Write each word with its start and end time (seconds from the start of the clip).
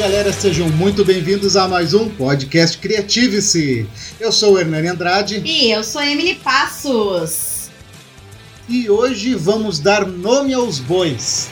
galera, 0.00 0.32
sejam 0.32 0.66
muito 0.70 1.04
bem-vindos 1.04 1.58
a 1.58 1.68
mais 1.68 1.92
um 1.92 2.08
podcast 2.08 2.78
Criative-se. 2.78 3.86
Eu 4.18 4.32
sou 4.32 4.54
o 4.54 4.58
Hernani 4.58 4.88
Andrade. 4.88 5.42
E 5.44 5.70
eu 5.70 5.84
sou 5.84 6.00
Emily 6.00 6.36
Passos. 6.36 7.68
E 8.66 8.88
hoje 8.88 9.34
vamos 9.34 9.78
dar 9.78 10.06
nome 10.06 10.54
aos 10.54 10.78
bois. 10.78 11.50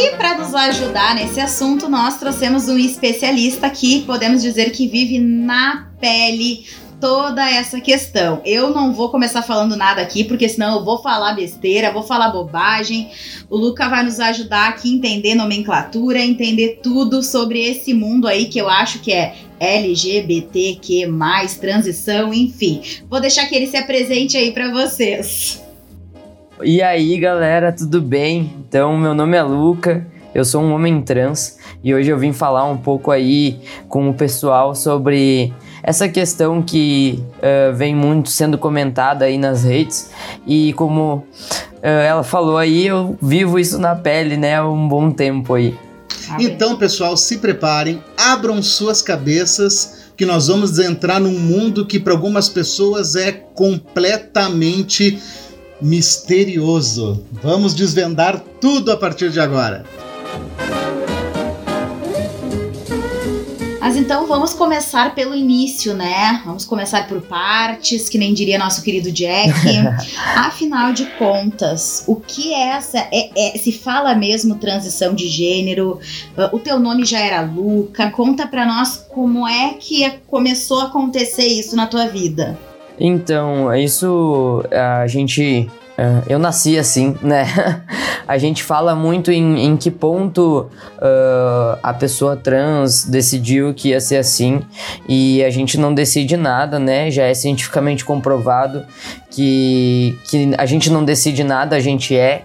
E 0.00 0.12
para 0.12 0.38
nos 0.38 0.54
ajudar 0.54 1.16
nesse 1.16 1.40
assunto, 1.40 1.88
nós 1.88 2.20
trouxemos 2.20 2.68
um 2.68 2.78
especialista 2.78 3.66
aqui, 3.66 4.02
podemos 4.02 4.40
dizer 4.40 4.70
que 4.70 4.86
vive 4.86 5.18
na 5.18 5.88
pele 6.00 6.64
toda 7.00 7.50
essa 7.50 7.80
questão. 7.80 8.40
Eu 8.44 8.70
não 8.70 8.94
vou 8.94 9.08
começar 9.08 9.42
falando 9.42 9.74
nada 9.74 10.00
aqui, 10.00 10.22
porque 10.22 10.48
senão 10.48 10.78
eu 10.78 10.84
vou 10.84 11.02
falar 11.02 11.32
besteira, 11.32 11.92
vou 11.92 12.04
falar 12.04 12.28
bobagem. 12.28 13.10
O 13.50 13.56
Luca 13.56 13.88
vai 13.88 14.04
nos 14.04 14.20
ajudar 14.20 14.68
aqui 14.68 14.88
a 14.92 14.96
entender 14.98 15.34
nomenclatura, 15.34 16.20
entender 16.20 16.78
tudo 16.80 17.20
sobre 17.20 17.60
esse 17.60 17.92
mundo 17.92 18.28
aí 18.28 18.44
que 18.44 18.60
eu 18.60 18.68
acho 18.68 19.00
que 19.00 19.12
é 19.12 19.34
LGBTQ+, 19.58 21.08
transição, 21.60 22.32
enfim. 22.32 22.82
Vou 23.10 23.20
deixar 23.20 23.46
que 23.46 23.54
ele 23.56 23.66
se 23.66 23.76
apresente 23.76 24.36
aí 24.36 24.52
para 24.52 24.70
vocês. 24.70 25.67
E 26.62 26.82
aí, 26.82 27.16
galera, 27.20 27.70
tudo 27.72 28.00
bem? 28.00 28.52
Então, 28.58 28.98
meu 28.98 29.14
nome 29.14 29.36
é 29.36 29.42
Luca, 29.42 30.04
eu 30.34 30.44
sou 30.44 30.60
um 30.60 30.72
homem 30.72 31.00
trans 31.00 31.56
e 31.84 31.94
hoje 31.94 32.10
eu 32.10 32.18
vim 32.18 32.32
falar 32.32 32.64
um 32.64 32.76
pouco 32.76 33.12
aí 33.12 33.60
com 33.88 34.10
o 34.10 34.14
pessoal 34.14 34.74
sobre 34.74 35.52
essa 35.84 36.08
questão 36.08 36.60
que 36.60 37.22
uh, 37.36 37.72
vem 37.76 37.94
muito 37.94 38.28
sendo 38.28 38.58
comentada 38.58 39.26
aí 39.26 39.38
nas 39.38 39.62
redes 39.62 40.10
e 40.44 40.72
como 40.72 41.14
uh, 41.14 41.24
ela 41.80 42.24
falou 42.24 42.58
aí, 42.58 42.88
eu 42.88 43.16
vivo 43.22 43.56
isso 43.60 43.78
na 43.78 43.94
pele, 43.94 44.36
né, 44.36 44.56
há 44.56 44.68
um 44.68 44.88
bom 44.88 45.12
tempo 45.12 45.54
aí. 45.54 45.78
Então, 46.40 46.76
pessoal, 46.76 47.16
se 47.16 47.38
preparem, 47.38 48.02
abram 48.16 48.60
suas 48.64 49.00
cabeças 49.00 50.10
que 50.16 50.26
nós 50.26 50.48
vamos 50.48 50.76
entrar 50.80 51.20
num 51.20 51.38
mundo 51.38 51.86
que 51.86 52.00
para 52.00 52.12
algumas 52.12 52.48
pessoas 52.48 53.14
é 53.14 53.30
completamente 53.30 55.20
misterioso. 55.80 57.24
Vamos 57.42 57.74
desvendar 57.74 58.40
tudo 58.60 58.90
a 58.92 58.96
partir 58.96 59.30
de 59.30 59.40
agora. 59.40 59.84
Mas 63.88 63.96
então 63.96 64.26
vamos 64.26 64.52
começar 64.52 65.14
pelo 65.14 65.34
início, 65.34 65.94
né? 65.94 66.42
Vamos 66.44 66.66
começar 66.66 67.08
por 67.08 67.22
partes, 67.22 68.06
que 68.06 68.18
nem 68.18 68.34
diria 68.34 68.58
nosso 68.58 68.82
querido 68.82 69.10
Jack. 69.10 69.50
Afinal 70.36 70.92
de 70.92 71.06
contas, 71.12 72.04
o 72.06 72.14
que 72.16 72.52
é 72.52 72.68
essa? 72.68 72.98
É, 73.10 73.30
é, 73.34 73.56
se 73.56 73.72
fala 73.72 74.14
mesmo 74.14 74.56
transição 74.56 75.14
de 75.14 75.26
gênero? 75.26 75.98
Uh, 76.36 76.54
o 76.54 76.58
teu 76.58 76.78
nome 76.78 77.06
já 77.06 77.18
era 77.18 77.40
Luca. 77.40 78.10
Conta 78.10 78.46
pra 78.46 78.66
nós 78.66 79.06
como 79.08 79.48
é 79.48 79.72
que 79.80 80.06
começou 80.26 80.80
a 80.80 80.84
acontecer 80.88 81.46
isso 81.46 81.74
na 81.74 81.86
tua 81.86 82.06
vida. 82.08 82.58
Então, 82.98 83.74
isso 83.74 84.64
a 84.70 85.06
gente. 85.06 85.70
Uh, 85.98 86.22
eu 86.28 86.38
nasci 86.38 86.78
assim, 86.78 87.16
né? 87.20 87.44
a 88.26 88.38
gente 88.38 88.62
fala 88.62 88.94
muito 88.94 89.32
em, 89.32 89.64
em 89.64 89.76
que 89.76 89.90
ponto 89.90 90.70
uh, 90.98 91.78
a 91.82 91.92
pessoa 91.92 92.36
trans 92.36 93.04
decidiu 93.04 93.74
que 93.74 93.88
ia 93.88 94.00
ser 94.00 94.16
assim 94.16 94.60
e 95.08 95.42
a 95.42 95.50
gente 95.50 95.76
não 95.76 95.92
decide 95.92 96.36
nada, 96.36 96.78
né? 96.78 97.10
Já 97.10 97.24
é 97.24 97.34
cientificamente 97.34 98.04
comprovado 98.04 98.84
que, 99.28 100.16
que 100.30 100.52
a 100.56 100.66
gente 100.66 100.88
não 100.88 101.04
decide 101.04 101.42
nada, 101.42 101.74
a 101.74 101.80
gente 101.80 102.16
é. 102.16 102.42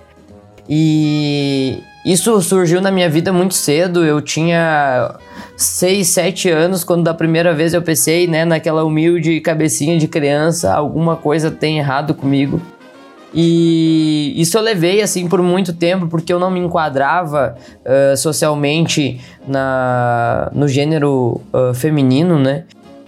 E 0.67 1.83
isso 2.05 2.41
surgiu 2.41 2.81
na 2.81 2.91
minha 2.91 3.09
vida 3.09 3.31
muito 3.31 3.53
cedo. 3.53 4.03
Eu 4.03 4.21
tinha 4.21 5.15
6, 5.55 6.07
7 6.07 6.49
anos 6.49 6.83
quando 6.83 7.03
da 7.03 7.13
primeira 7.13 7.53
vez 7.53 7.73
eu 7.73 7.81
pensei, 7.81 8.27
né, 8.27 8.43
naquela 8.43 8.83
humilde 8.83 9.39
cabecinha 9.39 9.97
de 9.97 10.07
criança, 10.07 10.73
alguma 10.73 11.15
coisa 11.15 11.49
tem 11.49 11.79
errado 11.79 12.13
comigo. 12.13 12.61
E 13.33 14.33
isso 14.35 14.57
eu 14.57 14.61
levei 14.61 15.01
assim 15.01 15.27
por 15.27 15.41
muito 15.41 15.73
tempo 15.73 16.07
porque 16.07 16.31
eu 16.31 16.37
não 16.37 16.51
me 16.51 16.59
enquadrava 16.59 17.55
uh, 17.83 18.15
socialmente 18.15 19.19
na, 19.47 20.51
no 20.53 20.67
gênero 20.67 21.41
uh, 21.51 21.73
feminino, 21.73 22.37
né? 22.37 22.65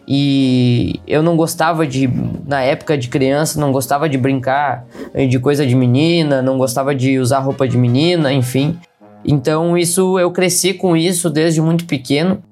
E 0.08 1.00
eu 1.08 1.24
não 1.24 1.36
gostava 1.36 1.86
de, 1.88 2.08
na 2.46 2.62
época 2.62 2.98
de 2.98 3.08
criança, 3.08 3.60
não 3.60 3.72
gostava 3.72 4.08
de 4.08 4.18
brincar 4.18 4.86
de 5.30 5.40
coisa 5.40 5.66
de 5.66 5.76
menina, 5.76 6.42
não 6.42 6.58
gostava 6.58 6.94
de 6.94 7.18
usar 7.18 7.40
roupa 7.40 7.68
de 7.68 7.78
menina, 7.78 8.32
enfim. 8.32 8.78
Então 9.26 9.76
isso 9.76 10.20
eu 10.20 10.32
cresci 10.32 10.74
com 10.74 10.96
isso 10.96 11.30
desde 11.30 11.60
muito 11.62 11.86
pequeno. 11.86 12.44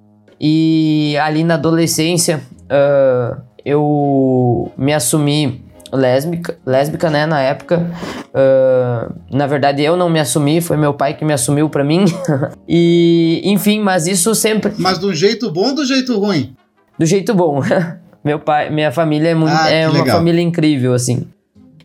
E 0.41 1.15
ali 1.21 1.43
na 1.43 1.53
adolescência 1.53 2.41
uh, 2.63 3.39
eu 3.63 4.71
me 4.75 4.93
assumi 4.93 5.63
lésbica, 5.91 6.57
lésbica, 6.65 7.09
né, 7.09 7.25
na 7.25 7.39
época. 7.39 7.85
Uh, 8.29 9.13
na 9.31 9.45
verdade, 9.45 9.83
eu 9.83 9.95
não 9.95 10.09
me 10.09 10.19
assumi, 10.19 10.59
foi 10.59 10.75
meu 10.75 10.93
pai 10.93 11.13
que 11.13 11.23
me 11.23 11.33
assumiu 11.33 11.69
para 11.69 11.83
mim. 11.83 12.05
e, 12.67 13.41
enfim, 13.45 13.79
mas 13.79 14.07
isso 14.07 14.33
sempre. 14.33 14.73
Mas 14.77 14.97
do 14.97 15.13
jeito 15.13 15.51
bom 15.51 15.67
ou 15.67 15.75
do 15.75 15.85
jeito 15.85 16.17
ruim? 16.19 16.55
Do 16.97 17.05
jeito 17.05 17.33
bom. 17.33 17.61
meu 18.23 18.39
pai, 18.39 18.69
minha 18.69 18.91
família 18.91 19.29
é, 19.29 19.35
muito, 19.35 19.55
ah, 19.55 19.69
é 19.69 19.87
uma 19.87 19.99
legal. 19.99 20.17
família 20.17 20.41
incrível, 20.41 20.93
assim. 20.93 21.27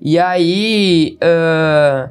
E 0.00 0.18
aí. 0.18 1.18
Uh, 1.22 2.08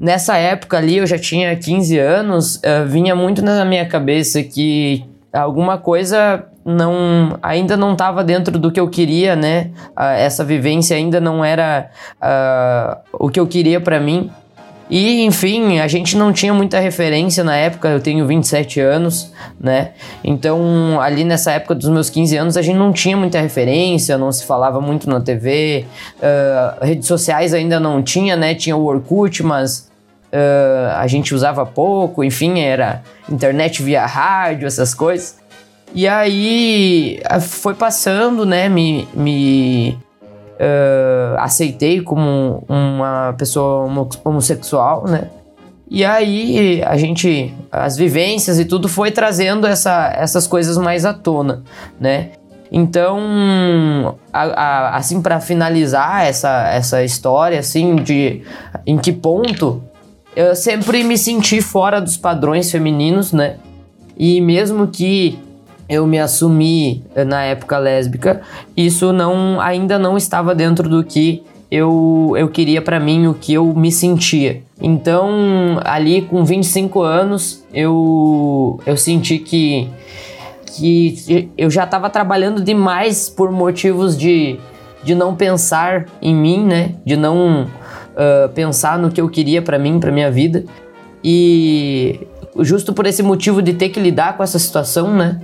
nessa 0.00 0.36
época 0.36 0.78
ali, 0.78 0.96
eu 0.96 1.06
já 1.06 1.18
tinha 1.18 1.54
15 1.54 1.98
anos, 1.98 2.56
uh, 2.56 2.86
vinha 2.86 3.14
muito 3.14 3.42
na 3.42 3.64
minha 3.64 3.86
cabeça 3.86 4.42
que 4.42 5.04
alguma 5.32 5.78
coisa 5.78 6.44
não 6.64 7.38
ainda 7.42 7.76
não 7.76 7.92
estava 7.92 8.22
dentro 8.22 8.58
do 8.58 8.70
que 8.70 8.80
eu 8.80 8.88
queria, 8.88 9.36
né? 9.36 9.70
Uh, 9.96 10.02
essa 10.16 10.44
vivência 10.44 10.96
ainda 10.96 11.20
não 11.20 11.44
era 11.44 11.90
o 13.12 13.28
que 13.28 13.38
eu 13.38 13.46
queria 13.46 13.80
para 13.80 14.00
mim. 14.00 14.30
E, 14.94 15.22
enfim, 15.22 15.78
a 15.78 15.88
gente 15.88 16.18
não 16.18 16.34
tinha 16.34 16.52
muita 16.52 16.78
referência 16.78 17.42
na 17.42 17.56
época, 17.56 17.88
eu 17.88 17.98
tenho 17.98 18.26
27 18.26 18.78
anos, 18.78 19.32
né? 19.58 19.92
Então, 20.22 21.00
ali 21.00 21.24
nessa 21.24 21.50
época 21.50 21.74
dos 21.74 21.88
meus 21.88 22.10
15 22.10 22.36
anos, 22.36 22.56
a 22.58 22.62
gente 22.62 22.76
não 22.76 22.92
tinha 22.92 23.16
muita 23.16 23.40
referência, 23.40 24.18
não 24.18 24.30
se 24.30 24.44
falava 24.44 24.82
muito 24.82 25.08
na 25.08 25.18
TV, 25.18 25.86
uh, 26.18 26.84
redes 26.84 27.08
sociais 27.08 27.54
ainda 27.54 27.80
não 27.80 28.02
tinha, 28.02 28.36
né? 28.36 28.54
Tinha 28.54 28.76
o 28.76 28.84
Orkut, 28.84 29.42
mas 29.42 29.90
uh, 30.30 30.98
a 30.98 31.06
gente 31.06 31.34
usava 31.34 31.64
pouco, 31.64 32.22
enfim, 32.22 32.60
era 32.60 33.02
internet 33.30 33.82
via 33.82 34.04
rádio, 34.04 34.66
essas 34.66 34.92
coisas. 34.92 35.38
E 35.94 36.06
aí 36.06 37.18
foi 37.40 37.72
passando, 37.72 38.44
né? 38.44 38.68
Me, 38.68 39.08
me 39.14 39.98
uh, 40.62 41.36
aceitei 41.38 42.00
como 42.00 42.62
uma 42.68 43.34
pessoa 43.36 43.90
homossexual, 44.24 45.04
né? 45.06 45.28
E 45.90 46.04
aí 46.04 46.82
a 46.84 46.96
gente, 46.96 47.54
as 47.70 47.96
vivências 47.96 48.58
e 48.58 48.64
tudo 48.64 48.88
foi 48.88 49.10
trazendo 49.10 49.66
essa, 49.66 50.10
essas 50.16 50.46
coisas 50.46 50.78
mais 50.78 51.04
à 51.04 51.12
tona, 51.12 51.62
né? 52.00 52.30
Então, 52.74 54.16
a, 54.32 54.42
a, 54.42 54.96
assim 54.96 55.20
para 55.20 55.38
finalizar 55.38 56.24
essa, 56.24 56.68
essa 56.68 57.04
história, 57.04 57.58
assim 57.58 57.96
de 57.96 58.40
em 58.86 58.96
que 58.96 59.12
ponto 59.12 59.82
eu 60.34 60.56
sempre 60.56 61.04
me 61.04 61.18
senti 61.18 61.60
fora 61.60 62.00
dos 62.00 62.16
padrões 62.16 62.70
femininos, 62.70 63.32
né? 63.32 63.56
E 64.16 64.40
mesmo 64.40 64.86
que 64.86 65.38
eu 65.92 66.06
me 66.06 66.18
assumi 66.18 67.04
eh, 67.14 67.22
na 67.22 67.42
época 67.42 67.76
lésbica, 67.76 68.40
isso 68.74 69.12
não 69.12 69.60
ainda 69.60 69.98
não 69.98 70.16
estava 70.16 70.54
dentro 70.54 70.88
do 70.88 71.04
que 71.04 71.42
eu, 71.70 72.32
eu 72.36 72.48
queria 72.48 72.80
para 72.80 72.98
mim, 72.98 73.26
o 73.26 73.34
que 73.34 73.52
eu 73.52 73.74
me 73.74 73.92
sentia. 73.92 74.62
Então, 74.80 75.78
ali 75.84 76.22
com 76.22 76.44
25 76.44 77.02
anos, 77.02 77.62
eu, 77.74 78.80
eu 78.86 78.96
senti 78.96 79.38
que, 79.38 79.88
que 80.66 81.50
eu 81.58 81.70
já 81.70 81.84
estava 81.84 82.08
trabalhando 82.08 82.62
demais 82.62 83.28
por 83.28 83.52
motivos 83.52 84.16
de, 84.16 84.58
de 85.04 85.14
não 85.14 85.34
pensar 85.34 86.06
em 86.22 86.34
mim, 86.34 86.64
né? 86.64 86.94
De 87.04 87.16
não 87.16 87.64
uh, 87.64 88.48
pensar 88.54 88.98
no 88.98 89.10
que 89.10 89.20
eu 89.20 89.28
queria 89.28 89.60
para 89.60 89.78
mim, 89.78 90.00
para 90.00 90.10
minha 90.10 90.30
vida. 90.30 90.64
E 91.22 92.20
justo 92.60 92.92
por 92.92 93.06
esse 93.06 93.22
motivo 93.22 93.62
de 93.62 93.72
ter 93.74 93.88
que 93.88 94.00
lidar 94.00 94.36
com 94.36 94.42
essa 94.42 94.58
situação, 94.58 95.14
né? 95.14 95.40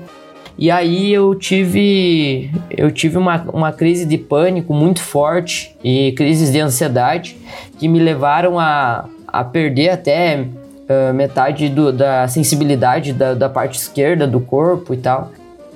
E 0.59 0.73
aí 0.73 1.13
eu 1.13 1.37
tive 1.37 2.51
eu 2.69 2.91
tive 2.91 3.17
uma, 3.17 3.45
uma 3.53 3.73
crise 3.73 4.05
de 4.05 4.19
pânico 4.19 4.75
muito 4.75 5.01
forte 5.01 5.77
e 5.85 6.13
crises 6.13 6.51
de 6.51 6.59
ansiedade 6.59 7.37
que 7.79 7.87
me 7.87 8.01
levaram 8.01 8.59
a, 8.59 9.05
a 9.27 9.45
perder 9.45 9.91
até 9.91 10.41
uh, 10.43 11.15
metade 11.15 11.69
do, 11.69 11.93
da 11.93 12.27
sensibilidade 12.27 13.13
da, 13.13 13.35
da 13.35 13.49
parte 13.49 13.79
esquerda 13.79 14.27
do 14.27 14.41
corpo 14.41 14.93
e 14.93 14.97
tal. 14.97 15.31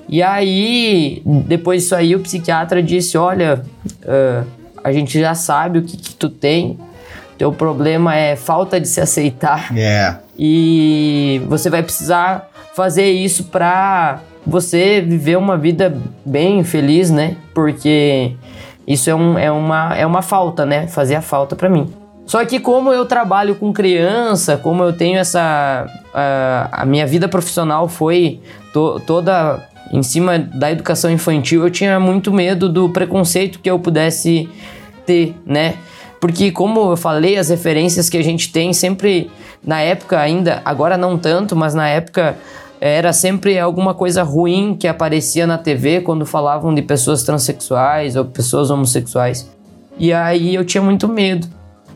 E 0.09 0.21
aí, 0.21 1.21
depois 1.25 1.83
disso 1.83 1.95
aí, 1.95 2.13
o 2.13 2.19
psiquiatra 2.19 2.83
disse: 2.83 3.17
Olha, 3.17 3.63
uh, 4.03 4.45
a 4.83 4.91
gente 4.91 5.17
já 5.17 5.33
sabe 5.33 5.79
o 5.79 5.83
que, 5.83 5.95
que, 5.95 6.13
tu 6.13 6.29
tem. 6.29 6.77
Teu 7.37 7.51
problema 7.51 8.15
é 8.15 8.35
falta 8.35 8.79
de 8.79 8.87
se 8.87 8.99
aceitar. 8.99 9.75
Yeah. 9.75 10.19
E 10.37 11.41
você 11.47 11.69
vai 11.69 11.81
precisar 11.81 12.49
fazer 12.75 13.09
isso 13.09 13.45
pra 13.45 14.21
você 14.45 15.01
viver 15.01 15.37
uma 15.37 15.57
vida 15.57 15.95
bem 16.25 16.63
feliz, 16.63 17.09
né? 17.09 17.35
Porque 17.53 18.33
isso 18.87 19.09
é, 19.09 19.15
um, 19.15 19.37
é, 19.37 19.51
uma, 19.51 19.95
é 19.95 20.05
uma 20.05 20.21
falta, 20.21 20.65
né? 20.65 20.87
Fazia 20.87 21.21
falta 21.21 21.55
para 21.55 21.69
mim. 21.69 21.93
Só 22.25 22.43
que 22.45 22.59
como 22.59 22.91
eu 22.91 23.05
trabalho 23.05 23.55
com 23.55 23.73
criança, 23.73 24.57
como 24.57 24.83
eu 24.83 24.93
tenho 24.93 25.17
essa... 25.17 25.85
A, 26.13 26.69
a 26.71 26.85
minha 26.85 27.05
vida 27.05 27.27
profissional 27.27 27.87
foi 27.87 28.39
to, 28.73 29.01
toda 29.05 29.67
em 29.91 30.01
cima 30.01 30.39
da 30.39 30.71
educação 30.71 31.11
infantil, 31.11 31.63
eu 31.63 31.69
tinha 31.69 31.99
muito 31.99 32.33
medo 32.33 32.67
do 32.67 32.89
preconceito 32.89 33.59
que 33.59 33.69
eu 33.69 33.77
pudesse 33.77 34.49
ter, 35.05 35.35
né? 35.45 35.75
Porque 36.19 36.51
como 36.51 36.91
eu 36.91 36.97
falei, 36.97 37.37
as 37.37 37.49
referências 37.49 38.09
que 38.09 38.17
a 38.17 38.23
gente 38.23 38.51
tem 38.51 38.73
sempre 38.73 39.29
na 39.63 39.81
época 39.81 40.19
ainda, 40.19 40.61
agora 40.63 40.97
não 40.97 41.17
tanto, 41.17 41.55
mas 41.55 41.73
na 41.73 41.87
época 41.87 42.37
era 42.85 43.13
sempre 43.13 43.57
alguma 43.57 43.93
coisa 43.93 44.23
ruim 44.23 44.75
que 44.77 44.89
aparecia 44.89 45.47
na 45.47 45.57
TV 45.57 46.01
quando 46.01 46.25
falavam 46.25 46.75
de 46.75 46.81
pessoas 46.81 47.23
transexuais 47.23 48.17
ou 48.17 48.25
pessoas 48.25 48.69
homossexuais. 48.69 49.49
E 49.97 50.11
aí 50.11 50.53
eu 50.53 50.65
tinha 50.65 50.83
muito 50.83 51.07
medo. 51.07 51.47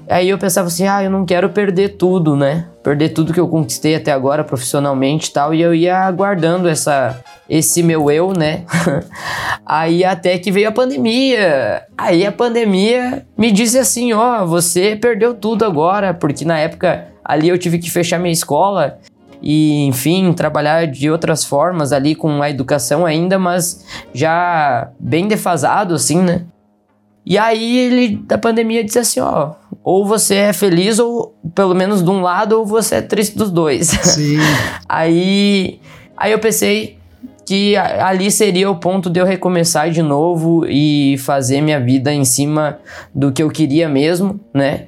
Aí 0.10 0.30
eu 0.30 0.38
pensava 0.38 0.68
assim, 0.70 0.88
ah, 0.88 1.04
eu 1.04 1.10
não 1.10 1.26
quero 1.26 1.50
perder 1.50 1.98
tudo, 1.98 2.38
né? 2.38 2.68
Perder 2.82 3.10
tudo 3.10 3.34
que 3.34 3.40
eu 3.40 3.50
conquistei 3.50 3.96
até 3.96 4.14
agora 4.14 4.46
profissionalmente 4.46 5.30
e 5.30 5.34
tal. 5.34 5.54
E 5.54 5.62
eu 5.62 5.76
ia 5.76 6.00
aguardando 6.00 6.70
essa, 6.70 7.22
esse 7.50 7.84
meu 7.84 8.10
eu, 8.10 8.32
né? 8.32 8.64
Aí 9.66 10.06
até 10.06 10.38
que 10.38 10.54
veio 10.54 10.70
a 10.70 10.72
pandemia. 10.72 11.84
Aí 11.98 12.26
a 12.26 12.32
pandemia 12.32 13.26
me 13.38 13.52
disse 13.52 13.78
assim, 13.78 14.14
ó, 14.14 14.42
oh, 14.42 14.48
você 14.48 14.96
perdeu 14.96 15.34
tudo 15.34 15.66
agora, 15.66 16.14
porque 16.14 16.46
na 16.46 16.58
época 16.58 17.10
ali 17.26 17.50
eu 17.50 17.58
tive 17.58 17.78
que 17.78 17.92
fechar 17.92 18.18
minha 18.20 18.32
escola 18.32 18.98
e, 19.42 19.86
enfim, 19.86 20.34
trabalhar 20.34 20.88
de 20.88 21.10
outras 21.10 21.44
formas 21.44 21.92
ali 21.92 22.16
com 22.16 22.42
a 22.42 22.50
educação 22.50 23.06
ainda, 23.06 23.38
mas 23.38 23.86
já 24.14 24.90
bem 25.00 25.28
defasado 25.28 25.94
assim, 25.94 26.22
né? 26.22 26.44
E 27.26 27.38
aí 27.38 27.78
ele 27.78 28.16
da 28.16 28.38
pandemia 28.38 28.84
disse 28.84 29.00
assim, 29.00 29.20
ó, 29.20 29.52
ou 29.84 30.06
você 30.06 30.36
é 30.36 30.54
feliz 30.54 30.98
ou 30.98 31.36
pelo 31.54 31.76
menos 31.76 32.02
de 32.02 32.10
um 32.10 32.22
lado 32.22 32.54
ou 32.54 32.66
você 32.66 32.96
é 32.96 33.02
triste 33.02 33.38
dos 33.38 33.52
dois. 33.52 33.88
Sim. 33.88 34.38
aí 34.88 35.80
aí 36.16 36.32
eu 36.32 36.40
pensei 36.40 36.98
que 37.46 37.76
ali 37.76 38.30
seria 38.32 38.70
o 38.70 38.76
ponto 38.76 39.10
de 39.10 39.20
eu 39.20 39.26
recomeçar 39.26 39.90
de 39.90 40.02
novo 40.02 40.66
e 40.68 41.18
fazer 41.20 41.62
minha 41.62 41.80
vida 41.80 42.14
em 42.14 42.26
cima 42.26 42.80
do 43.14 43.32
que 43.32 43.42
eu 43.42 43.50
queria 43.50 43.88
mesmo, 43.88 44.40
né? 44.54 44.86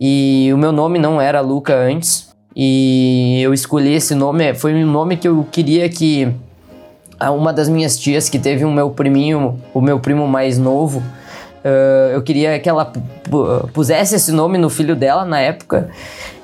E 0.00 0.50
o 0.52 0.56
meu 0.56 0.72
nome 0.72 0.98
não 0.98 1.20
era 1.20 1.40
Luca 1.40 1.74
antes. 1.74 2.27
E 2.60 3.40
eu 3.40 3.54
escolhi 3.54 3.94
esse 3.94 4.16
nome, 4.16 4.52
foi 4.52 4.74
um 4.74 4.90
nome 4.90 5.16
que 5.16 5.28
eu 5.28 5.46
queria 5.48 5.88
que 5.88 6.28
uma 7.20 7.52
das 7.52 7.68
minhas 7.68 7.96
tias 7.96 8.28
que 8.28 8.38
teve 8.38 8.64
o 8.64 8.70
meu 8.70 8.90
priminho, 8.90 9.60
o 9.72 9.80
meu 9.80 10.00
primo 10.00 10.26
mais 10.26 10.58
novo, 10.58 11.00
Uh, 11.58 12.14
eu 12.14 12.22
queria 12.22 12.58
que 12.58 12.68
ela 12.68 12.92
pusesse 13.72 14.14
esse 14.14 14.30
nome 14.30 14.58
no 14.58 14.70
filho 14.70 14.94
dela 14.94 15.24
na 15.24 15.40
época. 15.40 15.90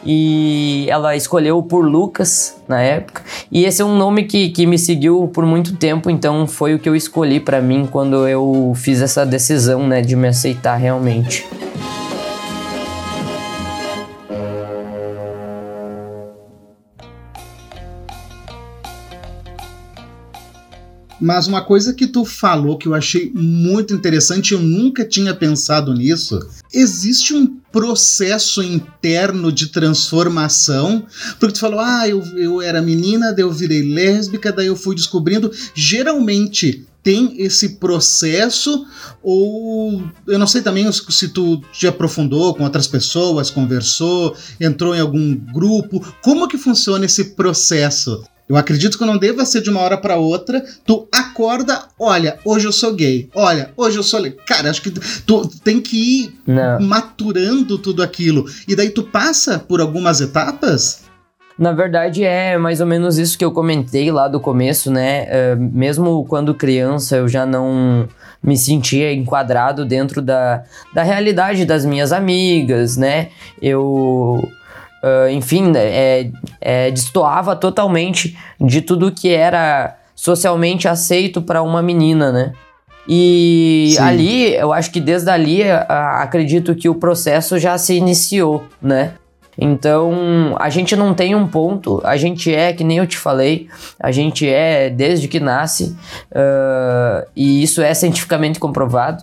E 0.05 0.87
ela 0.91 1.17
escolheu 1.17 1.63
por 1.63 1.83
Lucas 1.83 2.57
na 2.69 2.83
época. 2.83 3.23
E 3.51 3.65
esse 3.65 3.81
é 3.81 3.85
um 3.85 3.97
nome 3.97 4.25
que, 4.25 4.51
que 4.51 4.67
me 4.67 4.79
seguiu 4.79 5.31
por 5.33 5.47
muito 5.47 5.77
tempo, 5.77 6.11
então 6.11 6.47
foi 6.47 6.75
o 6.75 6.79
que 6.79 6.89
eu 6.89 6.95
escolhi 6.95 7.41
para 7.41 7.63
mim 7.63 7.89
quando 7.91 8.29
eu 8.29 8.73
fiz 8.77 9.01
essa 9.01 9.25
decisão, 9.25 9.87
né, 9.87 10.03
de 10.03 10.15
me 10.15 10.29
aceitar 10.29 10.77
realmente. 10.77 11.47
Mas 21.25 21.47
uma 21.47 21.63
coisa 21.63 21.95
que 21.95 22.07
tu 22.07 22.23
falou 22.23 22.77
que 22.77 22.87
eu 22.87 22.93
achei 22.93 23.33
muito 23.35 23.95
interessante, 23.95 24.53
eu 24.53 24.61
nunca 24.61 25.07
tinha 25.07 25.33
pensado 25.33 25.95
nisso. 25.95 26.39
Existe 26.71 27.33
um 27.33 27.47
processo 27.73 28.63
interno 28.63 29.51
de 29.51 29.69
transformação, 29.69 31.07
porque 31.41 31.55
tu 31.55 31.61
falou, 31.61 31.81
ah, 31.81 32.07
eu, 32.07 32.23
eu 32.37 32.61
era 32.61 32.83
menina, 32.83 33.33
daí 33.33 33.43
eu 33.43 33.51
virei 33.51 33.81
lésbica, 33.81 34.53
daí 34.53 34.67
eu 34.67 34.77
fui 34.77 34.95
descobrindo. 34.95 35.51
Geralmente 35.75 36.87
tem 37.03 37.35
esse 37.39 37.77
processo 37.77 38.87
ou 39.23 40.03
eu 40.27 40.39
não 40.39 40.47
sei 40.47 40.61
também 40.61 40.91
se 40.93 41.29
tu 41.29 41.63
te 41.73 41.87
aprofundou 41.87 42.55
com 42.55 42.65
outras 42.65 42.87
pessoas, 42.87 43.49
conversou, 43.49 44.37
entrou 44.61 44.95
em 44.95 45.01
algum 45.01 45.35
grupo, 45.35 46.07
como 46.23 46.47
que 46.47 46.59
funciona 46.59 47.07
esse 47.07 47.35
processo? 47.35 48.23
Eu 48.49 48.57
acredito 48.57 48.99
que 48.99 49.05
não 49.05 49.17
deva 49.17 49.47
ser 49.47 49.63
de 49.63 49.71
uma 49.71 49.81
hora 49.81 49.97
para 49.97 50.17
outra. 50.17 50.63
Tu 50.85 51.09
acorda, 51.11 51.85
olha, 51.99 52.39
hoje 52.45 52.67
eu 52.67 52.73
sou 52.73 52.95
gay. 52.95 53.29
Olha, 53.35 53.71
hoje 53.77 53.97
eu 53.97 54.03
sou. 54.03 54.21
Cara, 54.47 54.71
acho 54.71 54.83
que 54.83 54.91
tu 54.91 55.49
tem 55.63 55.81
que 55.81 56.25
ir 56.25 56.39
não. 56.47 56.81
maturando 56.81 57.79
tudo 57.79 58.03
aquilo. 58.03 58.45
E 58.69 58.77
daí 58.77 58.91
tu 58.91 59.03
passa 59.03 59.59
por 59.59 59.81
algumas 59.81 60.21
etapas? 60.21 61.05
Na 61.59 61.73
verdade, 61.73 62.25
é 62.25 62.59
mais 62.59 62.81
ou 62.81 62.87
menos 62.87 63.17
isso 63.17 63.39
que 63.39 63.45
eu 63.45 63.53
comentei 63.53 64.11
lá 64.11 64.27
do 64.27 64.41
começo, 64.41 64.91
né? 64.91 65.25
Uh, 65.25 65.71
mesmo 65.73 66.25
quando 66.27 66.53
criança, 66.53 67.17
eu 67.17 67.29
já 67.29 67.47
não 67.47 68.09
me 68.43 68.59
sentia 68.59 69.13
enquadrado 69.13 69.87
dentro 69.87 70.21
da, 70.21 70.65
da 70.93 71.03
realidade 71.03 71.65
das 71.65 71.85
minhas 71.85 72.13
amigas, 72.13 72.97
né? 72.97 73.29
Eu 73.63 74.43
uh, 75.05 75.31
enfim, 75.31 75.71
né, 75.71 75.81
é, 75.85 76.31
é, 76.61 76.91
destoava 76.91 77.55
totalmente 77.55 78.37
de 78.61 78.81
tudo 78.81 79.13
que 79.13 79.29
era 79.29 79.97
socialmente 80.15 80.89
aceito 80.89 81.43
para 81.43 81.63
uma 81.63 81.83
menina, 81.83 82.33
né? 82.33 82.53
E 83.07 83.93
Sim. 83.97 84.03
ali, 84.03 84.55
eu 84.55 84.73
acho 84.73 84.91
que 84.91 85.01
desde 85.01 85.29
ali, 85.29 85.63
acredito 85.89 86.75
que 86.75 86.89
o 86.89 86.95
processo 86.95 87.59
já 87.59 87.77
se 87.77 87.95
iniciou, 87.95 88.65
né? 88.81 89.13
Então, 89.59 90.57
a 90.59 90.69
gente 90.69 90.97
não 90.97 91.15
tem 91.15 91.35
um 91.35 91.47
ponto, 91.47 92.01
a 92.05 92.17
gente 92.17 92.53
é, 92.53 92.73
que 92.73 92.83
nem 92.83 92.99
eu 92.99 93.07
te 93.07 93.17
falei, 93.17 93.69
a 94.01 94.11
gente 94.11 94.49
é 94.49 94.91
desde 94.91 95.29
que 95.29 95.39
nasce, 95.39 95.97
uh, 96.33 97.27
e 97.37 97.63
isso 97.63 97.81
é 97.81 97.95
cientificamente 97.95 98.59
comprovado. 98.59 99.23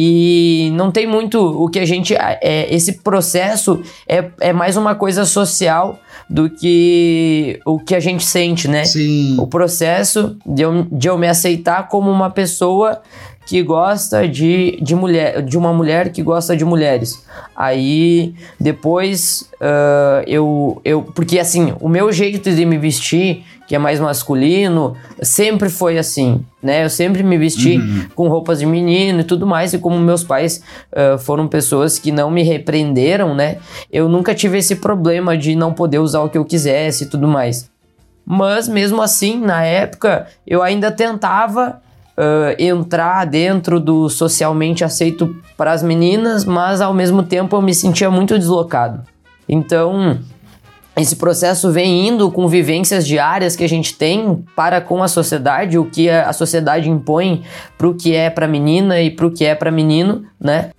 E 0.00 0.70
não 0.74 0.92
tem 0.92 1.08
muito 1.08 1.40
o 1.40 1.68
que 1.68 1.80
a 1.80 1.84
gente. 1.84 2.14
É, 2.16 2.72
esse 2.72 3.00
processo 3.02 3.82
é, 4.08 4.30
é 4.40 4.52
mais 4.52 4.76
uma 4.76 4.94
coisa 4.94 5.24
social 5.24 5.98
do 6.30 6.48
que 6.48 7.58
o 7.66 7.80
que 7.80 7.96
a 7.96 7.98
gente 7.98 8.24
sente, 8.24 8.68
né? 8.68 8.84
Sim. 8.84 9.34
O 9.40 9.46
processo 9.48 10.36
de 10.46 10.62
eu, 10.62 10.86
de 10.92 11.08
eu 11.08 11.18
me 11.18 11.26
aceitar 11.26 11.88
como 11.88 12.12
uma 12.12 12.30
pessoa 12.30 13.02
que 13.48 13.62
gosta 13.62 14.28
de, 14.28 14.78
de 14.82 14.94
mulher, 14.94 15.40
de 15.40 15.56
uma 15.56 15.72
mulher 15.72 16.12
que 16.12 16.22
gosta 16.22 16.54
de 16.54 16.66
mulheres. 16.66 17.24
Aí 17.56 18.34
depois 18.60 19.48
uh, 19.54 20.22
eu, 20.26 20.82
eu. 20.84 21.02
Porque 21.02 21.38
assim, 21.38 21.72
o 21.80 21.88
meu 21.88 22.12
jeito 22.12 22.54
de 22.54 22.66
me 22.66 22.76
vestir 22.76 23.42
que 23.66 23.74
é 23.74 23.78
mais 23.78 24.00
masculino, 24.00 24.94
sempre 25.22 25.70
foi 25.70 25.98
assim, 25.98 26.44
né? 26.62 26.84
Eu 26.84 26.90
sempre 26.90 27.22
me 27.22 27.36
vesti 27.36 27.78
uhum. 27.78 28.06
com 28.14 28.28
roupas 28.28 28.58
de 28.58 28.66
menino 28.66 29.20
e 29.20 29.24
tudo 29.24 29.46
mais, 29.46 29.74
e 29.74 29.78
como 29.78 29.98
meus 29.98 30.24
pais 30.24 30.62
uh, 30.92 31.18
foram 31.18 31.46
pessoas 31.46 31.98
que 31.98 32.10
não 32.10 32.30
me 32.30 32.42
repreenderam, 32.42 33.34
né? 33.34 33.56
Eu 33.90 34.08
nunca 34.10 34.34
tive 34.34 34.58
esse 34.58 34.76
problema 34.76 35.36
de 35.36 35.54
não 35.54 35.72
poder 35.72 35.98
usar 35.98 36.20
o 36.20 36.30
que 36.30 36.38
eu 36.38 36.46
quisesse 36.46 37.04
e 37.04 37.06
tudo 37.08 37.28
mais. 37.28 37.70
Mas 38.24 38.68
mesmo 38.68 39.00
assim, 39.02 39.38
na 39.38 39.62
época, 39.64 40.26
eu 40.46 40.62
ainda 40.62 40.90
tentava 40.90 41.80
uh, 42.18 42.60
entrar 42.60 43.24
dentro 43.24 43.78
do 43.78 44.08
socialmente 44.08 44.84
aceito 44.84 45.34
para 45.56 45.72
as 45.72 45.82
meninas, 45.82 46.44
mas 46.44 46.80
ao 46.80 46.92
mesmo 46.92 47.22
tempo 47.22 47.54
eu 47.54 47.62
me 47.62 47.72
sentia 47.72 48.10
muito 48.10 48.36
deslocado. 48.36 49.02
Então, 49.48 50.18
esse 50.96 51.14
processo 51.14 51.70
vem 51.70 52.08
indo 52.08 52.30
com 52.30 52.48
vivências 52.48 53.06
diárias 53.06 53.54
que 53.54 53.62
a 53.62 53.68
gente 53.68 53.94
tem 53.94 54.44
para 54.56 54.80
com 54.80 55.02
a 55.02 55.08
sociedade, 55.08 55.78
o 55.78 55.86
que 55.86 56.10
a 56.10 56.32
sociedade 56.32 56.90
impõe 56.90 57.44
para 57.78 57.88
o 57.88 57.94
que 57.94 58.14
é 58.14 58.28
para 58.28 58.48
menina 58.48 59.00
e 59.00 59.10
para 59.10 59.26
o 59.26 59.30
que 59.30 59.44
é 59.44 59.54
para 59.54 59.70
menino, 59.70 60.24
né? 60.40 60.70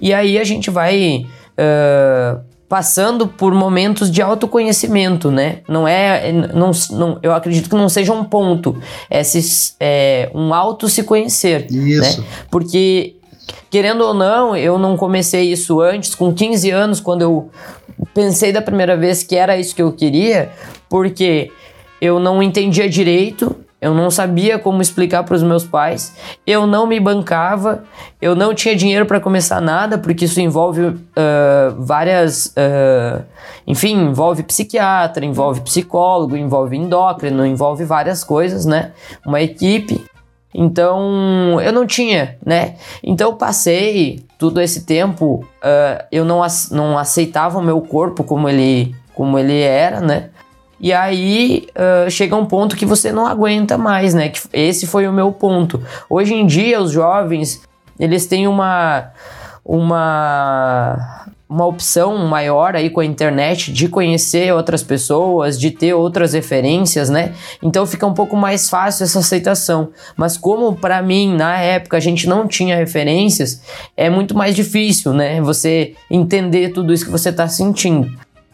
E 0.00 0.12
aí 0.12 0.38
a 0.38 0.44
gente 0.44 0.70
vai 0.70 1.26
uh, 1.58 2.40
passando 2.68 3.26
por 3.26 3.54
momentos 3.54 4.10
de 4.10 4.20
autoconhecimento, 4.20 5.30
né? 5.30 5.60
Não 5.66 5.88
é, 5.88 6.30
não, 6.30 6.70
não, 6.90 7.18
eu 7.22 7.32
acredito 7.32 7.68
que 7.70 7.74
não 7.74 7.88
seja 7.88 8.12
um 8.12 8.24
ponto, 8.24 8.76
é, 9.08 9.22
se, 9.22 9.74
é 9.80 10.30
um 10.34 10.52
auto 10.52 10.88
se 10.88 11.02
conhecer, 11.02 11.66
Isso. 11.70 12.20
né? 12.20 12.26
Porque 12.50 13.16
querendo 13.70 14.02
ou 14.02 14.14
não, 14.14 14.56
eu 14.56 14.78
não 14.78 14.96
comecei 14.96 15.50
isso 15.50 15.80
antes, 15.80 16.14
com 16.14 16.32
15 16.32 16.70
anos, 16.70 17.00
quando 17.00 17.22
eu 17.22 17.50
pensei 18.14 18.52
da 18.52 18.62
primeira 18.62 18.96
vez 18.96 19.22
que 19.22 19.36
era 19.36 19.58
isso 19.58 19.74
que 19.74 19.82
eu 19.82 19.92
queria, 19.92 20.50
porque 20.88 21.50
eu 22.00 22.18
não 22.18 22.42
entendia 22.42 22.88
direito, 22.88 23.56
eu 23.80 23.94
não 23.94 24.10
sabia 24.10 24.58
como 24.58 24.82
explicar 24.82 25.22
para 25.22 25.36
os 25.36 25.42
meus 25.42 25.64
pais, 25.64 26.16
eu 26.44 26.66
não 26.66 26.86
me 26.86 26.98
bancava, 26.98 27.84
eu 28.20 28.34
não 28.34 28.52
tinha 28.52 28.74
dinheiro 28.74 29.06
para 29.06 29.20
começar 29.20 29.60
nada, 29.60 29.96
porque 29.96 30.24
isso 30.24 30.40
envolve 30.40 30.82
uh, 30.82 30.96
várias. 31.78 32.46
Uh, 32.46 33.22
enfim, 33.66 33.94
envolve 33.94 34.42
psiquiatra, 34.42 35.24
envolve 35.24 35.60
psicólogo, 35.60 36.36
envolve 36.36 36.76
endócrino, 36.76 37.46
envolve 37.46 37.84
várias 37.84 38.24
coisas, 38.24 38.64
né? 38.66 38.92
Uma 39.24 39.40
equipe. 39.40 40.04
Então, 40.52 41.60
eu 41.60 41.72
não 41.72 41.86
tinha, 41.86 42.36
né? 42.44 42.76
Então, 43.02 43.36
passei 43.36 44.24
todo 44.38 44.60
esse 44.60 44.84
tempo, 44.84 45.44
uh, 45.62 46.04
eu 46.10 46.24
não, 46.24 46.40
não 46.72 46.98
aceitava 46.98 47.58
o 47.58 47.62
meu 47.62 47.80
corpo 47.80 48.24
como 48.24 48.48
ele, 48.48 48.94
como 49.14 49.38
ele 49.38 49.60
era, 49.60 50.00
né? 50.00 50.30
E 50.80 50.92
aí 50.92 51.66
uh, 51.74 52.10
chega 52.10 52.36
um 52.36 52.46
ponto 52.46 52.76
que 52.76 52.86
você 52.86 53.10
não 53.10 53.26
aguenta 53.26 53.76
mais, 53.76 54.14
né? 54.14 54.28
Que 54.28 54.40
esse 54.52 54.86
foi 54.86 55.08
o 55.08 55.12
meu 55.12 55.32
ponto. 55.32 55.82
Hoje 56.08 56.34
em 56.34 56.46
dia, 56.46 56.80
os 56.80 56.92
jovens, 56.92 57.62
eles 57.98 58.26
têm 58.26 58.46
uma, 58.46 59.10
uma, 59.64 61.26
uma 61.48 61.66
opção 61.66 62.16
maior 62.28 62.76
aí 62.76 62.90
com 62.90 63.00
a 63.00 63.04
internet 63.04 63.72
de 63.72 63.88
conhecer 63.88 64.54
outras 64.54 64.82
pessoas, 64.84 65.58
de 65.58 65.72
ter 65.72 65.94
outras 65.94 66.32
referências, 66.32 67.10
né? 67.10 67.34
Então 67.60 67.84
fica 67.84 68.06
um 68.06 68.14
pouco 68.14 68.36
mais 68.36 68.70
fácil 68.70 69.02
essa 69.02 69.18
aceitação. 69.18 69.88
Mas 70.16 70.36
como 70.36 70.76
para 70.76 71.02
mim 71.02 71.34
na 71.34 71.58
época 71.58 71.96
a 71.96 72.00
gente 72.00 72.28
não 72.28 72.46
tinha 72.46 72.76
referências, 72.76 73.62
é 73.96 74.08
muito 74.08 74.36
mais 74.36 74.54
difícil, 74.54 75.12
né? 75.12 75.40
Você 75.40 75.94
entender 76.08 76.68
tudo 76.68 76.92
isso 76.92 77.04
que 77.04 77.10
você 77.10 77.32
tá 77.32 77.48
sentindo. 77.48 78.08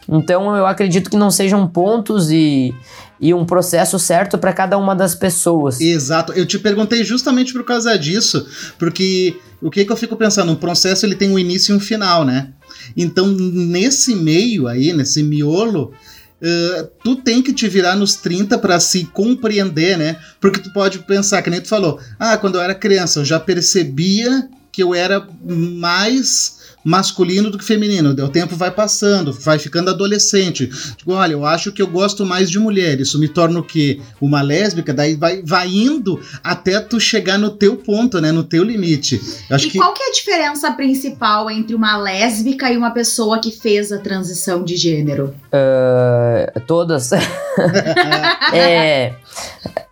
Então 0.07 0.55
eu 0.55 0.65
acredito 0.65 1.09
que 1.09 1.17
não 1.17 1.31
sejam 1.31 1.67
pontos 1.67 2.29
e, 2.29 2.73
e 3.19 3.33
um 3.33 3.45
processo 3.45 3.97
certo 3.97 4.37
para 4.37 4.53
cada 4.53 4.77
uma 4.77 4.95
das 4.95 5.15
pessoas. 5.15 5.81
Exato. 5.81 6.33
Eu 6.33 6.45
te 6.45 6.59
perguntei 6.59 7.03
justamente 7.03 7.53
por 7.53 7.63
causa 7.63 7.97
disso, 7.97 8.45
porque 8.77 9.35
o 9.61 9.71
que, 9.71 9.83
que 9.83 9.91
eu 9.91 9.97
fico 9.97 10.15
pensando? 10.15 10.51
Um 10.51 10.55
processo 10.55 11.05
ele 11.05 11.15
tem 11.15 11.31
um 11.31 11.39
início 11.39 11.73
e 11.73 11.77
um 11.77 11.79
final, 11.79 12.23
né? 12.23 12.49
Então 12.95 13.27
nesse 13.27 14.15
meio 14.15 14.67
aí, 14.67 14.93
nesse 14.93 15.23
miolo, 15.23 15.93
Uh, 16.41 16.87
tu 17.01 17.15
tem 17.15 17.41
que 17.41 17.53
te 17.53 17.65
virar 17.67 17.95
nos 17.95 18.15
30 18.15 18.57
para 18.59 18.77
se 18.77 19.05
compreender, 19.05 19.97
né? 19.97 20.17
Porque 20.39 20.59
tu 20.59 20.71
pode 20.73 20.99
pensar, 20.99 21.41
que 21.41 21.49
nem 21.49 21.61
tu 21.61 21.69
falou, 21.69 21.97
ah, 22.19 22.37
quando 22.37 22.55
eu 22.55 22.61
era 22.61 22.75
criança 22.75 23.21
eu 23.21 23.25
já 23.25 23.39
percebia 23.39 24.47
que 24.69 24.83
eu 24.83 24.93
era 24.93 25.25
mais 25.41 26.54
masculino 26.85 27.49
do 27.49 27.57
que 27.57 27.65
feminino. 27.65 28.11
O 28.11 28.29
tempo 28.29 28.55
vai 28.55 28.69
passando, 28.69 29.33
vai 29.33 29.57
ficando 29.57 29.89
adolescente. 29.89 30.67
Tipo, 30.95 31.13
olha, 31.13 31.33
eu 31.33 31.43
acho 31.43 31.71
que 31.71 31.81
eu 31.81 31.87
gosto 31.87 32.23
mais 32.23 32.51
de 32.51 32.59
mulher. 32.59 33.01
Isso 33.01 33.17
me 33.17 33.27
torna 33.27 33.59
o 33.59 33.63
quê? 33.63 33.99
Uma 34.21 34.43
lésbica? 34.43 34.93
Daí 34.93 35.15
vai, 35.15 35.41
vai 35.41 35.67
indo 35.67 36.19
até 36.43 36.79
tu 36.79 36.99
chegar 36.99 37.39
no 37.39 37.49
teu 37.49 37.75
ponto, 37.75 38.21
né? 38.21 38.31
No 38.31 38.43
teu 38.43 38.63
limite. 38.63 39.19
Acho 39.49 39.65
e 39.67 39.71
que... 39.71 39.77
qual 39.79 39.93
que 39.95 40.03
é 40.03 40.09
a 40.09 40.11
diferença 40.11 40.71
principal 40.73 41.49
entre 41.49 41.73
uma 41.73 41.97
lésbica 41.97 42.71
e 42.71 42.77
uma 42.77 42.91
pessoa 42.91 43.39
que 43.39 43.49
fez 43.49 43.91
a 43.91 43.97
transição 43.97 44.63
de 44.63 44.77
gênero? 44.77 45.33
Uh, 45.47 46.59
todas. 46.67 47.11
é. 48.53 49.15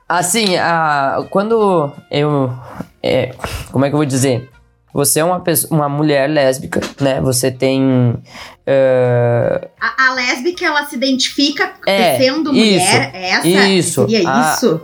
Assim, 0.07 0.57
a, 0.57 1.25
quando 1.31 1.91
eu. 2.11 2.53
É, 3.01 3.33
como 3.71 3.83
é 3.83 3.89
que 3.89 3.95
eu 3.95 3.97
vou 3.97 4.05
dizer? 4.05 4.52
Você 4.93 5.19
é 5.19 5.23
uma, 5.23 5.39
pessoa, 5.39 5.73
uma 5.75 5.89
mulher 5.89 6.29
lésbica, 6.29 6.79
né? 7.01 7.19
Você 7.21 7.49
tem. 7.49 7.81
Uh... 7.81 9.67
A, 9.81 10.07
a, 10.07 10.13
lésbica, 10.13 10.65
ela 10.65 10.85
se 10.85 10.95
identifica 10.95 11.73
é, 11.87 12.17
sendo 12.17 12.53
mulher? 12.53 13.11
Essa? 13.13 13.47
Isso. 13.47 14.01
Seria 14.07 14.29
a... 14.29 14.53
isso? 14.53 14.81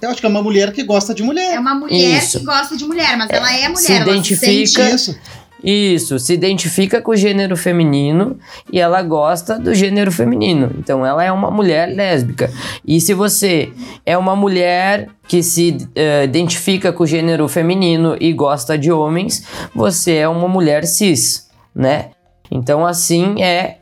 Eu 0.00 0.08
acho 0.08 0.20
que 0.20 0.26
é 0.26 0.28
uma 0.28 0.42
mulher 0.42 0.72
que 0.72 0.82
gosta 0.82 1.12
de 1.12 1.22
mulher. 1.22 1.54
É 1.54 1.58
uma 1.58 1.74
mulher 1.74 2.18
isso. 2.18 2.38
que 2.38 2.44
gosta 2.44 2.76
de 2.76 2.84
mulher, 2.84 3.18
mas 3.18 3.28
ela 3.28 3.52
é 3.52 3.68
mulher. 3.68 3.76
Se 3.76 3.92
identifica. 3.92 4.88
Se 4.88 4.94
isso. 4.94 5.18
Isso, 5.62 6.18
se 6.18 6.32
identifica 6.32 7.02
com 7.02 7.12
o 7.12 7.16
gênero 7.16 7.56
feminino 7.56 8.38
e 8.72 8.80
ela 8.80 9.02
gosta 9.02 9.58
do 9.58 9.74
gênero 9.74 10.10
feminino. 10.10 10.70
Então 10.78 11.04
ela 11.04 11.22
é 11.22 11.30
uma 11.30 11.50
mulher 11.50 11.94
lésbica. 11.94 12.50
E 12.86 13.00
se 13.00 13.12
você 13.12 13.70
é 14.04 14.16
uma 14.16 14.34
mulher 14.34 15.08
que 15.28 15.42
se 15.42 15.70
uh, 15.70 16.24
identifica 16.24 16.92
com 16.92 17.04
o 17.04 17.06
gênero 17.06 17.46
feminino 17.48 18.16
e 18.18 18.32
gosta 18.32 18.76
de 18.78 18.90
homens, 18.90 19.46
você 19.74 20.16
é 20.16 20.28
uma 20.28 20.48
mulher 20.48 20.84
cis, 20.84 21.48
né? 21.74 22.10
Então 22.50 22.86
assim 22.86 23.42
é 23.42 23.79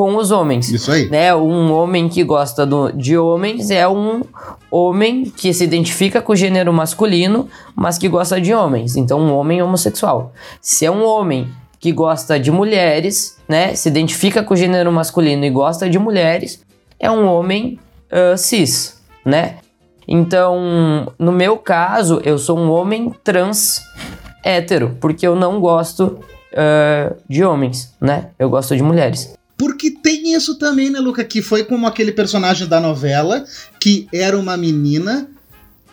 com 0.00 0.16
os 0.16 0.30
homens. 0.30 0.70
Isso 0.70 0.90
aí. 0.90 1.10
Né? 1.10 1.34
Um 1.34 1.70
homem 1.74 2.08
que 2.08 2.24
gosta 2.24 2.64
do, 2.64 2.90
de 2.90 3.18
homens 3.18 3.70
é 3.70 3.86
um 3.86 4.22
homem 4.70 5.24
que 5.24 5.52
se 5.52 5.62
identifica 5.62 6.22
com 6.22 6.32
o 6.32 6.36
gênero 6.36 6.72
masculino, 6.72 7.46
mas 7.76 7.98
que 7.98 8.08
gosta 8.08 8.40
de 8.40 8.54
homens. 8.54 8.96
Então, 8.96 9.20
um 9.20 9.34
homem 9.34 9.60
homossexual. 9.60 10.32
Se 10.58 10.86
é 10.86 10.90
um 10.90 11.04
homem 11.04 11.48
que 11.78 11.92
gosta 11.92 12.40
de 12.40 12.50
mulheres, 12.50 13.36
né? 13.46 13.74
Se 13.74 13.90
identifica 13.90 14.42
com 14.42 14.54
o 14.54 14.56
gênero 14.56 14.90
masculino 14.90 15.44
e 15.44 15.50
gosta 15.50 15.86
de 15.86 15.98
mulheres, 15.98 16.62
é 16.98 17.10
um 17.10 17.26
homem 17.26 17.78
uh, 18.10 18.38
cis, 18.38 19.02
né? 19.22 19.56
Então, 20.08 21.12
no 21.18 21.30
meu 21.30 21.58
caso, 21.58 22.22
eu 22.24 22.38
sou 22.38 22.58
um 22.58 22.70
homem 22.70 23.12
trans 23.22 23.82
hétero, 24.42 24.96
porque 24.98 25.26
eu 25.26 25.36
não 25.36 25.60
gosto 25.60 26.20
uh, 26.54 27.14
de 27.28 27.44
homens, 27.44 27.94
né? 28.00 28.28
Eu 28.38 28.48
gosto 28.48 28.74
de 28.74 28.82
mulheres. 28.82 29.38
Porque 29.60 29.90
tem 29.90 30.32
isso 30.32 30.54
também, 30.58 30.88
né, 30.88 30.98
Luca? 30.98 31.22
Que 31.22 31.42
foi 31.42 31.64
como 31.64 31.86
aquele 31.86 32.12
personagem 32.12 32.66
da 32.66 32.80
novela, 32.80 33.44
que 33.78 34.08
era 34.10 34.38
uma 34.38 34.56
menina. 34.56 35.28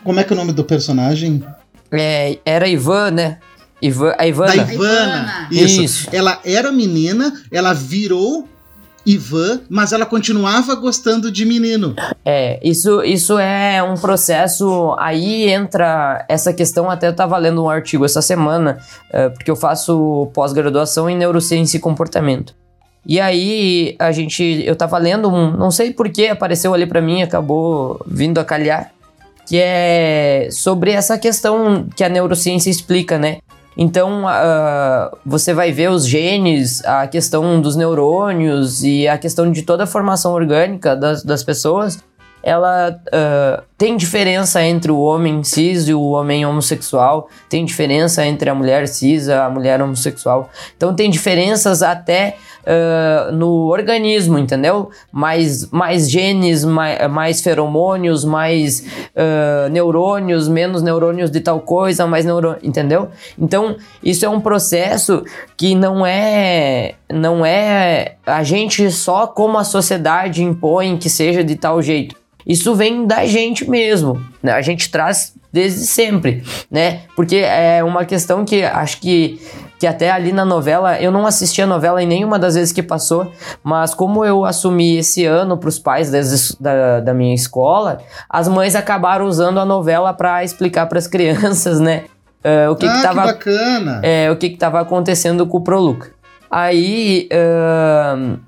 Como 0.02 0.18
é 0.18 0.24
que 0.24 0.32
é 0.32 0.34
o 0.34 0.38
nome 0.38 0.52
do 0.52 0.64
personagem? 0.64 1.44
É, 1.92 2.38
era 2.46 2.66
Ivan, 2.66 3.10
né? 3.10 3.38
Ivan, 3.82 4.14
a 4.16 4.26
Ivana. 4.26 4.64
Da 4.64 4.72
Ivana. 4.72 5.48
Isso. 5.52 5.82
isso. 5.82 6.08
Ela 6.10 6.40
era 6.46 6.72
menina, 6.72 7.30
ela 7.52 7.74
virou 7.74 8.48
Ivan, 9.04 9.60
mas 9.68 9.92
ela 9.92 10.06
continuava 10.06 10.74
gostando 10.74 11.30
de 11.30 11.44
menino. 11.44 11.94
É, 12.24 12.58
isso, 12.66 13.02
isso 13.02 13.38
é 13.38 13.82
um 13.82 13.96
processo. 13.96 14.96
Aí 14.98 15.50
entra 15.50 16.24
essa 16.26 16.54
questão. 16.54 16.88
Até 16.88 17.08
eu 17.08 17.14
tava 17.14 17.36
lendo 17.36 17.62
um 17.62 17.68
artigo 17.68 18.06
essa 18.06 18.22
semana, 18.22 18.78
uh, 19.10 19.30
porque 19.34 19.50
eu 19.50 19.56
faço 19.56 20.30
pós-graduação 20.32 21.10
em 21.10 21.18
neurociência 21.18 21.76
e 21.76 21.80
comportamento. 21.80 22.56
E 23.06 23.20
aí 23.20 23.96
a 23.98 24.12
gente, 24.12 24.62
eu 24.64 24.76
tava 24.76 24.98
lendo 24.98 25.28
um, 25.28 25.50
não 25.50 25.70
sei 25.70 25.92
por 25.92 26.08
que 26.10 26.28
apareceu 26.28 26.74
ali 26.74 26.86
para 26.86 27.00
mim, 27.00 27.22
acabou 27.22 28.00
vindo 28.06 28.38
a 28.38 28.44
calhar, 28.44 28.92
que 29.46 29.58
é 29.58 30.48
sobre 30.50 30.90
essa 30.90 31.16
questão 31.16 31.86
que 31.96 32.04
a 32.04 32.08
neurociência 32.08 32.70
explica, 32.70 33.18
né? 33.18 33.38
Então, 33.76 34.24
uh, 34.24 35.16
você 35.24 35.54
vai 35.54 35.70
ver 35.70 35.88
os 35.88 36.06
genes, 36.06 36.84
a 36.84 37.06
questão 37.06 37.60
dos 37.60 37.76
neurônios 37.76 38.82
e 38.82 39.06
a 39.06 39.16
questão 39.16 39.50
de 39.50 39.62
toda 39.62 39.84
a 39.84 39.86
formação 39.86 40.32
orgânica 40.32 40.96
das, 40.96 41.22
das 41.22 41.44
pessoas 41.44 41.98
ela 42.42 42.90
uh, 42.90 43.62
tem 43.78 43.96
diferença 43.96 44.60
entre 44.60 44.90
o 44.90 44.98
homem 44.98 45.44
cis 45.44 45.88
e 45.88 45.94
o 45.94 46.02
homem 46.10 46.44
homossexual, 46.44 47.30
tem 47.48 47.64
diferença 47.64 48.26
entre 48.26 48.50
a 48.50 48.54
mulher 48.54 48.88
cis 48.88 49.28
e 49.28 49.32
a 49.32 49.48
mulher 49.48 49.80
homossexual. 49.80 50.50
Então 50.76 50.92
tem 50.92 51.08
diferenças 51.08 51.80
até 51.80 52.36
uh, 52.64 53.32
no 53.32 53.68
organismo, 53.68 54.36
entendeu? 54.36 54.90
Mais, 55.12 55.70
mais 55.70 56.10
genes, 56.10 56.64
mais, 56.64 57.08
mais 57.08 57.40
feromônios, 57.40 58.24
mais 58.24 58.80
uh, 59.14 59.68
neurônios, 59.70 60.48
menos 60.48 60.82
neurônios 60.82 61.30
de 61.30 61.38
tal 61.40 61.60
coisa, 61.60 62.04
mais 62.04 62.24
neurônios, 62.24 62.64
entendeu? 62.64 63.08
Então 63.38 63.76
isso 64.02 64.26
é 64.26 64.28
um 64.28 64.40
processo 64.40 65.24
que 65.56 65.76
não 65.76 66.04
é 66.04 66.94
não 67.08 67.46
é 67.46 68.16
a 68.26 68.42
gente 68.42 68.90
só 68.90 69.28
como 69.28 69.56
a 69.56 69.62
sociedade 69.62 70.42
impõe 70.42 70.96
que 70.96 71.08
seja 71.08 71.44
de 71.44 71.54
tal 71.54 71.80
jeito. 71.80 72.27
Isso 72.48 72.74
vem 72.74 73.06
da 73.06 73.26
gente 73.26 73.68
mesmo, 73.68 74.20
né? 74.42 74.52
A 74.52 74.62
gente 74.62 74.90
traz 74.90 75.34
desde 75.52 75.80
sempre, 75.80 76.42
né? 76.70 77.02
Porque 77.14 77.36
é 77.36 77.84
uma 77.84 78.04
questão 78.04 78.44
que 78.44 78.64
acho 78.64 78.98
que 79.00 79.38
que 79.78 79.86
até 79.86 80.10
ali 80.10 80.32
na 80.32 80.44
novela, 80.44 81.00
eu 81.00 81.12
não 81.12 81.24
assisti 81.24 81.62
a 81.62 81.66
novela 81.66 82.02
em 82.02 82.06
nenhuma 82.06 82.36
das 82.38 82.56
vezes 82.56 82.72
que 82.72 82.82
passou, 82.82 83.30
mas 83.62 83.94
como 83.94 84.24
eu 84.24 84.44
assumi 84.44 84.96
esse 84.96 85.24
ano 85.24 85.56
para 85.56 85.68
os 85.68 85.78
pais 85.78 86.10
desde, 86.10 86.56
da, 86.58 86.98
da 86.98 87.14
minha 87.14 87.34
escola, 87.34 87.98
as 88.28 88.48
mães 88.48 88.74
acabaram 88.74 89.26
usando 89.26 89.60
a 89.60 89.64
novela 89.64 90.12
para 90.12 90.42
explicar 90.42 90.86
para 90.86 90.98
as 90.98 91.06
crianças, 91.06 91.78
né? 91.78 92.04
Uh, 92.44 92.72
o 92.72 92.76
que, 92.76 92.86
ah, 92.86 92.92
que 92.92 93.02
tava, 93.02 93.20
que 93.20 93.26
bacana! 93.26 94.00
É, 94.02 94.30
o 94.30 94.36
que, 94.36 94.50
que 94.50 94.56
tava 94.56 94.80
acontecendo 94.80 95.46
com 95.46 95.58
o 95.58 95.60
Proluca. 95.60 96.10
Aí, 96.50 97.28
uh, 97.30 98.38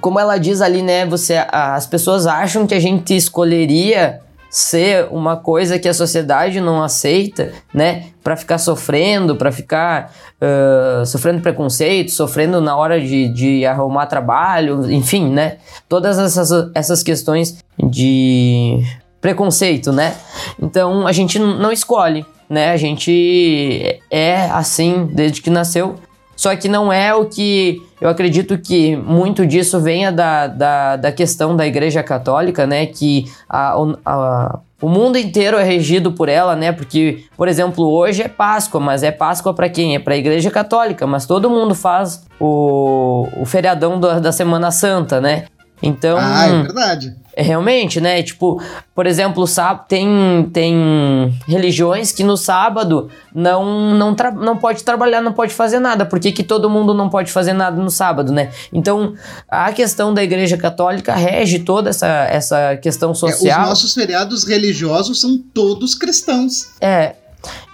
como 0.00 0.20
ela 0.20 0.36
diz 0.36 0.60
ali, 0.60 0.82
né? 0.82 1.06
Você, 1.06 1.34
as 1.50 1.86
pessoas 1.86 2.26
acham 2.26 2.66
que 2.66 2.74
a 2.74 2.80
gente 2.80 3.16
escolheria 3.16 4.20
ser 4.50 5.06
uma 5.10 5.36
coisa 5.36 5.78
que 5.78 5.88
a 5.88 5.94
sociedade 5.94 6.60
não 6.60 6.82
aceita, 6.82 7.52
né? 7.72 8.06
Para 8.22 8.36
ficar 8.36 8.58
sofrendo, 8.58 9.36
para 9.36 9.52
ficar 9.52 10.12
uh, 10.40 11.04
sofrendo 11.04 11.40
preconceito, 11.40 12.10
sofrendo 12.10 12.60
na 12.60 12.76
hora 12.76 13.00
de, 13.00 13.28
de 13.28 13.66
arrumar 13.66 14.06
trabalho, 14.06 14.90
enfim, 14.90 15.28
né? 15.28 15.58
Todas 15.88 16.18
essas, 16.18 16.70
essas 16.74 17.02
questões 17.02 17.58
de 17.78 18.82
preconceito, 19.20 19.92
né? 19.92 20.14
Então 20.60 21.06
a 21.06 21.12
gente 21.12 21.38
não 21.38 21.70
escolhe, 21.70 22.24
né? 22.48 22.70
A 22.70 22.76
gente 22.76 24.00
é 24.10 24.42
assim 24.50 25.08
desde 25.12 25.42
que 25.42 25.50
nasceu. 25.50 25.96
Só 26.38 26.54
que 26.54 26.68
não 26.68 26.92
é 26.92 27.12
o 27.12 27.26
que 27.26 27.82
eu 28.00 28.08
acredito 28.08 28.56
que 28.56 28.94
muito 28.94 29.44
disso 29.44 29.80
venha 29.80 30.12
da, 30.12 30.46
da, 30.46 30.94
da 30.94 31.10
questão 31.10 31.56
da 31.56 31.66
Igreja 31.66 32.00
Católica, 32.00 32.64
né? 32.64 32.86
Que 32.86 33.24
a, 33.48 33.74
a, 34.06 34.60
o 34.80 34.88
mundo 34.88 35.18
inteiro 35.18 35.56
é 35.56 35.64
regido 35.64 36.12
por 36.12 36.28
ela, 36.28 36.54
né? 36.54 36.70
Porque, 36.70 37.24
por 37.36 37.48
exemplo, 37.48 37.84
hoje 37.92 38.22
é 38.22 38.28
Páscoa, 38.28 38.80
mas 38.80 39.02
é 39.02 39.10
Páscoa 39.10 39.52
para 39.52 39.68
quem? 39.68 39.96
É 39.96 39.98
para 39.98 40.14
a 40.14 40.16
Igreja 40.16 40.48
Católica, 40.48 41.08
mas 41.08 41.26
todo 41.26 41.50
mundo 41.50 41.74
faz 41.74 42.24
o, 42.38 43.26
o 43.36 43.44
feriadão 43.44 43.98
da, 43.98 44.20
da 44.20 44.30
Semana 44.30 44.70
Santa, 44.70 45.20
né? 45.20 45.46
Então. 45.82 46.18
Ah, 46.20 46.46
é 46.46 46.62
verdade. 46.62 47.16
É, 47.34 47.42
realmente, 47.42 48.00
né? 48.00 48.20
Tipo, 48.20 48.60
por 48.94 49.06
exemplo, 49.06 49.44
tem, 49.86 50.50
tem 50.52 51.38
religiões 51.46 52.10
que 52.10 52.24
no 52.24 52.36
sábado 52.36 53.08
não, 53.32 53.94
não, 53.94 54.16
não 54.34 54.56
pode 54.56 54.82
trabalhar, 54.82 55.20
não 55.20 55.32
pode 55.32 55.54
fazer 55.54 55.78
nada. 55.78 56.04
Por 56.04 56.18
que, 56.18 56.32
que 56.32 56.42
todo 56.42 56.68
mundo 56.68 56.92
não 56.92 57.08
pode 57.08 57.30
fazer 57.30 57.52
nada 57.52 57.80
no 57.80 57.90
sábado, 57.90 58.32
né? 58.32 58.50
Então, 58.72 59.14
a 59.48 59.72
questão 59.72 60.12
da 60.12 60.22
Igreja 60.22 60.56
Católica 60.56 61.14
rege 61.14 61.60
toda 61.60 61.90
essa, 61.90 62.06
essa 62.06 62.76
questão 62.76 63.14
social. 63.14 63.60
É, 63.60 63.62
os 63.62 63.68
nossos 63.68 63.94
feriados 63.94 64.44
religiosos 64.44 65.20
são 65.20 65.38
todos 65.54 65.94
cristãos. 65.94 66.70
É, 66.80 67.14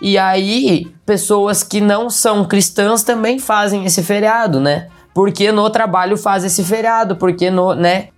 e 0.01 0.19
aí, 0.19 0.87
pessoas 1.07 1.63
que 1.63 1.81
não 1.81 2.11
são 2.11 2.45
cristãs 2.45 3.03
também 3.03 3.39
fazem 3.39 3.87
esse 3.87 4.03
feriado, 4.03 4.61
né? 4.61 4.89
Porque 5.15 5.53
no 5.53 5.71
trabalho 5.71 6.17
faz 6.17 6.45
esse 6.45 6.65
feriado, 6.65 7.17
porque 7.17 7.51
no, 7.51 7.75
né? 7.75 8.09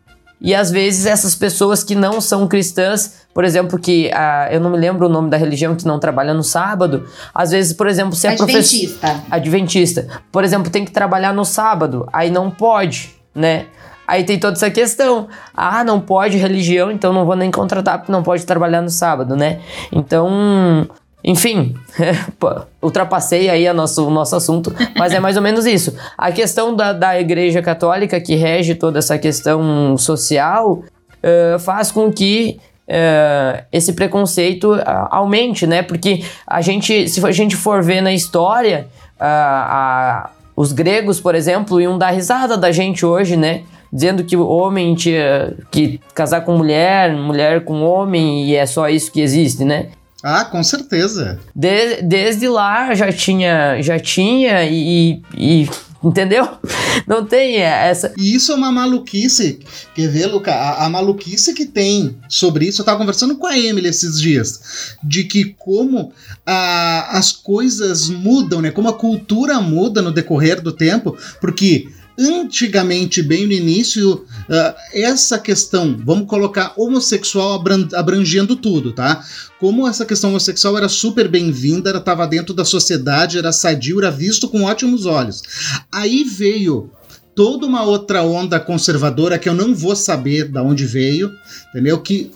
E 0.41 0.55
às 0.55 0.71
vezes 0.71 1.07
essas 1.07 1.35
pessoas 1.35 1.83
que 1.83 1.95
não 1.95 2.21
são 2.21 2.47
cristãs, 2.47 3.27
por 3.33 3.45
exemplo, 3.45 3.79
que 3.79 4.11
ah, 4.13 4.49
eu 4.51 4.61
não 4.61 4.71
me 4.71 4.77
lembro 4.77 5.07
o 5.07 5.09
nome 5.09 5.31
da 5.31 5.37
religião 5.37 5.75
que 5.75 5.87
não 5.87 5.99
trabalha 5.99 6.35
no 6.35 6.43
sábado, 6.43 7.07
às 7.35 7.51
vezes, 7.51 7.73
por 7.73 7.87
exemplo, 7.87 8.15
se 8.15 8.27
é 8.27 8.31
Adventista. 8.31 8.99
Professor, 8.99 9.25
Adventista. 9.31 10.09
Por 10.31 10.45
exemplo, 10.45 10.71
tem 10.71 10.85
que 10.85 10.91
trabalhar 10.91 11.33
no 11.33 11.45
sábado, 11.45 12.07
aí 12.13 12.31
não 12.31 12.51
pode, 12.51 13.15
né? 13.35 13.67
Aí 14.07 14.25
tem 14.25 14.39
toda 14.39 14.57
essa 14.57 14.71
questão. 14.71 15.27
Ah, 15.55 15.83
não 15.83 16.01
pode 16.01 16.37
religião, 16.37 16.91
então 16.91 17.13
não 17.13 17.25
vou 17.27 17.35
nem 17.35 17.51
contratar 17.51 17.99
porque 17.99 18.13
não 18.13 18.23
pode 18.23 18.47
trabalhar 18.47 18.81
no 18.81 18.91
sábado, 18.91 19.35
né? 19.35 19.61
Então, 19.91 20.87
enfim, 21.25 21.75
ultrapassei 22.81 23.51
aí 23.51 23.67
a 23.67 23.75
nosso, 23.75 24.07
o 24.07 24.11
nosso 24.11 24.37
assunto, 24.37 24.75
mas 24.97 25.13
é 25.13 25.19
mais 25.19 25.37
ou 25.37 25.43
menos 25.43 25.67
isso. 25.67 25.97
A 26.17 26.31
questão 26.31 26.75
da, 26.75 26.93
da 26.93 27.21
Igreja 27.21 27.61
Católica, 27.61 28.21
que 28.21 28.37
rege 28.37 28.75
toda 28.75 28.99
essa 28.99 29.19
questão 29.19 29.97
social, 29.99 30.83
uh, 30.83 31.59
faz 31.59 31.91
com 31.91 32.13
que 32.13 32.61
uh, 32.89 33.65
esse 33.73 33.93
preconceito 33.95 34.75
uh, 34.75 34.83
aumente, 35.11 35.67
né? 35.67 35.83
Porque 35.83 36.23
a 36.47 36.61
gente, 36.61 37.09
se 37.09 37.25
a 37.25 37.33
gente 37.33 37.57
for 37.57 37.83
ver 37.83 38.01
na 38.01 38.13
história, 38.13 38.87
a, 39.19 40.31
os 40.55 40.73
gregos, 40.73 41.21
por 41.21 41.35
exemplo, 41.35 41.81
iam 41.81 41.99
dar 41.99 42.11
risada 42.11 42.57
da 42.57 42.71
gente 42.71 43.05
hoje, 43.05 43.37
né? 43.37 43.63
Dizendo 43.93 44.25
que 44.25 44.37
o 44.37 44.47
homem 44.47 44.95
tinha 44.95 45.55
que 45.71 46.01
casar 46.15 46.43
com 46.43 46.57
mulher, 46.57 47.13
mulher 47.13 47.65
com 47.65 47.83
homem, 47.83 48.47
e 48.47 48.55
é 48.55 48.67
só 48.67 48.89
isso 48.89 49.11
que 49.13 49.21
existe, 49.21 49.65
né? 49.65 49.89
Ah, 50.29 50.45
com 50.45 50.61
certeza. 50.65 51.39
De, 51.55 52.03
desde 52.03 52.49
lá 52.49 52.93
já 52.97 53.13
tinha, 53.13 53.81
já 53.81 53.97
tinha 53.97 54.65
e, 54.65 55.23
e 55.33 55.71
entendeu? 56.03 56.49
Não 57.07 57.25
tem 57.25 57.59
essa. 57.59 58.13
E 58.19 58.35
isso 58.35 58.51
é 58.51 58.57
uma 58.57 58.73
maluquice. 58.73 59.61
Quer 59.95 60.09
ver, 60.09 60.27
Luca? 60.27 60.53
A, 60.53 60.85
a, 60.85 60.91
maluquice 60.91 61.55
que 61.55 61.65
tem 61.65 62.17
sobre 62.29 62.67
isso. 62.67 62.81
Eu 62.81 62.85
tava 62.85 62.99
conversando 62.99 63.37
com 63.37 63.47
a 63.47 63.57
Emily 63.57 63.87
esses 63.87 64.21
dias. 64.21 64.97
De 65.01 65.23
que 65.23 65.55
como 65.61 66.13
a, 66.45 67.17
as 67.17 67.31
coisas 67.31 68.09
mudam, 68.09 68.61
né? 68.61 68.73
Como 68.73 68.89
a 68.89 68.99
cultura 68.99 69.61
muda 69.61 70.03
no 70.03 70.11
decorrer 70.11 70.61
do 70.61 70.73
tempo. 70.73 71.17
Porque 71.41 71.89
antigamente, 72.19 73.23
bem 73.23 73.47
no 73.47 73.53
início, 73.53 74.15
uh, 74.15 74.75
essa 74.93 75.39
questão, 75.39 75.97
vamos 76.05 76.27
colocar 76.27 76.73
homossexual 76.77 77.63
abrangendo 77.95 78.57
tudo, 78.57 78.93
tá? 78.93 79.25
Como 79.59 79.87
essa 79.87 80.05
questão 80.05 80.31
homossexual 80.31 80.77
era 80.77 80.89
super 80.89 81.29
bem-vinda, 81.29 81.91
ela 81.91 81.99
estava 81.99 82.27
dentro 82.27 82.55
da 82.55 82.65
sociedade, 82.65 83.39
era 83.39 83.53
sadio, 83.53 84.01
era 84.01 84.11
visto 84.11 84.49
com 84.49 84.65
ótimos 84.65 85.07
olhos. 85.07 85.43
Aí 85.91 86.25
veio 86.25 86.91
toda 87.35 87.67
uma 87.67 87.83
outra 87.83 88.23
onda 88.23 88.59
conservadora 88.59 89.39
que 89.39 89.49
eu 89.49 89.55
não 89.55 89.75
vou 89.75 89.95
saber 89.95 90.49
de 90.49 90.59
onde 90.59 90.87
veio, 90.87 91.31
entendeu? 91.69 92.01
Que 92.01 92.31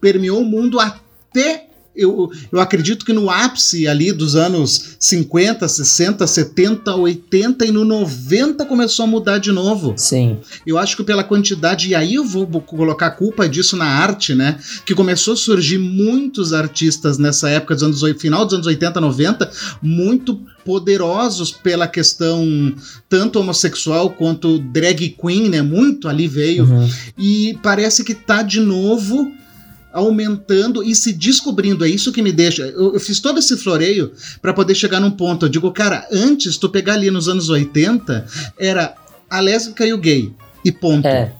permeou 0.00 0.40
o 0.40 0.44
mundo 0.44 0.78
até 0.78 1.69
eu, 1.94 2.30
eu 2.52 2.60
acredito 2.60 3.04
que 3.04 3.12
no 3.12 3.28
ápice 3.28 3.88
ali 3.88 4.12
dos 4.12 4.36
anos 4.36 4.96
50, 4.98 5.66
60, 5.66 6.26
70, 6.26 6.94
80 6.94 7.66
e 7.66 7.72
no 7.72 7.84
90 7.84 8.64
começou 8.64 9.04
a 9.04 9.08
mudar 9.08 9.38
de 9.38 9.50
novo. 9.50 9.94
Sim. 9.96 10.38
Eu 10.66 10.78
acho 10.78 10.96
que 10.96 11.02
pela 11.02 11.24
quantidade, 11.24 11.88
e 11.88 11.94
aí 11.94 12.14
eu 12.14 12.24
vou 12.24 12.46
colocar 12.60 13.06
a 13.06 13.10
culpa 13.10 13.48
disso 13.48 13.76
na 13.76 13.86
arte, 13.86 14.34
né? 14.34 14.58
Que 14.86 14.94
começou 14.94 15.34
a 15.34 15.36
surgir 15.36 15.78
muitos 15.78 16.52
artistas 16.52 17.18
nessa 17.18 17.50
época, 17.50 17.74
dos 17.74 17.82
anos, 17.82 18.20
final 18.20 18.44
dos 18.44 18.54
anos 18.54 18.66
80, 18.66 19.00
90, 19.00 19.50
muito 19.82 20.40
poderosos 20.64 21.50
pela 21.50 21.88
questão 21.88 22.74
tanto 23.08 23.40
homossexual 23.40 24.10
quanto 24.10 24.58
drag 24.58 25.16
queen, 25.20 25.48
né? 25.48 25.60
Muito 25.60 26.08
ali 26.08 26.28
veio. 26.28 26.64
Uhum. 26.64 26.88
E 27.18 27.58
parece 27.62 28.04
que 28.04 28.14
tá 28.14 28.42
de 28.42 28.60
novo 28.60 29.39
aumentando 29.92 30.82
e 30.82 30.94
se 30.94 31.12
descobrindo. 31.12 31.84
É 31.84 31.88
isso 31.88 32.12
que 32.12 32.22
me 32.22 32.32
deixa. 32.32 32.62
Eu, 32.62 32.94
eu 32.94 33.00
fiz 33.00 33.20
todo 33.20 33.38
esse 33.38 33.56
floreio 33.56 34.12
para 34.40 34.52
poder 34.52 34.74
chegar 34.74 35.00
num 35.00 35.10
ponto. 35.10 35.46
Eu 35.46 35.50
digo, 35.50 35.70
cara, 35.72 36.06
antes 36.12 36.56
tu 36.56 36.68
pegar 36.68 36.94
ali 36.94 37.10
nos 37.10 37.28
anos 37.28 37.48
80, 37.48 38.26
era 38.58 38.94
a 39.28 39.40
lésbica 39.40 39.86
e 39.86 39.92
o 39.92 39.98
gay. 39.98 40.32
E 40.64 40.72
ponto. 40.72 41.06
É. 41.06 41.32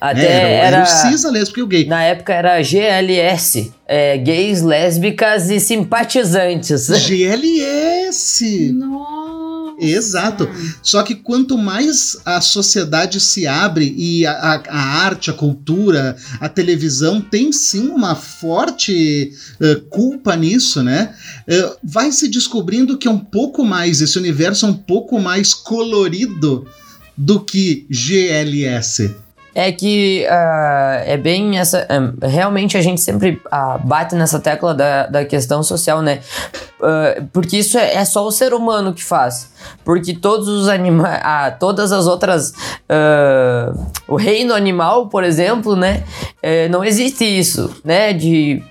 Até 0.00 0.26
é, 0.26 0.54
era, 0.54 0.76
era 0.76 0.82
o 0.82 0.86
cis, 0.86 1.24
a 1.24 1.30
lésbica 1.30 1.60
e 1.60 1.62
o 1.62 1.66
gay. 1.66 1.86
Na 1.86 2.02
época 2.02 2.34
era 2.34 2.62
GLS, 2.62 3.72
é, 3.86 4.18
gays, 4.18 4.60
lésbicas 4.60 5.48
e 5.50 5.58
simpatizantes. 5.58 6.88
GLS! 6.88 8.72
Nossa! 8.72 9.41
Exato. 9.78 10.48
Só 10.82 11.02
que 11.02 11.14
quanto 11.14 11.56
mais 11.58 12.16
a 12.24 12.40
sociedade 12.40 13.20
se 13.20 13.46
abre 13.46 13.94
e 13.96 14.26
a, 14.26 14.32
a, 14.32 14.54
a 14.68 14.80
arte, 15.04 15.30
a 15.30 15.34
cultura, 15.34 16.16
a 16.40 16.48
televisão 16.48 17.20
tem 17.20 17.52
sim 17.52 17.88
uma 17.88 18.14
forte 18.14 19.32
uh, 19.60 19.80
culpa 19.88 20.36
nisso, 20.36 20.82
né? 20.82 21.14
Uh, 21.48 21.76
vai 21.82 22.12
se 22.12 22.28
descobrindo 22.28 22.98
que 22.98 23.08
é 23.08 23.10
um 23.10 23.18
pouco 23.18 23.64
mais, 23.64 24.00
esse 24.00 24.18
universo 24.18 24.66
é 24.66 24.68
um 24.68 24.76
pouco 24.76 25.18
mais 25.18 25.54
colorido 25.54 26.66
do 27.16 27.40
que 27.40 27.86
GLS 27.90 29.22
é 29.54 29.70
que 29.70 30.26
uh, 30.28 31.02
é 31.04 31.16
bem 31.16 31.58
essa. 31.58 31.86
Um, 31.90 32.26
realmente 32.26 32.76
a 32.76 32.80
gente 32.80 33.00
sempre 33.00 33.40
uh, 33.46 33.78
bate 33.86 34.14
nessa 34.14 34.40
tecla 34.40 34.74
da, 34.74 35.06
da 35.06 35.24
questão 35.24 35.62
social, 35.62 36.00
né? 36.00 36.20
Uh, 36.80 37.26
porque 37.32 37.58
isso 37.58 37.76
é, 37.76 37.96
é, 37.96 38.04
só 38.04 38.26
o 38.26 38.32
ser 38.32 38.54
humano 38.54 38.94
que 38.94 39.04
faz. 39.04 39.52
Porque 39.84 40.14
todos 40.14 40.48
os 40.48 40.68
animais. 40.68 41.20
Ah, 41.24 41.50
todas 41.50 41.92
as 41.92 42.06
outras. 42.06 42.52
o 44.08 44.16
reino 44.16 44.54
animal, 44.54 45.08
por 45.08 45.24
exemplo, 45.24 45.76
né? 45.76 46.04
Eh, 46.42 46.68
não 46.68 46.84
existe 46.84 47.24
isso, 47.24 47.74
né? 47.84 48.12
De 48.12 48.62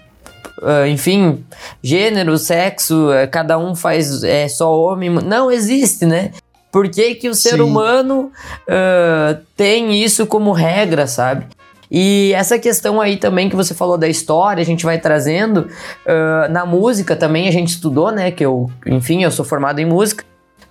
Uh, 0.62 0.86
enfim, 0.86 1.44
gênero, 1.82 2.38
sexo, 2.38 3.10
uh, 3.10 3.28
cada 3.32 3.58
um 3.58 3.76
faz 3.76 4.24
é 4.24 4.48
só 4.48 4.72
homem. 4.80 5.10
Não 5.10 5.50
existe, 5.50 6.06
né? 6.06 6.32
Por 6.72 6.90
que, 6.90 7.16
que 7.16 7.28
o 7.30 7.36
ser 7.36 7.56
Sim. 7.56 7.62
humano 7.62 8.32
uh, 8.68 9.42
tem 9.58 10.02
isso 10.02 10.26
como 10.26 10.52
regra, 10.52 11.06
sabe? 11.06 11.46
E 11.92 12.32
essa 12.34 12.58
questão 12.58 13.02
aí 13.02 13.18
também 13.18 13.50
que 13.50 13.56
você 13.56 13.74
falou 13.74 13.98
da 13.98 14.08
história, 14.08 14.62
a 14.62 14.66
gente 14.66 14.86
vai 14.86 14.98
trazendo. 14.98 15.68
Uh, 16.06 16.50
na 16.50 16.66
música 16.66 17.18
também 17.18 17.50
a 17.50 17.52
gente 17.52 17.72
estudou, 17.72 18.12
né? 18.12 18.32
Que 18.32 18.46
eu, 18.46 18.72
enfim, 18.86 19.24
eu 19.24 19.32
sou 19.32 19.44
formado 19.44 19.80
em 19.80 19.86
música. 19.86 20.24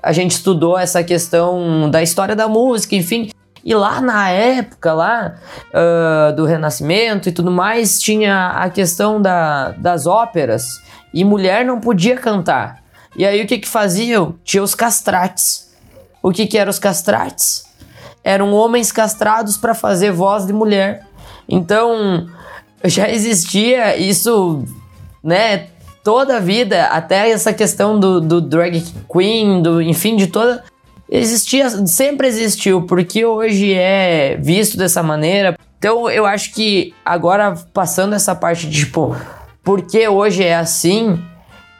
A 0.02 0.12
gente 0.12 0.30
estudou 0.30 0.78
essa 0.78 1.04
questão 1.04 1.90
da 1.90 2.02
história 2.02 2.34
da 2.34 2.48
música, 2.48 2.96
enfim. 2.96 3.30
E 3.62 3.74
lá 3.74 4.00
na 4.00 4.30
época 4.30 4.94
lá 4.94 5.34
uh, 5.68 6.34
do 6.34 6.46
Renascimento 6.46 7.28
e 7.28 7.32
tudo 7.32 7.50
mais, 7.50 8.00
tinha 8.00 8.52
a 8.52 8.70
questão 8.70 9.20
da, 9.20 9.72
das 9.72 10.06
óperas. 10.06 10.80
E 11.12 11.22
mulher 11.22 11.66
não 11.66 11.78
podia 11.78 12.16
cantar. 12.16 12.82
E 13.14 13.26
aí 13.26 13.42
o 13.42 13.46
que 13.46 13.58
que 13.58 13.68
faziam? 13.68 14.36
Tinha 14.42 14.62
os 14.62 14.74
castrates. 14.74 15.69
O 16.22 16.30
que, 16.30 16.46
que 16.46 16.58
eram 16.58 16.70
os 16.70 16.78
castrates? 16.78 17.64
Eram 18.22 18.52
homens 18.52 18.92
castrados 18.92 19.56
para 19.56 19.74
fazer 19.74 20.12
voz 20.12 20.46
de 20.46 20.52
mulher. 20.52 21.06
Então, 21.48 22.26
já 22.84 23.08
existia 23.08 23.96
isso, 23.96 24.64
né? 25.22 25.68
Toda 26.02 26.36
a 26.36 26.40
vida, 26.40 26.86
até 26.86 27.30
essa 27.30 27.52
questão 27.52 27.98
do, 27.98 28.20
do 28.20 28.40
drag 28.40 28.82
queen, 29.12 29.62
do, 29.62 29.82
enfim, 29.82 30.16
de 30.16 30.26
toda. 30.26 30.64
Existia, 31.10 31.68
sempre 31.86 32.28
existiu, 32.28 32.82
porque 32.82 33.24
hoje 33.24 33.74
é 33.74 34.36
visto 34.40 34.78
dessa 34.78 35.02
maneira. 35.02 35.58
Então 35.78 36.08
eu 36.10 36.24
acho 36.24 36.52
que 36.52 36.94
agora, 37.04 37.54
passando 37.72 38.14
essa 38.14 38.34
parte 38.34 38.68
de 38.68 38.80
tipo, 38.80 39.16
porque 39.64 40.06
hoje 40.06 40.44
é 40.44 40.54
assim, 40.54 41.18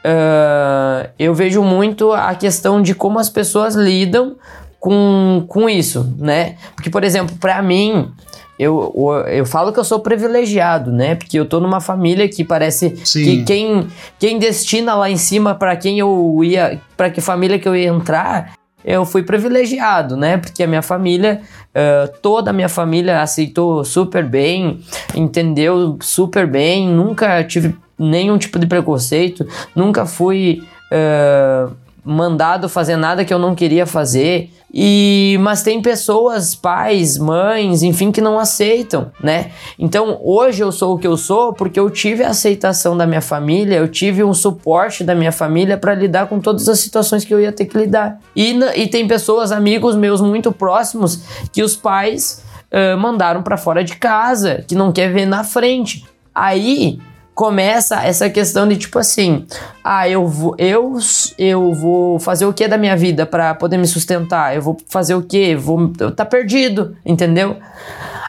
uh, 0.05 1.09
eu 1.19 1.35
vejo 1.35 1.63
muito 1.63 2.13
a 2.13 2.35
questão 2.35 2.83
de 2.83 2.95
como 2.95 3.19
as 3.19 3.29
pessoas 3.29 3.75
lidam 3.75 4.37
com, 4.79 5.45
com 5.47 5.69
isso, 5.69 6.15
né? 6.19 6.57
Porque, 6.75 6.89
por 6.89 7.05
exemplo, 7.05 7.37
para 7.39 7.63
mim, 7.63 8.11
eu, 8.59 8.93
eu 9.29 9.47
falo 9.47 9.73
que 9.73 9.79
eu 9.79 9.85
sou 9.85 10.01
privilegiado, 10.01 10.91
né? 10.91 11.15
Porque 11.15 11.39
eu 11.39 11.47
tô 11.47 11.61
numa 11.61 11.81
família 11.81 12.29
que 12.29 12.45
parece 12.45 12.97
Sim. 13.05 13.25
que 13.25 13.45
quem, 13.45 13.89
quem 14.19 14.39
destina 14.39 14.95
lá 14.95 15.11
em 15.11 15.17
cima 15.17 15.55
para 15.55 15.77
quem 15.77 15.99
eu 15.99 16.41
ia, 16.43 16.81
para 16.97 17.11
que 17.11 17.21
família 17.21 17.59
que 17.59 17.69
eu 17.69 17.77
ia 17.77 17.89
entrar, 17.89 18.53
eu 18.85 19.05
fui 19.05 19.23
privilegiado, 19.23 20.17
né? 20.17 20.39
Porque 20.39 20.63
a 20.63 20.67
minha 20.67 20.83
família, 20.83 21.43
uh, 21.71 22.11
toda 22.23 22.51
a 22.51 22.53
minha 22.53 22.69
família 22.69 23.21
aceitou 23.21 23.85
super 23.85 24.25
bem, 24.25 24.81
entendeu 25.15 25.99
super 26.01 26.47
bem, 26.47 26.89
nunca 26.89 27.45
tive 27.45 27.77
nenhum 28.07 28.39
tipo 28.39 28.59
de 28.59 28.67
preconceito, 28.67 29.47
nunca 29.75 30.07
fui 30.07 30.63
uh, 30.91 31.73
mandado 32.05 32.69
fazer 32.69 32.97
nada 32.97 33.25
que 33.25 33.33
eu 33.33 33.39
não 33.39 33.55
queria 33.55 33.87
fazer. 33.87 34.51
E 34.73 35.37
mas 35.41 35.65
tem 35.65 35.83
pessoas, 35.83 36.55
pais, 36.55 37.19
mães, 37.19 37.83
enfim, 37.83 38.13
que 38.13 38.21
não 38.21 38.39
aceitam, 38.39 39.11
né? 39.21 39.51
Então, 39.77 40.21
hoje 40.23 40.63
eu 40.63 40.71
sou 40.71 40.95
o 40.95 40.99
que 40.99 41.09
eu 41.09 41.17
sou 41.17 41.53
porque 41.53 41.79
eu 41.79 41.91
tive 41.91 42.23
a 42.23 42.29
aceitação 42.29 42.97
da 42.97 43.05
minha 43.05 43.21
família, 43.21 43.77
eu 43.77 43.89
tive 43.89 44.23
um 44.23 44.33
suporte 44.33 45.03
da 45.03 45.13
minha 45.13 45.33
família 45.33 45.77
para 45.77 45.93
lidar 45.93 46.29
com 46.29 46.39
todas 46.39 46.69
as 46.69 46.79
situações 46.79 47.25
que 47.25 47.35
eu 47.35 47.41
ia 47.41 47.51
ter 47.51 47.65
que 47.65 47.77
lidar. 47.77 48.21
E, 48.35 48.57
e 48.77 48.87
tem 48.87 49.09
pessoas, 49.09 49.51
amigos 49.51 49.97
meus 49.97 50.21
muito 50.21 50.53
próximos, 50.53 51.25
que 51.53 51.65
os 51.65 51.75
pais 51.75 52.45
uh, 52.71 52.97
mandaram 52.97 53.43
para 53.43 53.57
fora 53.57 53.83
de 53.83 53.97
casa, 53.97 54.65
que 54.69 54.77
não 54.77 54.93
quer 54.93 55.13
ver 55.13 55.27
na 55.27 55.43
frente. 55.43 56.07
Aí 56.33 57.01
começa 57.35 58.03
essa 58.03 58.29
questão 58.29 58.69
de 58.69 58.77
tipo 58.77 58.99
assim, 58.99 59.47
ah, 59.83 60.09
eu 60.09 60.27
vou 60.27 60.55
eu 60.59 60.99
eu 61.39 61.73
vou 61.73 62.19
fazer 62.19 62.45
o 62.45 62.53
que 62.53 62.69
da 62.69 62.77
minha 62.77 62.97
vida 62.97 63.25
para 63.25 63.55
poder 63.55 63.79
me 63.79 63.87
sustentar? 63.87 64.55
Eu 64.55 64.63
vou 64.63 64.77
fazer 64.89 65.15
o 65.15 65.23
que? 65.23 65.55
Vou 65.55 65.89
tá 66.15 66.25
perdido, 66.25 66.97
entendeu? 67.05 67.57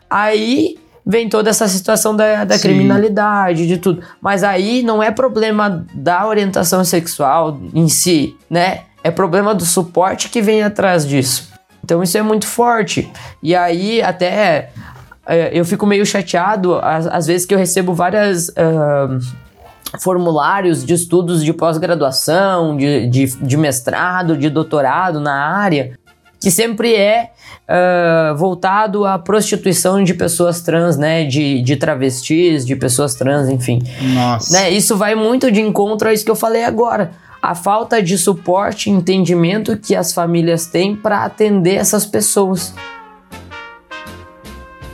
Aí 0.10 0.78
vem 1.06 1.28
toda 1.28 1.50
essa 1.50 1.68
situação 1.68 2.16
da, 2.16 2.46
da 2.46 2.60
criminalidade, 2.60 3.68
de 3.68 3.78
tudo. 3.78 4.02
Mas 4.22 4.44
aí 4.44 4.84
não 4.84 5.02
é 5.02 5.12
problema 5.12 5.86
da 5.94 6.28
orientação 6.28 6.84
sexual 6.84 7.60
em 7.74 7.88
si, 7.88 8.36
né? 8.50 8.82
É 9.04 9.10
problema 9.10 9.56
do 9.56 9.66
suporte 9.66 10.30
que 10.30 10.42
vem 10.42 10.62
atrás 10.62 11.08
disso. 11.08 11.52
Então 11.84 12.04
isso 12.04 12.18
é 12.18 12.22
muito 12.22 12.46
forte. 12.46 13.12
E 13.42 13.56
aí 13.56 14.02
até 14.02 14.70
eu 15.52 15.64
fico 15.66 15.86
meio 15.86 16.06
chateado 16.06 16.76
às, 16.76 17.08
às 17.08 17.28
vezes 17.28 17.46
que 17.46 17.54
eu 17.54 17.58
recebo 17.58 17.94
várias. 17.94 18.50
Uh, 18.50 19.20
formulários 20.00 20.86
de 20.86 20.94
estudos 20.94 21.44
de 21.44 21.52
pós-graduação, 21.52 22.78
de, 22.78 23.08
de, 23.08 23.26
de, 23.26 23.58
mestrado, 23.58 24.38
de 24.38 24.50
doutorado 24.50 25.20
na 25.20 25.34
área, 25.34 26.00
que 26.40 26.50
sempre 26.50 26.96
é 26.96 27.32
uh, 27.70 28.36
voltado 28.36 29.06
à 29.06 29.20
prostituição 29.20 30.04
de 30.04 30.14
pessoas 30.14 30.62
trans, 30.62 30.98
né? 30.98 31.24
De, 31.26 31.62
de 31.62 31.76
travestis, 31.76 32.66
de 32.66 32.76
pessoas 32.76 33.16
trans, 33.16 33.50
enfim. 33.50 33.82
Nossa. 34.14 34.54
Né? 34.54 34.72
Isso 34.72 34.98
vai 34.98 35.14
muito 35.14 35.52
de 35.52 35.62
encontro 35.62 36.10
a 36.10 36.14
isso 36.14 36.26
que 36.26 36.32
eu 36.32 36.36
falei 36.36 36.64
agora. 36.64 37.12
A 37.42 37.56
falta 37.56 38.02
de 38.02 38.18
suporte 38.18 38.90
e 38.90 38.94
entendimento 38.94 39.78
que 39.78 39.96
as 39.96 40.14
famílias 40.14 40.66
têm 40.68 40.96
para 40.96 41.24
atender 41.24 41.76
essas 41.76 42.06
pessoas. 42.06 42.74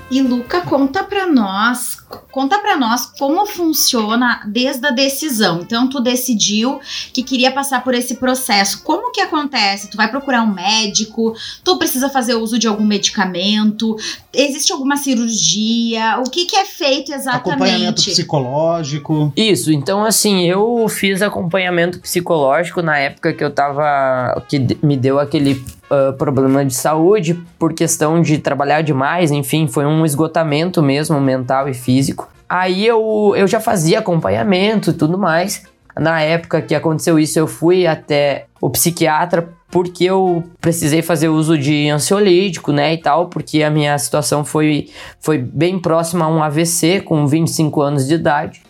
E 0.10 0.22
Luca, 0.22 0.62
conta 0.62 1.04
para 1.04 1.28
nós, 1.28 1.98
conta 2.32 2.60
para 2.60 2.78
nós 2.78 3.06
como 3.18 3.46
funciona 3.46 4.42
desde 4.48 4.88
a 4.88 4.92
decisão. 4.92 5.60
Então 5.62 5.90
tu 5.90 6.00
decidiu 6.00 6.80
que 7.12 7.22
queria 7.22 7.52
passar 7.52 7.84
por 7.84 7.94
esse 7.94 8.16
processo. 8.16 8.84
Como 8.84 9.12
que 9.12 9.20
acontece? 9.20 9.90
Tu 9.90 9.98
vai 9.98 10.10
procurar 10.10 10.44
um 10.44 10.54
médico? 10.54 11.36
Tu 11.62 11.78
precisa 11.78 12.10
fazer 12.10 12.36
uso 12.36 12.58
de 12.58 12.68
algum 12.68 12.86
medicamento? 12.86 13.98
Existe 14.34 14.72
alguma 14.72 14.96
cirurgia? 14.96 16.20
O 16.26 16.30
que 16.30 16.46
que 16.46 16.56
é 16.56 16.64
feito 16.64 17.12
exatamente? 17.12 17.50
Acompanhamento 17.50 18.04
psicológico. 18.04 19.34
Isso, 19.36 19.74
então 19.74 20.06
assim, 20.06 20.46
eu 20.46 20.88
fiz 20.88 21.22
acompanhamento 21.22 22.00
psicológico 22.00 22.82
na 22.82 22.98
época 22.98 23.34
que 23.34 23.44
eu 23.44 23.52
tava 23.52 24.42
que 24.48 24.58
me 24.82 24.96
deu 24.96 25.20
aquele 25.20 25.62
uh, 25.92 26.14
problema 26.14 26.64
de 26.66 26.74
saúde 26.74 27.34
por 27.58 27.74
questão 27.74 28.22
de 28.22 28.38
trabalhar 28.38 28.82
demais, 28.82 29.32
enfim, 29.32 29.68
foi 29.68 29.86
um 29.86 30.06
esgotamento 30.06 30.82
mesmo 30.82 31.20
mental 31.20 31.68
e 31.68 31.74
físico. 31.74 32.30
Aí 32.50 32.86
eu, 32.86 33.34
eu 33.36 33.48
já 33.48 33.60
fazia 33.60 34.00
acompanhamento 34.00 34.92
e 34.92 34.94
tudo 34.94 35.18
mais. 35.18 35.64
Na 36.00 36.22
época 36.22 36.62
que 36.62 36.76
aconteceu 36.76 37.18
isso, 37.18 37.40
eu 37.40 37.48
fui 37.48 37.88
até 37.88 38.46
o 38.62 38.70
psiquiatra 38.70 39.50
porque 39.70 40.06
eu 40.06 40.44
precisei 40.62 41.02
fazer 41.02 41.28
uso 41.28 41.58
de 41.58 41.90
ansiolítico, 41.90 42.72
né, 42.72 42.94
e 42.94 42.98
tal, 42.98 43.28
porque 43.28 43.64
a 43.64 43.70
minha 43.70 43.98
situação 43.98 44.46
foi, 44.46 44.90
foi 45.20 45.38
bem 45.38 45.78
próxima 45.78 46.26
a 46.26 46.30
um 46.30 46.42
AVC 46.42 47.02
com 47.02 47.28
25 47.28 47.82
anos 47.82 48.08
de 48.08 48.14
idade. 48.14 48.62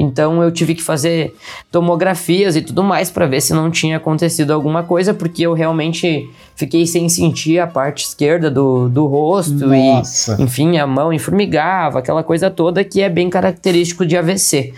Então 0.00 0.42
eu 0.42 0.50
tive 0.50 0.74
que 0.74 0.82
fazer 0.82 1.34
tomografias 1.70 2.56
e 2.56 2.62
tudo 2.62 2.82
mais 2.82 3.10
para 3.10 3.26
ver 3.26 3.42
se 3.42 3.52
não 3.52 3.70
tinha 3.70 3.98
acontecido 3.98 4.50
alguma 4.50 4.82
coisa, 4.82 5.12
porque 5.12 5.42
eu 5.42 5.52
realmente 5.52 6.26
fiquei 6.56 6.86
sem 6.86 7.06
sentir 7.10 7.58
a 7.58 7.66
parte 7.66 8.06
esquerda 8.06 8.50
do, 8.50 8.88
do 8.88 9.06
rosto 9.06 9.66
Nossa. 9.66 10.36
e, 10.38 10.42
enfim, 10.42 10.78
a 10.78 10.86
mão 10.86 11.12
informagava, 11.12 11.98
aquela 11.98 12.22
coisa 12.24 12.50
toda 12.50 12.82
que 12.82 13.02
é 13.02 13.10
bem 13.10 13.28
característico 13.28 14.06
de 14.06 14.16
AVC. 14.16 14.72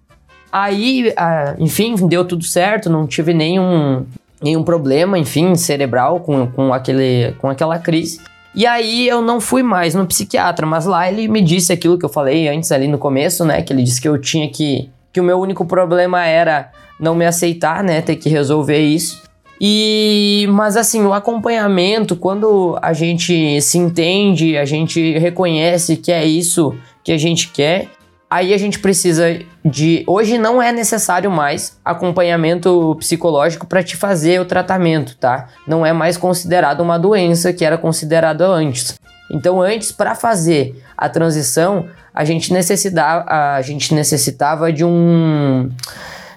Aí, 0.51 1.15
enfim, 1.59 1.95
deu 2.09 2.25
tudo 2.25 2.45
certo, 2.45 2.91
não 2.91 3.07
tive 3.07 3.33
nenhum, 3.33 4.05
nenhum 4.43 4.65
problema, 4.65 5.17
enfim, 5.17 5.55
cerebral 5.55 6.19
com, 6.19 6.49
com, 6.49 6.75
aquele, 6.75 7.33
com 7.39 7.49
aquela 7.49 7.79
crise. 7.79 8.21
E 8.55 8.67
aí 8.67 9.09
eu 9.09 9.23
não 9.23 9.41
fui 9.41 9.63
mais 9.63 9.95
no 9.95 10.05
psiquiatra, 10.05 10.67
mas 10.67 10.85
lá 10.85 11.09
ele 11.09 11.29
me 11.29 11.41
disse 11.41 11.73
aquilo 11.73 11.97
que 11.97 12.05
eu 12.05 12.09
falei 12.09 12.49
antes 12.49 12.71
ali 12.73 12.89
no 12.89 12.99
começo, 12.99 13.45
né? 13.45 13.63
Que 13.63 13.73
ele 13.73 13.83
disse 13.83 14.01
que 14.01 14.09
eu 14.09 14.19
tinha 14.19 14.51
que 14.51 14.91
que 15.12 15.20
o 15.20 15.25
meu 15.25 15.38
único 15.38 15.64
problema 15.64 16.25
era 16.25 16.70
não 16.98 17.14
me 17.14 17.27
aceitar, 17.27 17.83
né, 17.83 18.01
ter 18.01 18.16
que 18.16 18.29
resolver 18.29 18.79
isso. 18.79 19.22
E 19.61 20.46
mas 20.51 20.77
assim, 20.77 21.05
o 21.05 21.12
acompanhamento, 21.12 22.16
quando 22.16 22.79
a 22.83 22.92
gente 22.92 23.61
se 23.61 23.79
entende, 23.79 24.57
a 24.57 24.64
gente 24.64 25.18
reconhece 25.18 25.96
que 25.96 26.11
é 26.11 26.25
isso 26.25 26.75
que 27.05 27.12
a 27.12 27.18
gente 27.18 27.48
quer, 27.48 27.88
aí 28.29 28.55
a 28.55 28.59
gente 28.59 28.79
precisa 28.79 29.38
de 29.64 30.03
hoje 30.07 30.38
não 30.38 30.61
é 30.61 30.72
necessário 30.72 31.31
mais 31.31 31.79
acompanhamento 31.85 32.96
psicológico 32.98 33.66
para 33.66 33.83
te 33.83 33.96
fazer 33.96 34.40
o 34.40 34.44
tratamento, 34.44 35.16
tá? 35.16 35.48
Não 35.66 35.85
é 35.85 35.92
mais 35.92 36.16
considerado 36.16 36.81
uma 36.81 36.98
doença 36.98 37.53
que 37.53 37.64
era 37.64 37.77
considerada 37.79 38.46
antes. 38.46 38.98
Então, 39.31 39.62
antes 39.62 39.92
para 39.92 40.14
fazer 40.14 40.83
a 40.96 41.09
transição, 41.09 41.87
a 42.14 42.25
gente 42.25 42.53
necessitava, 42.53 43.25
a 43.29 43.62
gente 43.62 43.94
necessitava 43.94 44.72
de 44.72 44.85
um 44.85 45.70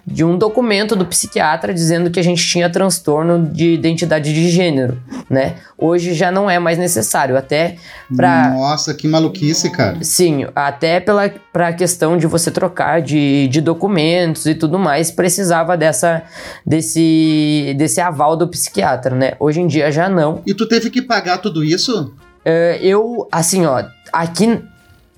de 0.07 0.23
um 0.23 0.37
documento 0.37 0.95
do 0.95 1.03
psiquiatra 1.05 1.73
dizendo 1.73 2.11
que 2.11 2.19
a 2.19 2.23
gente 2.23 2.47
tinha 2.47 2.69
transtorno 2.69 3.43
de 3.43 3.73
identidade 3.73 4.31
de 4.31 4.49
gênero, 4.51 5.01
né? 5.27 5.55
Hoje 5.75 6.13
já 6.13 6.31
não 6.31 6.47
é 6.47 6.59
mais 6.59 6.77
necessário, 6.77 7.35
até 7.35 7.77
para 8.15 8.51
Nossa, 8.51 8.93
que 8.93 9.07
maluquice, 9.07 9.71
cara. 9.71 9.97
Sim, 10.03 10.45
até 10.55 10.99
pela 10.99 11.27
para 11.51 11.69
a 11.69 11.73
questão 11.73 12.17
de 12.17 12.27
você 12.27 12.51
trocar 12.51 13.01
de, 13.01 13.47
de 13.47 13.59
documentos 13.59 14.45
e 14.45 14.53
tudo 14.53 14.77
mais, 14.77 15.09
precisava 15.09 15.75
dessa 15.75 16.21
desse 16.63 17.73
desse 17.75 17.99
aval 17.99 18.37
do 18.37 18.47
psiquiatra, 18.47 19.15
né? 19.15 19.33
Hoje 19.39 19.59
em 19.59 19.65
dia 19.65 19.91
já 19.91 20.07
não. 20.07 20.43
E 20.45 20.53
tu 20.53 20.67
teve 20.67 20.91
que 20.91 21.01
pagar 21.01 21.39
tudo 21.39 21.63
isso? 21.63 22.13
Uh, 22.45 22.77
eu, 22.79 23.27
assim, 23.31 23.65
ó, 23.65 23.83
aqui 24.13 24.61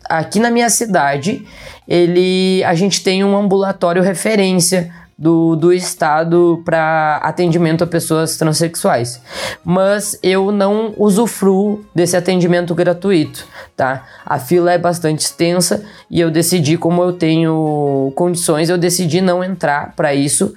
aqui 0.10 0.40
na 0.40 0.50
minha 0.50 0.70
cidade, 0.70 1.46
ele, 1.88 2.64
a 2.64 2.74
gente 2.74 3.04
tem 3.04 3.24
um 3.24 3.38
ambulatório 3.38 4.02
referência 4.02 4.92
do, 5.18 5.56
do 5.56 5.74
estado 5.74 6.62
para 6.64 7.20
atendimento 7.24 7.84
a 7.84 7.88
pessoas 7.88 8.38
transexuais. 8.38 9.20
Mas 9.66 10.20
eu 10.22 10.52
não 10.52 10.94
usufruo 10.98 11.84
desse 11.96 12.16
atendimento 12.16 12.76
gratuito, 12.76 13.46
tá? 13.76 14.06
A 14.26 14.38
fila 14.38 14.72
é 14.72 14.78
bastante 14.78 15.22
extensa 15.22 15.84
e 16.10 16.20
eu 16.20 16.30
decidi, 16.30 16.78
como 16.78 17.02
eu 17.02 17.14
tenho 17.14 18.12
condições, 18.16 18.70
eu 18.70 18.78
decidi 18.78 19.20
não 19.20 19.44
entrar 19.44 19.96
para 19.96 20.14
isso. 20.14 20.54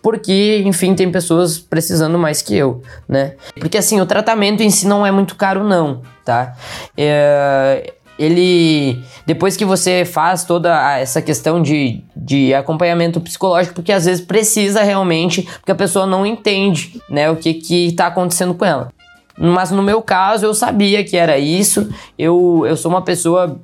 Porque, 0.00 0.62
enfim, 0.64 0.94
tem 0.94 1.10
pessoas 1.10 1.58
precisando 1.58 2.16
mais 2.18 2.40
que 2.40 2.56
eu, 2.56 2.82
né? 3.08 3.34
Porque, 3.58 3.76
assim, 3.76 4.00
o 4.00 4.06
tratamento 4.06 4.62
em 4.62 4.70
si 4.70 4.86
não 4.86 5.04
é 5.04 5.10
muito 5.10 5.34
caro, 5.34 5.64
não, 5.64 6.02
tá? 6.24 6.54
É, 6.96 7.94
ele 8.18 9.02
depois 9.24 9.56
que 9.56 9.64
você 9.64 10.04
faz 10.04 10.44
toda 10.44 10.98
essa 10.98 11.22
questão 11.22 11.62
de, 11.62 12.02
de 12.16 12.52
acompanhamento 12.54 13.20
psicológico, 13.20 13.76
porque 13.76 13.92
às 13.92 14.06
vezes 14.06 14.24
precisa 14.24 14.82
realmente, 14.82 15.42
porque 15.42 15.72
a 15.72 15.74
pessoa 15.74 16.06
não 16.06 16.26
entende, 16.26 17.00
né, 17.08 17.30
o 17.30 17.36
que 17.36 17.54
que 17.54 17.92
tá 17.92 18.06
acontecendo 18.06 18.54
com 18.54 18.64
ela. 18.64 18.88
Mas 19.38 19.70
no 19.70 19.82
meu 19.82 20.02
caso, 20.02 20.44
eu 20.44 20.52
sabia 20.52 21.04
que 21.04 21.16
era 21.16 21.38
isso. 21.38 21.88
Eu, 22.18 22.64
eu 22.66 22.76
sou 22.76 22.90
uma 22.90 23.02
pessoa 23.02 23.56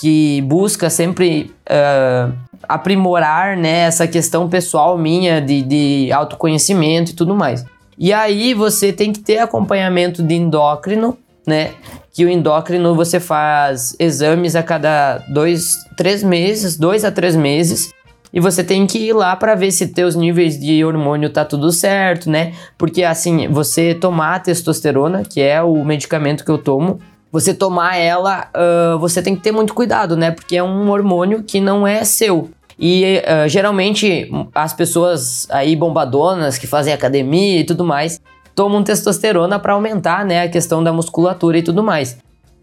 que 0.00 0.42
busca 0.42 0.90
sempre 0.90 1.54
uh, 1.70 2.32
aprimorar 2.68 3.56
né, 3.56 3.82
essa 3.82 4.08
questão 4.08 4.48
pessoal 4.48 4.98
minha 4.98 5.40
de, 5.40 5.62
de 5.62 6.12
autoconhecimento 6.12 7.12
e 7.12 7.14
tudo 7.14 7.36
mais. 7.36 7.64
E 7.96 8.12
aí 8.12 8.52
você 8.52 8.92
tem 8.92 9.12
que 9.12 9.20
ter 9.20 9.38
acompanhamento 9.38 10.22
de 10.22 10.34
endócrino, 10.34 11.16
né? 11.46 11.72
Que 12.12 12.24
o 12.24 12.28
endócrino 12.28 12.94
você 12.94 13.18
faz 13.18 13.96
exames 13.98 14.54
a 14.54 14.62
cada 14.62 15.18
dois, 15.28 15.76
três 15.96 16.22
meses, 16.22 16.76
dois 16.76 17.04
a 17.04 17.10
três 17.10 17.34
meses. 17.34 17.90
E 18.32 18.40
você 18.40 18.64
tem 18.64 18.86
que 18.86 18.98
ir 18.98 19.12
lá 19.12 19.36
para 19.36 19.54
ver 19.54 19.70
se 19.70 19.88
teus 19.88 20.14
níveis 20.14 20.58
de 20.58 20.82
hormônio 20.84 21.28
tá 21.28 21.44
tudo 21.44 21.70
certo, 21.70 22.30
né? 22.30 22.54
Porque 22.78 23.04
assim, 23.04 23.46
você 23.48 23.94
tomar 23.94 24.36
a 24.36 24.40
testosterona, 24.40 25.22
que 25.22 25.40
é 25.40 25.62
o 25.62 25.84
medicamento 25.84 26.44
que 26.44 26.50
eu 26.50 26.56
tomo, 26.56 26.98
você 27.30 27.52
tomar 27.52 27.96
ela, 27.96 28.48
uh, 28.54 28.98
você 28.98 29.22
tem 29.22 29.36
que 29.36 29.42
ter 29.42 29.52
muito 29.52 29.74
cuidado, 29.74 30.16
né? 30.16 30.30
Porque 30.30 30.56
é 30.56 30.62
um 30.62 30.90
hormônio 30.90 31.42
que 31.42 31.60
não 31.60 31.86
é 31.86 32.04
seu. 32.04 32.50
E 32.78 33.22
uh, 33.24 33.48
geralmente 33.48 34.30
as 34.54 34.72
pessoas 34.72 35.46
aí 35.50 35.76
bombadonas 35.76 36.56
que 36.56 36.66
fazem 36.66 36.92
academia 36.92 37.60
e 37.60 37.64
tudo 37.64 37.84
mais 37.84 38.20
tomam 38.54 38.82
testosterona 38.82 39.58
para 39.58 39.72
aumentar, 39.72 40.24
né, 40.24 40.42
a 40.42 40.48
questão 40.48 40.82
da 40.82 40.92
musculatura 40.92 41.58
e 41.58 41.62
tudo 41.62 41.82
mais. 41.82 42.18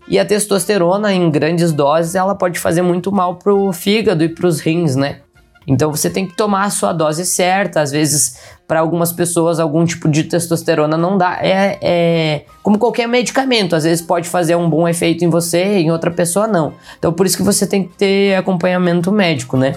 E 0.08 0.18
a 0.18 0.26
testosterona 0.26 1.14
em 1.14 1.30
grandes 1.30 1.72
doses 1.72 2.16
ela 2.16 2.34
pode 2.34 2.60
fazer 2.60 2.82
muito 2.82 3.12
mal 3.12 3.36
pro 3.36 3.72
fígado 3.72 4.24
e 4.24 4.30
pros 4.30 4.60
rins, 4.60 4.96
né? 4.96 5.20
Então 5.68 5.92
você 5.92 6.10
tem 6.10 6.26
que 6.26 6.36
tomar 6.36 6.64
a 6.64 6.70
sua 6.72 6.92
dose 6.92 7.24
certa. 7.24 7.82
Às 7.82 7.92
vezes, 7.92 8.40
para 8.68 8.80
algumas 8.80 9.12
pessoas, 9.12 9.60
algum 9.60 9.86
tipo 9.86 10.10
de 10.10 10.24
testosterona 10.24 10.98
não 10.98 11.16
dá. 11.16 11.38
É, 11.42 11.78
é, 11.80 12.46
como 12.64 12.80
qualquer 12.80 13.08
medicamento. 13.08 13.76
Às 13.76 13.84
vezes 13.84 14.02
pode 14.02 14.28
fazer 14.28 14.56
um 14.56 14.68
bom 14.68 14.88
efeito 14.88 15.24
em 15.24 15.30
você, 15.30 15.78
em 15.78 15.92
outra 15.92 16.10
pessoa 16.10 16.48
não. 16.48 16.74
Então 16.98 17.14
por 17.14 17.28
isso 17.28 17.38
que 17.38 17.44
você 17.44 17.68
tem 17.68 17.84
que 17.84 17.96
ter 17.96 18.36
acompanhamento 18.36 19.12
médico, 19.12 19.56
né? 19.56 19.76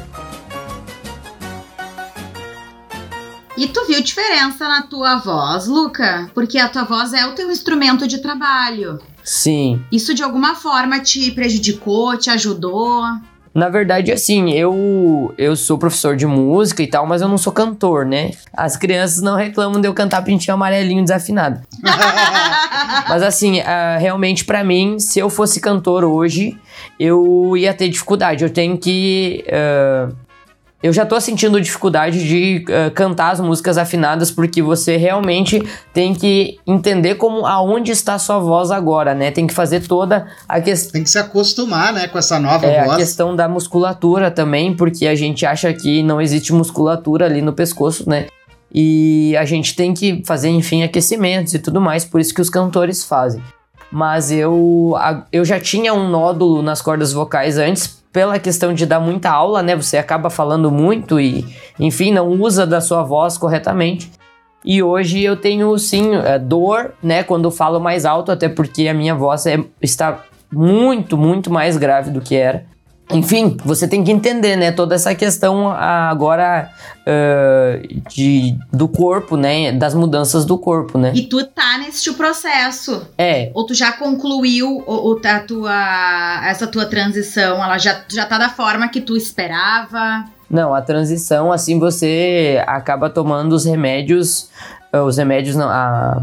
E 3.63 3.69
tu 3.69 3.87
viu 3.87 4.03
diferença 4.03 4.67
na 4.67 4.83
tua 4.83 5.19
voz, 5.19 5.69
Luca? 5.69 6.29
Porque 6.35 6.59
a 6.59 6.69
tua 6.69 6.83
voz 6.83 7.13
é 7.13 7.25
o 7.27 7.33
teu 7.33 7.49
instrumento 7.49 8.09
de 8.09 8.19
trabalho. 8.19 8.99
Sim. 9.23 9.81
Isso 9.93 10.13
de 10.15 10.21
alguma 10.21 10.57
forma 10.57 10.99
te 10.99 11.31
prejudicou, 11.31 12.19
te 12.19 12.29
ajudou? 12.29 13.05
Na 13.55 13.69
verdade, 13.69 14.11
assim, 14.11 14.51
eu 14.51 15.33
eu 15.39 15.55
sou 15.55 15.79
professor 15.79 16.17
de 16.17 16.27
música 16.27 16.83
e 16.83 16.89
tal, 16.89 17.07
mas 17.07 17.23
eu 17.23 17.29
não 17.29 17.39
sou 17.39 17.53
cantor, 17.53 18.05
né? 18.05 18.33
As 18.53 18.77
crianças 18.77 19.23
não 19.23 19.37
reclamam 19.37 19.81
de 19.81 19.87
eu 19.87 19.95
cantar 19.95 20.25
pintinho 20.25 20.55
amarelinho 20.55 21.05
desafinado. 21.05 21.61
mas 23.09 23.23
assim, 23.23 23.61
uh, 23.61 24.01
realmente 24.01 24.45
para 24.45 24.65
mim, 24.65 24.99
se 24.99 25.21
eu 25.21 25.31
fosse 25.31 25.61
cantor 25.61 26.03
hoje, 26.03 26.59
eu 26.99 27.57
ia 27.57 27.73
ter 27.73 27.89
dificuldade. 27.89 28.43
Eu 28.43 28.51
tenho 28.51 28.77
que 28.77 29.45
uh, 29.47 30.17
eu 30.83 30.93
já 30.93 31.07
tô 31.07 31.21
sentindo 31.21 31.61
dificuldade 31.61 32.27
de 32.27 32.65
uh, 32.69 32.91
cantar 32.91 33.31
as 33.31 33.41
músicas 33.41 33.79
afinadas 33.79 34.31
porque 34.31 34.61
você 34.61 34.97
realmente 34.97 35.63
tem 35.93 36.13
que 36.13 36.59
entender 36.67 37.15
como 37.15 37.47
aonde 37.47 37.93
está 37.93 38.15
a 38.15 38.19
sua 38.19 38.39
voz 38.39 38.71
agora, 38.71 39.15
né? 39.15 39.31
Tem 39.31 39.47
que 39.47 39.55
fazer 39.55 39.87
toda 39.87 40.27
a 40.49 40.61
questão. 40.61 40.93
Tem 40.93 41.05
que 41.05 41.11
se 41.11 41.19
acostumar, 41.19 41.93
né, 41.93 42.09
com 42.09 42.19
essa 42.19 42.39
nova 42.41 42.67
é, 42.67 42.83
voz. 42.83 42.95
A 42.95 42.97
questão 42.97 43.37
da 43.37 43.49
musculatura 43.49 44.31
também, 44.31 44.75
porque 44.75 45.07
a 45.07 45.15
gente 45.15 45.47
acha 45.47 45.73
que 45.73 46.03
não 46.03 46.21
existe 46.21 46.53
musculatura 46.53 47.27
ali 47.27 47.41
no 47.41 47.53
pescoço, 47.53 48.09
né? 48.09 48.27
E 48.75 49.37
a 49.37 49.45
gente 49.45 49.77
tem 49.77 49.95
que 49.95 50.23
fazer, 50.25 50.49
enfim, 50.49 50.83
aquecimentos 50.83 51.55
e 51.55 51.59
tudo 51.59 51.81
mais, 51.81 52.05
por 52.05 52.21
isso 52.21 52.35
que 52.35 52.41
os 52.41 52.51
cantores 52.51 53.05
fazem. 53.05 53.43
Mas 53.91 54.33
eu, 54.33 54.95
eu 55.31 55.45
já 55.45 55.61
tinha 55.61 55.93
um 55.93 56.09
nódulo 56.09 56.63
nas 56.63 56.81
cordas 56.81 57.13
vocais 57.13 57.59
antes, 57.59 58.02
pela 58.13 58.39
questão 58.39 58.75
de 58.75 58.85
dar 58.85 59.01
muita 59.01 59.31
aula, 59.31 59.63
né? 59.63 59.75
Você 59.75 59.97
acaba 59.97 60.29
falando 60.29 60.71
muito 60.71 61.19
e, 61.19 61.45
enfim, 61.81 62.13
não 62.13 62.29
usa 62.29 62.67
da 62.67 62.81
sua 62.81 63.03
voz 63.03 63.39
corretamente. 63.39 64.13
E 64.65 64.83
hoje 64.83 65.23
eu 65.23 65.37
tenho 65.37 65.77
sim 65.79 66.15
é, 66.15 66.39
dor, 66.39 66.93
né? 67.03 67.23
Quando 67.23 67.51
falo 67.51 67.81
mais 67.81 68.05
alto, 68.05 68.31
até 68.31 68.49
porque 68.49 68.87
a 68.87 68.95
minha 68.95 69.15
voz 69.15 69.47
é, 69.47 69.59
está 69.81 70.25
muito, 70.53 71.17
muito 71.17 71.51
mais 71.51 71.77
grave 71.77 72.11
do 72.11 72.21
que 72.21 72.37
era. 72.37 72.67
Enfim, 73.11 73.57
você 73.65 73.87
tem 73.87 74.03
que 74.03 74.11
entender, 74.11 74.57
né, 74.57 74.73
toda 74.73 74.95
essa 74.95 75.15
questão 75.15 75.71
agora 75.71 76.71
uh, 77.01 78.11
de, 78.11 78.57
do 78.73 78.89
corpo, 78.89 79.37
né, 79.37 79.73
das 79.73 79.95
mudanças 79.95 80.45
do 80.45 80.57
corpo, 80.57 80.99
né. 80.99 81.13
E 81.15 81.23
tu 81.23 81.45
tá 81.45 81.79
nesse 81.79 82.13
processo. 82.15 83.07
É. 83.19 83.51
Ou 83.55 83.67
tu 83.67 83.75
já 83.75 83.93
concluiu 83.93 84.83
o, 84.87 85.13
o, 85.13 85.21
a 85.25 85.41
tua, 85.41 86.47
essa 86.47 86.67
tua 86.67 86.87
transição, 86.87 87.63
ela 87.63 87.79
já, 87.79 88.03
já 88.09 88.25
tá 88.25 88.39
da 88.39 88.49
forma 88.49 88.89
que 88.89 89.01
tu 89.01 89.17
esperava? 89.17 90.25
Não, 90.49 90.75
a 90.75 90.83
transição, 90.83 91.53
assim, 91.53 91.79
você 91.79 92.63
acaba 92.67 93.11
tomando 93.11 93.53
os 93.53 93.65
remédios, 93.65 94.49
os 94.93 95.17
remédios 95.17 95.57
não, 95.57 95.69
a 95.69 96.23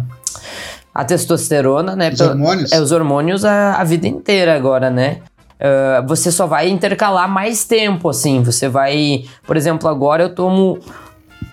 a 0.93 1.05
testosterona, 1.05 1.95
né? 1.95 2.09
Os 2.09 2.19
hormônios? 2.19 2.71
É, 2.71 2.81
os 2.81 2.91
hormônios 2.91 3.45
a, 3.45 3.75
a 3.75 3.83
vida 3.85 4.07
inteira 4.07 4.55
agora, 4.55 4.89
né? 4.89 5.19
Uh, 5.59 6.07
você 6.07 6.31
só 6.31 6.47
vai 6.47 6.69
intercalar 6.69 7.29
mais 7.29 7.65
tempo, 7.65 8.09
assim. 8.09 8.41
Você 8.43 8.69
vai, 8.69 9.25
por 9.45 9.57
exemplo, 9.57 9.89
agora 9.89 10.23
eu 10.23 10.33
tomo 10.33 10.79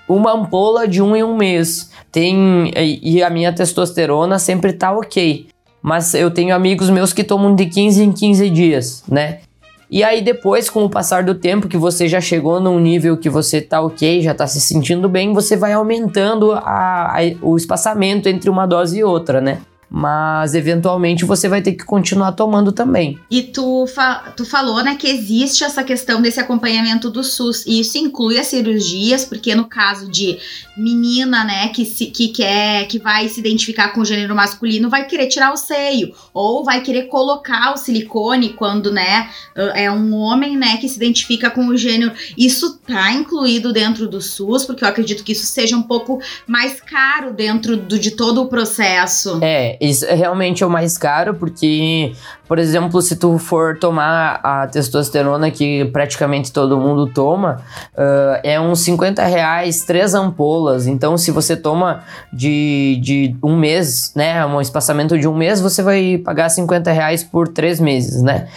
uma 0.09 0.33
ampola 0.33 0.87
de 0.87 1.03
um 1.03 1.17
em 1.17 1.25
um 1.25 1.37
mês. 1.37 1.91
Tem 2.13 2.71
e 2.75 3.23
a 3.23 3.29
minha 3.29 3.53
testosterona 3.53 4.39
sempre 4.39 4.73
tá 4.73 4.93
ok. 4.93 5.49
Mas 5.83 6.15
eu 6.15 6.31
tenho 6.31 6.55
amigos 6.55 6.89
meus 6.89 7.13
que 7.13 7.23
tomam 7.23 7.55
de 7.55 7.67
15 7.67 8.03
em 8.03 8.13
15 8.13 8.51
dias, 8.51 9.05
né? 9.09 9.41
E 9.89 10.03
aí 10.03 10.21
depois, 10.21 10.69
com 10.69 10.85
o 10.85 10.91
passar 10.91 11.23
do 11.23 11.35
tempo, 11.35 11.69
que 11.69 11.77
você 11.77 12.09
já 12.09 12.21
chegou 12.21 12.59
num 12.59 12.81
nível 12.81 13.17
que 13.17 13.31
você 13.31 13.61
tá 13.61 13.81
ok, 13.81 14.21
já 14.21 14.35
tá 14.35 14.47
se 14.47 14.61
sentindo 14.61 15.09
bem, 15.09 15.33
você 15.33 15.57
vai 15.57 15.73
aumentando 15.73 16.53
a, 16.53 17.13
a, 17.13 17.19
o 17.41 17.57
espaçamento 17.57 18.29
entre 18.29 18.51
uma 18.51 18.67
dose 18.67 18.99
e 18.99 19.05
outra, 19.05 19.41
né? 19.41 19.59
Mas 19.89 20.55
eventualmente 20.55 21.25
você 21.25 21.49
vai 21.49 21.63
ter 21.63 21.73
que 21.73 21.85
continuar 21.85 22.33
tomando 22.33 22.73
também. 22.73 23.19
E 23.31 23.43
tu, 23.43 23.87
fa 23.87 24.33
tu 24.37 24.45
falou, 24.45 24.83
né, 24.83 24.97
que 24.97 25.09
existe 25.09 25.65
essa 25.65 25.85
questão 25.85 26.21
desse 26.21 26.41
acompanhamento 26.41 27.11
do 27.11 27.23
SUS, 27.23 27.65
e 27.67 27.81
isso 27.81 27.97
inclui 27.99 28.39
as 28.39 28.49
cirurgias, 28.49 29.25
porque 29.25 29.55
no 29.55 29.65
caso 29.65 30.11
de 30.11 30.39
menina, 30.77 31.45
né, 31.45 31.69
que, 31.69 31.85
se, 31.85 32.07
que 32.07 32.29
quer, 32.29 32.87
que 32.87 32.99
vai 32.99 33.29
se 33.29 33.41
identificar 33.41 33.91
com 33.91 34.01
o 34.01 34.05
gênero 34.05 34.35
masculino, 34.35 34.91
vai 34.91 35.07
querer 35.07 35.29
tirar 35.29 35.53
o 35.53 35.57
seio, 35.57 36.13
ou 36.35 36.65
vai 36.65 36.81
querer 36.81 37.05
colocar 37.05 37.73
o 37.73 37.77
silicone 37.77 38.51
quando, 38.51 38.93
né, 38.93 39.31
é 39.75 39.91
um 39.91 40.15
homem, 40.15 40.57
né, 40.57 40.77
que 40.79 40.89
se 40.89 40.97
identifica 40.97 41.51
com 41.51 41.69
o 41.69 41.77
gênero. 41.77 42.13
Isso 42.37 42.79
tá 42.87 43.13
incluído 43.13 43.73
dentro 43.73 44.09
do 44.09 44.21
SUS, 44.21 44.65
porque 44.65 44.85
eu 44.85 44.89
acredito 44.89 45.25
que 45.25 45.33
isso 45.33 45.47
seja 45.47 45.77
um 45.77 45.83
pouco 45.83 46.21
mais 46.47 46.81
caro 46.81 47.33
dentro 47.33 47.77
do, 47.77 47.99
de 47.99 48.11
todo 48.11 48.43
o 48.43 48.49
processo. 48.49 49.39
É, 49.43 49.76
isso 49.81 50.05
é 50.05 50.15
realmente 50.15 50.63
é 50.63 50.67
o 50.67 50.71
mais 50.71 50.97
caro, 50.97 51.35
porque, 51.35 52.13
por 52.49 52.59
exemplo, 52.59 53.01
se 53.03 53.17
tu 53.17 53.39
for 53.39 53.79
tomar 53.79 54.41
a 54.43 54.67
testosterona 54.67 55.51
que 55.51 55.85
praticamente 55.87 56.53
todo 56.53 56.79
mundo 56.79 57.07
toma, 57.07 57.63
uh, 57.95 58.41
é 58.43 58.61
uns 58.61 58.81
50 58.81 59.25
reais, 59.25 59.85
três 59.85 60.15
ampolas. 60.15 60.87
Então, 60.87 61.17
se 61.17 61.31
você 61.31 61.57
toma 61.57 62.03
de, 62.33 62.99
de 63.03 63.37
um 63.43 63.57
mês, 63.57 64.13
né, 64.15 64.45
um 64.47 64.61
espaçamento 64.61 65.19
de 65.19 65.27
um 65.27 65.35
mês, 65.35 65.61
você 65.61 65.83
vai 65.83 66.19
pagar 66.19 66.49
50 66.49 66.91
reais 66.93 67.23
por 67.25 67.49
três 67.49 67.81
meses, 67.81 68.23
né? 68.23 68.49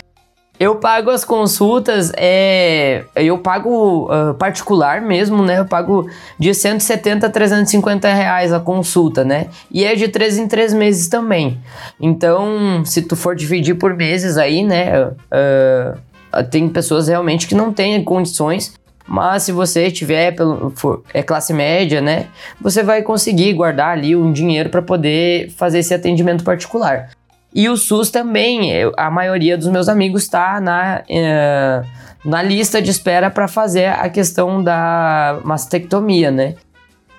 Eu 0.59 0.75
pago 0.75 1.09
as 1.09 1.23
consultas, 1.23 2.11
é, 2.17 3.05
eu 3.15 3.37
pago 3.37 4.11
uh, 4.11 4.33
particular 4.33 4.99
mesmo, 4.99 5.41
né? 5.41 5.59
Eu 5.59 5.65
pago 5.65 6.09
de 6.37 6.53
170 6.53 7.27
a 7.27 7.29
350 7.29 8.13
reais 8.13 8.51
a 8.51 8.59
consulta, 8.59 9.23
né? 9.23 9.47
E 9.71 9.85
é 9.85 9.95
de 9.95 10.09
3 10.09 10.37
em 10.37 10.47
3 10.49 10.73
meses 10.73 11.07
também. 11.07 11.57
Então, 11.97 12.83
se 12.83 13.01
tu 13.01 13.15
for 13.15 13.35
dividir 13.37 13.75
por 13.75 13.95
meses 13.95 14.37
aí, 14.37 14.61
né? 14.61 15.05
Uh, 15.05 16.43
tem 16.51 16.67
pessoas 16.67 17.07
realmente 17.07 17.47
que 17.47 17.55
não 17.55 17.71
têm 17.71 18.03
condições 18.03 18.73
mas 19.11 19.41
se 19.41 19.51
você 19.51 19.89
tiver 19.89 20.35
pelo, 20.35 20.69
for, 20.75 21.01
é 21.11 21.23
classe 21.23 21.51
média, 21.51 21.99
né, 21.99 22.27
você 22.61 22.83
vai 22.83 23.01
conseguir 23.01 23.53
guardar 23.53 23.97
ali 23.97 24.15
um 24.15 24.31
dinheiro 24.31 24.69
para 24.69 24.83
poder 24.83 25.49
fazer 25.57 25.79
esse 25.79 25.95
atendimento 25.95 26.43
particular. 26.43 27.09
E 27.53 27.67
o 27.67 27.75
SUS 27.75 28.11
também, 28.11 28.71
a 28.95 29.09
maioria 29.09 29.57
dos 29.57 29.67
meus 29.67 29.89
amigos 29.89 30.23
está 30.23 30.61
na, 30.61 31.03
é, 31.09 31.81
na 32.23 32.43
lista 32.43 32.81
de 32.81 32.91
espera 32.91 33.29
para 33.29 33.47
fazer 33.47 33.87
a 33.87 34.07
questão 34.09 34.63
da 34.63 35.39
mastectomia, 35.43 36.29
né? 36.29 36.55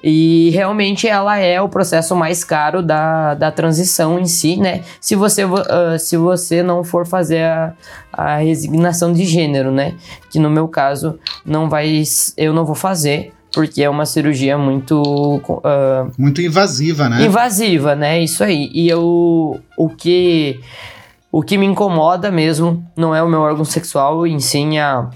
E 0.02 0.50
realmente 0.50 1.06
ela 1.06 1.36
é 1.38 1.60
o 1.60 1.68
processo 1.68 2.16
mais 2.16 2.42
caro 2.42 2.82
da, 2.82 3.34
da 3.34 3.50
transição 3.50 4.18
em 4.18 4.24
si, 4.24 4.56
né? 4.56 4.82
Se 5.00 5.14
você, 5.14 5.44
uh, 5.44 5.98
se 5.98 6.16
você 6.16 6.62
não 6.62 6.82
for 6.82 7.06
fazer 7.06 7.42
a, 7.42 7.74
a 8.12 8.36
resignação 8.36 9.12
de 9.12 9.26
gênero, 9.26 9.70
né? 9.70 9.94
Que 10.30 10.38
no 10.38 10.48
meu 10.48 10.68
caso 10.68 11.18
não 11.44 11.68
vai, 11.68 12.02
eu 12.36 12.54
não 12.54 12.64
vou 12.64 12.74
fazer, 12.74 13.32
porque 13.52 13.82
é 13.82 13.90
uma 13.90 14.06
cirurgia 14.06 14.56
muito. 14.56 15.00
Uh, 15.02 16.10
muito 16.18 16.40
invasiva, 16.40 17.08
né? 17.08 17.24
Invasiva, 17.24 17.94
né? 17.94 18.22
Isso 18.22 18.44
aí. 18.44 18.70
E 18.72 18.88
eu, 18.88 19.60
o 19.76 19.88
que. 19.88 20.60
O 21.32 21.42
que 21.42 21.56
me 21.56 21.64
incomoda 21.64 22.28
mesmo 22.30 22.84
não 22.96 23.14
é 23.14 23.22
o 23.22 23.28
meu 23.28 23.40
órgão 23.40 23.64
sexual, 23.64 24.26
em 24.26 24.40
sim 24.40 24.78
a, 24.78 25.08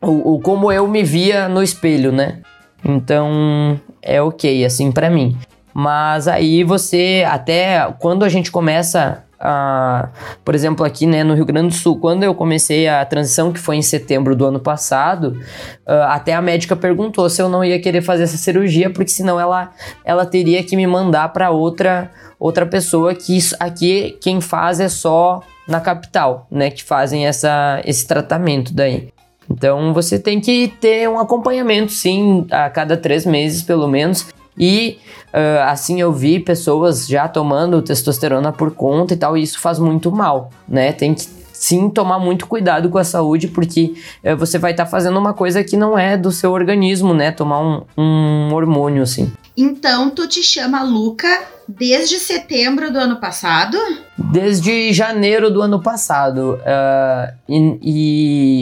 o, 0.00 0.34
o 0.34 0.40
como 0.40 0.72
eu 0.72 0.88
me 0.88 1.02
via 1.02 1.48
no 1.48 1.62
espelho, 1.62 2.10
né? 2.10 2.38
Então 2.82 3.78
é 4.00 4.22
ok, 4.22 4.64
assim, 4.64 4.90
para 4.90 5.10
mim. 5.10 5.36
Mas 5.72 6.28
aí 6.28 6.62
você, 6.62 7.26
até 7.28 7.92
quando 7.98 8.24
a 8.24 8.28
gente 8.28 8.50
começa 8.50 9.24
a. 9.44 10.08
Por 10.44 10.54
exemplo, 10.54 10.84
aqui 10.84 11.06
né, 11.06 11.22
no 11.22 11.34
Rio 11.34 11.44
Grande 11.44 11.68
do 11.68 11.74
Sul, 11.74 11.98
quando 12.00 12.22
eu 12.22 12.34
comecei 12.34 12.88
a 12.88 13.04
transição, 13.04 13.52
que 13.52 13.60
foi 13.60 13.76
em 13.76 13.82
setembro 13.82 14.34
do 14.34 14.46
ano 14.46 14.58
passado, 14.58 15.38
uh, 15.86 16.08
até 16.08 16.32
a 16.34 16.40
médica 16.40 16.74
perguntou 16.74 17.28
se 17.28 17.40
eu 17.42 17.48
não 17.48 17.64
ia 17.64 17.78
querer 17.80 18.00
fazer 18.02 18.24
essa 18.24 18.38
cirurgia, 18.38 18.90
porque 18.90 19.10
senão 19.10 19.38
ela, 19.38 19.70
ela 20.04 20.24
teria 20.24 20.62
que 20.64 20.74
me 20.74 20.86
mandar 20.86 21.28
para 21.32 21.50
outra, 21.50 22.10
outra 22.38 22.64
pessoa, 22.64 23.14
que 23.14 23.36
isso, 23.36 23.54
aqui 23.60 24.16
quem 24.20 24.40
faz 24.40 24.80
é 24.80 24.88
só 24.88 25.42
na 25.68 25.80
capital, 25.80 26.46
né? 26.50 26.70
Que 26.70 26.82
fazem 26.82 27.26
essa, 27.26 27.80
esse 27.84 28.06
tratamento 28.06 28.72
daí. 28.72 29.08
Então 29.50 29.92
você 29.92 30.18
tem 30.18 30.40
que 30.40 30.68
ter 30.80 31.08
um 31.08 31.18
acompanhamento, 31.18 31.92
sim, 31.92 32.46
a 32.50 32.70
cada 32.70 32.96
três 32.96 33.26
meses 33.26 33.62
pelo 33.62 33.86
menos. 33.86 34.26
E 34.58 34.98
uh, 35.32 35.68
assim 35.68 36.00
eu 36.00 36.12
vi 36.12 36.38
pessoas 36.38 37.06
já 37.06 37.26
tomando 37.26 37.82
testosterona 37.82 38.52
por 38.52 38.70
conta 38.70 39.14
e 39.14 39.16
tal, 39.16 39.36
e 39.36 39.42
isso 39.42 39.58
faz 39.58 39.78
muito 39.78 40.12
mal, 40.12 40.50
né? 40.68 40.92
Tem 40.92 41.14
que 41.14 41.26
sim 41.52 41.88
tomar 41.88 42.18
muito 42.18 42.46
cuidado 42.46 42.88
com 42.90 42.98
a 42.98 43.04
saúde, 43.04 43.48
porque 43.48 43.94
uh, 44.24 44.36
você 44.36 44.58
vai 44.58 44.72
estar 44.72 44.84
tá 44.84 44.90
fazendo 44.90 45.18
uma 45.18 45.32
coisa 45.32 45.64
que 45.64 45.76
não 45.76 45.98
é 45.98 46.16
do 46.16 46.30
seu 46.30 46.52
organismo, 46.52 47.14
né? 47.14 47.32
Tomar 47.32 47.60
um, 47.60 47.82
um 47.96 48.54
hormônio, 48.54 49.02
assim. 49.02 49.32
Então 49.56 50.10
tu 50.10 50.26
te 50.26 50.42
chama 50.42 50.82
Luca 50.82 51.28
desde 51.68 52.18
setembro 52.18 52.92
do 52.92 52.98
ano 52.98 53.16
passado? 53.20 53.78
Desde 54.18 54.92
janeiro 54.92 55.50
do 55.50 55.62
ano 55.62 55.80
passado. 55.80 56.58
Uh, 56.58 57.34
e, 57.48 57.78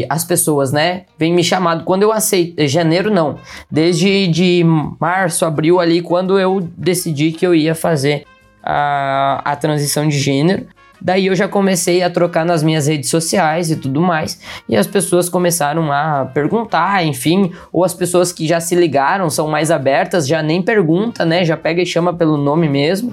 e, 0.00 0.07
as 0.09 0.24
pessoas, 0.24 0.70
né, 0.70 1.05
vêm 1.18 1.33
me 1.33 1.42
chamando. 1.42 1.85
Quando 1.85 2.02
eu 2.02 2.12
aceitei. 2.12 2.68
Janeiro 2.68 3.11
não. 3.11 3.38
Desde 3.70 4.28
de 4.28 4.62
março, 5.00 5.44
abril 5.46 5.81
ali, 5.81 6.02
quando 6.02 6.38
eu 6.38 6.61
decidi 6.76 7.33
que 7.33 7.46
eu 7.46 7.55
ia 7.55 7.74
fazer 7.74 8.24
a, 8.62 9.40
a 9.44 9.57
transição 9.57 10.07
de 10.07 10.18
gênero. 10.18 10.66
Daí 11.05 11.27
eu 11.27 11.35
já 11.35 11.49
comecei 11.49 12.03
a 12.03 12.09
trocar 12.09 12.45
nas 12.45 12.62
minhas 12.62 12.87
redes 12.87 13.11
sociais 13.11 13.71
e 13.71 13.77
tudo 13.77 14.01
mais, 14.01 14.41
e 14.69 14.77
as 14.77 14.87
pessoas 14.87 15.29
começaram 15.29 15.91
a 15.91 16.27
perguntar, 16.27 17.05
enfim, 17.05 17.53
ou 17.73 17.85
as 17.85 17.93
pessoas 17.93 18.33
que 18.33 18.47
já 18.47 18.61
se 18.61 18.75
ligaram, 18.75 19.29
são 19.29 19.49
mais 19.49 19.71
abertas, 19.71 20.29
já 20.29 20.43
nem 20.43 20.62
pergunta, 20.62 21.25
né? 21.25 21.45
Já 21.45 21.57
pega 21.57 21.83
e 21.83 21.87
chama 21.87 22.15
pelo 22.15 22.37
nome 22.37 22.69
mesmo. 22.69 23.12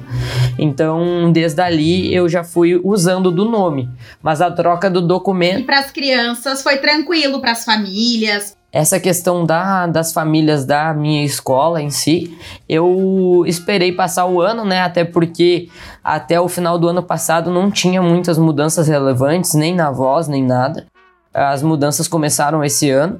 Então, 0.58 1.32
desde 1.32 1.62
ali 1.62 2.14
eu 2.14 2.30
já 2.30 2.44
fui 2.44 2.80
usando 2.84 3.32
do 3.32 3.46
nome, 3.46 3.90
mas 4.22 4.42
a 4.42 4.52
troca 4.52 4.90
do 4.90 5.02
documento. 5.02 5.62
E 5.62 5.64
para 5.64 5.80
as 5.80 5.92
crianças 5.92 6.62
foi 6.62 6.78
tranquilo, 6.78 7.42
para 7.42 7.52
as 7.52 7.66
famílias, 7.66 8.56
essa 8.72 9.00
questão 9.00 9.46
da, 9.46 9.88
das 9.88 10.14
famílias 10.14 10.64
da 10.64 10.94
minha 10.94 11.24
escola 11.24 11.82
em 11.82 11.90
si, 11.90 12.38
eu 12.68 13.44
esperei 13.48 13.92
passar 13.92 14.26
o 14.26 14.40
ano, 14.40 14.64
né? 14.64 14.82
Até 14.82 15.04
porque 15.04 15.70
até 16.04 16.40
o 16.40 16.48
final 16.48 16.78
do 16.78 16.88
ano 16.88 17.02
passado 17.02 17.50
não 17.50 17.72
tinha 17.72 18.02
muitas 18.02 18.38
mudanças 18.38 18.88
relevantes, 18.88 19.56
nem 19.56 19.74
na 19.76 19.90
voz, 19.90 20.28
nem 20.28 20.44
nada. 20.44 20.86
As 21.34 21.64
mudanças 21.64 22.08
começaram 22.08 22.64
esse 22.64 22.90
ano. 22.92 23.20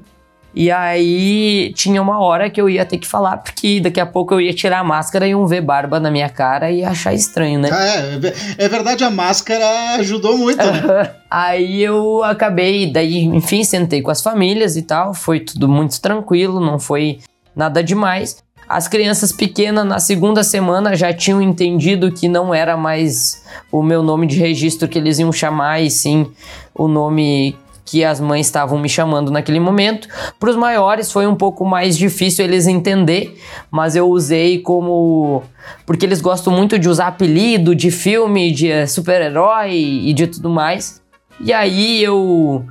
E 0.54 0.70
aí 0.70 1.72
tinha 1.74 2.02
uma 2.02 2.20
hora 2.20 2.50
que 2.50 2.60
eu 2.60 2.68
ia 2.68 2.84
ter 2.84 2.98
que 2.98 3.06
falar, 3.06 3.36
porque 3.38 3.80
daqui 3.80 4.00
a 4.00 4.06
pouco 4.06 4.34
eu 4.34 4.40
ia 4.40 4.52
tirar 4.52 4.80
a 4.80 4.84
máscara 4.84 5.26
e 5.26 5.30
iam 5.30 5.46
ver 5.46 5.60
barba 5.60 6.00
na 6.00 6.10
minha 6.10 6.28
cara 6.28 6.70
e 6.70 6.84
achar 6.84 7.14
estranho, 7.14 7.60
né? 7.60 7.70
Ah, 7.72 7.84
é, 8.58 8.64
é 8.64 8.68
verdade, 8.68 9.04
a 9.04 9.10
máscara 9.10 9.94
ajudou 9.98 10.36
muito, 10.36 10.64
né? 10.64 11.10
aí 11.30 11.82
eu 11.82 12.24
acabei, 12.24 12.90
daí, 12.90 13.24
enfim, 13.24 13.62
sentei 13.62 14.02
com 14.02 14.10
as 14.10 14.22
famílias 14.22 14.76
e 14.76 14.82
tal, 14.82 15.14
foi 15.14 15.40
tudo 15.40 15.68
muito 15.68 16.00
tranquilo, 16.00 16.58
não 16.58 16.78
foi 16.78 17.20
nada 17.54 17.82
demais. 17.82 18.42
As 18.68 18.86
crianças 18.86 19.32
pequenas 19.32 19.84
na 19.84 19.98
segunda 19.98 20.44
semana 20.44 20.94
já 20.94 21.12
tinham 21.12 21.42
entendido 21.42 22.12
que 22.12 22.28
não 22.28 22.54
era 22.54 22.76
mais 22.76 23.42
o 23.70 23.82
meu 23.82 24.02
nome 24.02 24.26
de 24.26 24.36
registro 24.36 24.88
que 24.88 24.98
eles 24.98 25.18
iam 25.18 25.32
chamar, 25.32 25.80
e 25.80 25.90
sim 25.90 26.30
o 26.74 26.86
nome 26.86 27.56
que 27.90 28.04
as 28.04 28.20
mães 28.20 28.46
estavam 28.46 28.78
me 28.78 28.88
chamando 28.88 29.32
naquele 29.32 29.58
momento. 29.58 30.08
Para 30.38 30.50
os 30.50 30.56
maiores 30.56 31.10
foi 31.10 31.26
um 31.26 31.34
pouco 31.34 31.64
mais 31.64 31.98
difícil 31.98 32.44
eles 32.44 32.68
entender, 32.68 33.36
mas 33.68 33.96
eu 33.96 34.08
usei 34.08 34.60
como 34.60 35.42
porque 35.84 36.06
eles 36.06 36.20
gostam 36.20 36.52
muito 36.52 36.78
de 36.78 36.88
usar 36.88 37.08
apelido 37.08 37.74
de 37.74 37.90
filme, 37.90 38.52
de 38.52 38.70
eh, 38.70 38.86
super-herói 38.86 39.72
e 39.72 40.12
de 40.12 40.28
tudo 40.28 40.48
mais. 40.48 41.02
E 41.40 41.52
aí 41.52 42.00
eu 42.00 42.64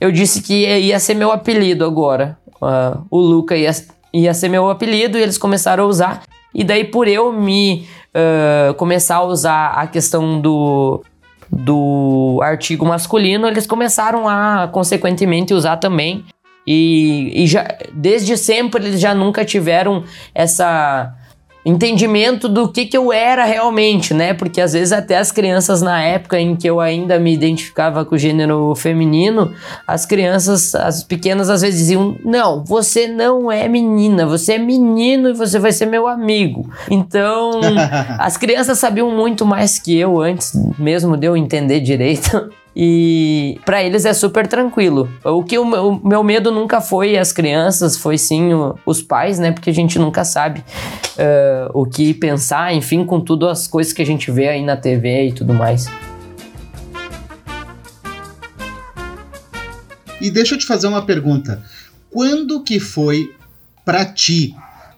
eu 0.00 0.10
disse 0.10 0.40
que 0.40 0.66
ia 0.66 0.98
ser 0.98 1.14
meu 1.14 1.30
apelido 1.30 1.84
agora. 1.84 2.38
Uh, 2.54 3.04
o 3.10 3.20
Luca 3.20 3.54
ia, 3.54 3.70
ia 4.14 4.32
ser 4.32 4.48
meu 4.48 4.70
apelido 4.70 5.18
e 5.18 5.20
eles 5.20 5.36
começaram 5.36 5.84
a 5.84 5.86
usar. 5.86 6.22
E 6.54 6.64
daí 6.64 6.84
por 6.84 7.06
eu 7.06 7.30
me 7.30 7.86
uh, 8.16 8.72
começar 8.74 9.16
a 9.16 9.24
usar 9.24 9.72
a 9.72 9.86
questão 9.86 10.40
do 10.40 11.04
do 11.52 12.40
artigo 12.42 12.86
masculino, 12.86 13.46
eles 13.46 13.66
começaram 13.66 14.26
a, 14.28 14.68
consequentemente, 14.72 15.52
usar 15.52 15.76
também. 15.76 16.24
E, 16.66 17.42
e 17.42 17.46
já, 17.46 17.66
desde 17.92 18.36
sempre 18.36 18.84
eles 18.84 19.00
já 19.00 19.14
nunca 19.14 19.44
tiveram 19.44 20.04
essa 20.34 21.14
entendimento 21.64 22.48
do 22.48 22.68
que, 22.68 22.86
que 22.86 22.96
eu 22.96 23.12
era 23.12 23.44
realmente, 23.44 24.12
né? 24.12 24.34
Porque 24.34 24.60
às 24.60 24.72
vezes 24.72 24.92
até 24.92 25.18
as 25.18 25.30
crianças 25.30 25.80
na 25.80 26.02
época 26.02 26.38
em 26.38 26.56
que 26.56 26.68
eu 26.68 26.80
ainda 26.80 27.18
me 27.18 27.32
identificava 27.32 28.04
com 28.04 28.14
o 28.14 28.18
gênero 28.18 28.74
feminino, 28.74 29.52
as 29.86 30.04
crianças, 30.04 30.74
as 30.74 31.04
pequenas 31.04 31.48
às 31.48 31.62
vezes 31.62 31.80
diziam: 31.80 32.16
"Não, 32.24 32.64
você 32.64 33.06
não 33.06 33.50
é 33.50 33.68
menina, 33.68 34.26
você 34.26 34.54
é 34.54 34.58
menino 34.58 35.30
e 35.30 35.32
você 35.32 35.58
vai 35.58 35.72
ser 35.72 35.86
meu 35.86 36.08
amigo". 36.08 36.68
Então, 36.90 37.60
as 38.18 38.36
crianças 38.36 38.78
sabiam 38.78 39.10
muito 39.10 39.46
mais 39.46 39.78
que 39.78 39.96
eu 39.96 40.20
antes 40.20 40.52
mesmo 40.78 41.16
de 41.16 41.26
eu 41.26 41.36
entender 41.36 41.80
direito. 41.80 42.50
E 42.74 43.60
para 43.66 43.82
eles 43.82 44.06
é 44.06 44.14
super 44.14 44.46
tranquilo. 44.46 45.08
O 45.24 45.44
que 45.44 45.58
o 45.58 45.64
meu, 45.64 45.88
o 45.88 46.08
meu, 46.08 46.24
medo 46.24 46.50
nunca 46.50 46.80
foi 46.80 47.18
as 47.18 47.30
crianças, 47.30 47.98
foi 47.98 48.16
sim 48.16 48.54
o, 48.54 48.78
os 48.86 49.02
pais, 49.02 49.38
né? 49.38 49.52
Porque 49.52 49.68
a 49.68 49.74
gente 49.74 49.98
nunca 49.98 50.24
sabe 50.24 50.60
uh, 50.60 51.70
o 51.74 51.84
que 51.84 52.14
pensar, 52.14 52.72
enfim, 52.72 53.04
com 53.04 53.20
tudo 53.20 53.46
as 53.46 53.66
coisas 53.66 53.92
que 53.92 54.00
a 54.00 54.06
gente 54.06 54.30
vê 54.30 54.48
aí 54.48 54.64
na 54.64 54.76
TV 54.76 55.28
e 55.28 55.32
tudo 55.32 55.52
mais. 55.52 55.86
E 60.18 60.30
deixa 60.30 60.54
eu 60.54 60.58
te 60.58 60.64
fazer 60.64 60.86
uma 60.86 61.04
pergunta. 61.04 61.62
Quando 62.08 62.62
que 62.62 62.78
foi 62.78 63.34
para 63.84 64.04
ti 64.04 64.54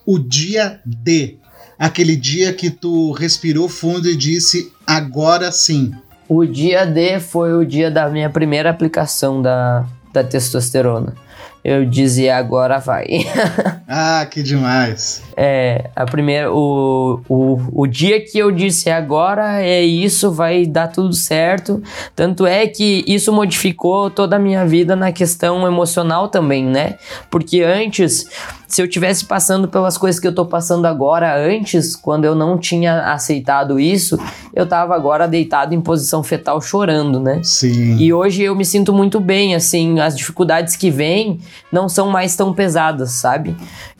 o 0.06 0.18
dia 0.18 0.80
D? 0.84 1.38
Aquele 1.78 2.14
dia 2.14 2.52
que 2.52 2.70
tu 2.70 3.10
respirou 3.12 3.68
fundo 3.68 4.08
e 4.08 4.14
disse 4.14 4.70
agora 4.86 5.50
sim. 5.50 5.92
O 6.28 6.44
dia 6.44 6.86
D 6.86 7.20
foi 7.20 7.52
o 7.52 7.64
dia 7.64 7.90
da 7.90 8.08
minha 8.08 8.30
primeira 8.30 8.70
aplicação 8.70 9.42
da, 9.42 9.84
da 10.12 10.24
testosterona. 10.24 11.14
Eu 11.62 11.84
dizia 11.84 12.36
agora 12.36 12.78
vai. 12.78 13.06
ah, 13.88 14.26
que 14.30 14.42
demais. 14.42 15.22
É, 15.36 15.90
a 15.96 16.04
primeira, 16.04 16.52
o, 16.52 17.20
o, 17.28 17.82
o 17.82 17.86
dia 17.86 18.20
que 18.24 18.38
eu 18.38 18.50
disse 18.50 18.90
agora 18.90 19.62
é 19.62 19.82
isso, 19.82 20.30
vai 20.30 20.64
dar 20.64 20.88
tudo 20.88 21.12
certo. 21.12 21.82
Tanto 22.14 22.46
é 22.46 22.66
que 22.66 23.04
isso 23.06 23.32
modificou 23.32 24.10
toda 24.10 24.36
a 24.36 24.38
minha 24.38 24.64
vida 24.64 24.94
na 24.94 25.12
questão 25.12 25.66
emocional 25.66 26.28
também, 26.28 26.64
né? 26.64 26.96
Porque 27.30 27.62
antes 27.62 28.26
se 28.74 28.82
eu 28.82 28.88
tivesse 28.88 29.24
passando 29.24 29.68
pelas 29.68 29.96
coisas 29.96 30.20
que 30.20 30.26
eu 30.26 30.34
tô 30.34 30.44
passando 30.44 30.86
agora, 30.86 31.36
antes, 31.38 31.94
quando 31.94 32.24
eu 32.24 32.34
não 32.34 32.58
tinha 32.58 33.12
aceitado 33.12 33.78
isso, 33.78 34.18
eu 34.52 34.66
tava 34.66 34.96
agora 34.96 35.28
deitado 35.28 35.72
em 35.72 35.80
posição 35.80 36.24
fetal 36.24 36.60
chorando, 36.60 37.20
né? 37.20 37.40
Sim. 37.44 37.96
E 37.98 38.12
hoje 38.12 38.42
eu 38.42 38.56
me 38.56 38.64
sinto 38.64 38.92
muito 38.92 39.20
bem, 39.20 39.54
assim, 39.54 40.00
as 40.00 40.16
dificuldades 40.16 40.74
que 40.74 40.90
vêm 40.90 41.38
não 41.70 41.88
são 41.88 42.10
mais 42.10 42.34
tão 42.34 42.52
pesadas, 42.52 43.12
sabe? 43.12 43.54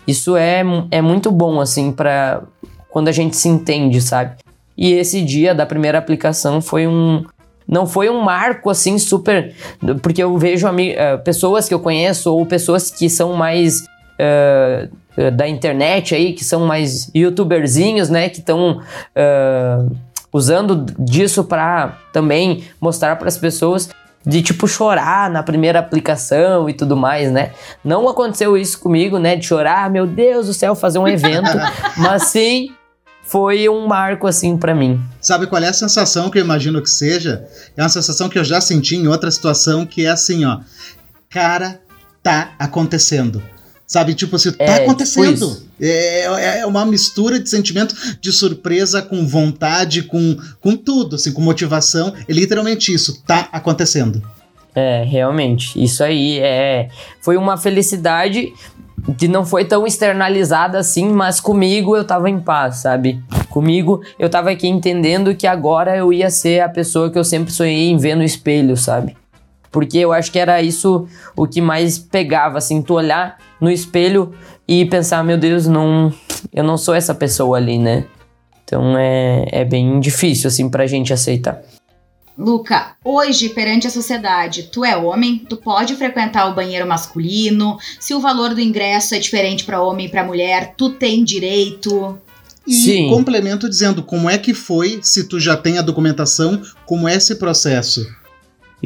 Isso 0.06 0.36
é, 0.36 0.62
é 0.90 1.00
muito 1.00 1.30
bom, 1.30 1.60
assim, 1.60 1.92
para 1.92 2.42
quando 2.90 3.08
a 3.08 3.12
gente 3.12 3.36
se 3.36 3.48
entende, 3.48 4.00
sabe? 4.00 4.36
E 4.76 4.92
esse 4.92 5.22
dia 5.22 5.54
da 5.54 5.66
primeira 5.66 5.98
aplicação 5.98 6.60
foi 6.60 6.86
um, 6.86 7.24
não 7.66 7.86
foi 7.86 8.10
um 8.10 8.20
marco 8.20 8.70
assim 8.70 8.98
super. 8.98 9.54
Porque 10.02 10.22
eu 10.22 10.36
vejo 10.36 10.68
uh, 10.68 11.18
pessoas 11.24 11.68
que 11.68 11.74
eu 11.74 11.80
conheço 11.80 12.32
ou 12.32 12.44
pessoas 12.44 12.90
que 12.90 13.08
são 13.08 13.34
mais 13.34 13.84
uh, 14.18 15.30
da 15.32 15.48
internet 15.48 16.14
aí, 16.14 16.32
que 16.32 16.44
são 16.44 16.66
mais 16.66 17.10
youtuberzinhos, 17.14 18.10
né? 18.10 18.28
Que 18.28 18.40
estão 18.40 18.80
usando 20.32 20.84
disso 20.98 21.44
para 21.44 21.96
também 22.12 22.64
mostrar 22.80 23.14
para 23.16 23.28
as 23.28 23.38
pessoas 23.38 23.88
de 24.26 24.42
tipo 24.42 24.66
chorar 24.66 25.28
na 25.30 25.42
primeira 25.42 25.78
aplicação 25.78 26.68
e 26.68 26.74
tudo 26.74 26.96
mais, 26.96 27.30
né? 27.30 27.52
Não 27.84 28.08
aconteceu 28.08 28.56
isso 28.56 28.78
comigo, 28.78 29.18
né? 29.18 29.36
De 29.36 29.46
chorar, 29.46 29.90
meu 29.90 30.06
Deus 30.06 30.46
do 30.46 30.54
céu, 30.54 30.74
fazer 30.74 30.98
um 30.98 31.08
evento, 31.08 31.50
mas 31.98 32.24
sim 32.24 32.70
foi 33.22 33.68
um 33.68 33.86
marco 33.86 34.26
assim 34.26 34.56
para 34.56 34.74
mim. 34.74 35.02
Sabe 35.20 35.46
qual 35.46 35.62
é 35.62 35.68
a 35.68 35.72
sensação 35.72 36.30
que 36.30 36.38
eu 36.38 36.44
imagino 36.44 36.80
que 36.82 36.90
seja? 36.90 37.46
É 37.76 37.82
uma 37.82 37.88
sensação 37.88 38.28
que 38.28 38.38
eu 38.38 38.44
já 38.44 38.60
senti 38.60 38.96
em 38.96 39.08
outra 39.08 39.30
situação 39.30 39.86
que 39.86 40.06
é 40.06 40.10
assim, 40.10 40.44
ó. 40.44 40.60
Cara, 41.28 41.80
tá 42.22 42.52
acontecendo. 42.58 43.42
Sabe, 43.86 44.14
tipo 44.14 44.36
assim, 44.36 44.50
tá 44.52 44.64
é, 44.64 44.72
tipo 44.78 44.90
acontecendo. 44.90 45.50
Tipo 45.50 45.64
é, 45.80 46.60
é 46.60 46.66
uma 46.66 46.86
mistura 46.86 47.38
de 47.38 47.48
sentimento 47.48 47.94
de 48.20 48.32
surpresa 48.32 49.02
com 49.02 49.26
vontade, 49.26 50.02
com, 50.02 50.36
com 50.60 50.76
tudo, 50.76 51.16
assim, 51.16 51.32
com 51.32 51.42
motivação. 51.42 52.12
É 52.26 52.32
literalmente 52.32 52.92
isso, 52.92 53.22
tá 53.26 53.48
acontecendo. 53.52 54.22
É, 54.74 55.04
realmente. 55.04 55.80
Isso 55.82 56.02
aí 56.02 56.38
é. 56.40 56.88
Foi 57.20 57.36
uma 57.36 57.56
felicidade 57.56 58.52
que 59.18 59.28
não 59.28 59.44
foi 59.44 59.64
tão 59.64 59.86
externalizada 59.86 60.78
assim, 60.78 61.10
mas 61.10 61.38
comigo 61.38 61.94
eu 61.94 62.04
tava 62.04 62.30
em 62.30 62.40
paz, 62.40 62.76
sabe? 62.76 63.22
Comigo 63.50 64.02
eu 64.18 64.30
tava 64.30 64.50
aqui 64.50 64.66
entendendo 64.66 65.34
que 65.34 65.46
agora 65.46 65.96
eu 65.96 66.12
ia 66.12 66.30
ser 66.30 66.60
a 66.60 66.68
pessoa 66.68 67.10
que 67.10 67.18
eu 67.18 67.24
sempre 67.24 67.52
sonhei 67.52 67.90
em 67.90 67.98
ver 67.98 68.14
no 68.14 68.24
espelho, 68.24 68.76
sabe? 68.76 69.14
Porque 69.74 69.98
eu 69.98 70.12
acho 70.12 70.30
que 70.30 70.38
era 70.38 70.62
isso 70.62 71.08
o 71.36 71.48
que 71.48 71.60
mais 71.60 71.98
pegava, 71.98 72.58
assim, 72.58 72.80
tu 72.80 72.94
olhar 72.94 73.38
no 73.60 73.68
espelho 73.68 74.32
e 74.68 74.84
pensar, 74.84 75.24
meu 75.24 75.36
Deus, 75.36 75.66
não, 75.66 76.14
eu 76.52 76.62
não 76.62 76.76
sou 76.76 76.94
essa 76.94 77.12
pessoa 77.12 77.56
ali, 77.56 77.76
né? 77.76 78.04
Então 78.62 78.96
é, 78.96 79.48
é 79.50 79.64
bem 79.64 79.98
difícil, 79.98 80.46
assim, 80.46 80.70
pra 80.70 80.86
gente 80.86 81.12
aceitar. 81.12 81.60
Luca, 82.38 82.94
hoje 83.04 83.48
perante 83.48 83.88
a 83.88 83.90
sociedade, 83.90 84.68
tu 84.70 84.84
é 84.84 84.96
homem, 84.96 85.38
tu 85.38 85.56
pode 85.56 85.96
frequentar 85.96 86.48
o 86.48 86.54
banheiro 86.54 86.86
masculino. 86.86 87.76
Se 87.98 88.14
o 88.14 88.20
valor 88.20 88.54
do 88.54 88.60
ingresso 88.60 89.16
é 89.16 89.18
diferente 89.18 89.64
para 89.64 89.82
homem 89.82 90.06
e 90.06 90.08
para 90.08 90.22
mulher, 90.22 90.74
tu 90.76 90.90
tem 90.90 91.24
direito. 91.24 92.16
E 92.64 92.72
Sim. 92.74 93.08
complemento 93.08 93.68
dizendo 93.68 94.04
como 94.04 94.30
é 94.30 94.38
que 94.38 94.54
foi, 94.54 95.00
se 95.02 95.24
tu 95.24 95.40
já 95.40 95.56
tem 95.56 95.78
a 95.78 95.82
documentação, 95.82 96.62
como 96.86 97.08
é 97.08 97.16
esse 97.16 97.34
processo. 97.34 98.06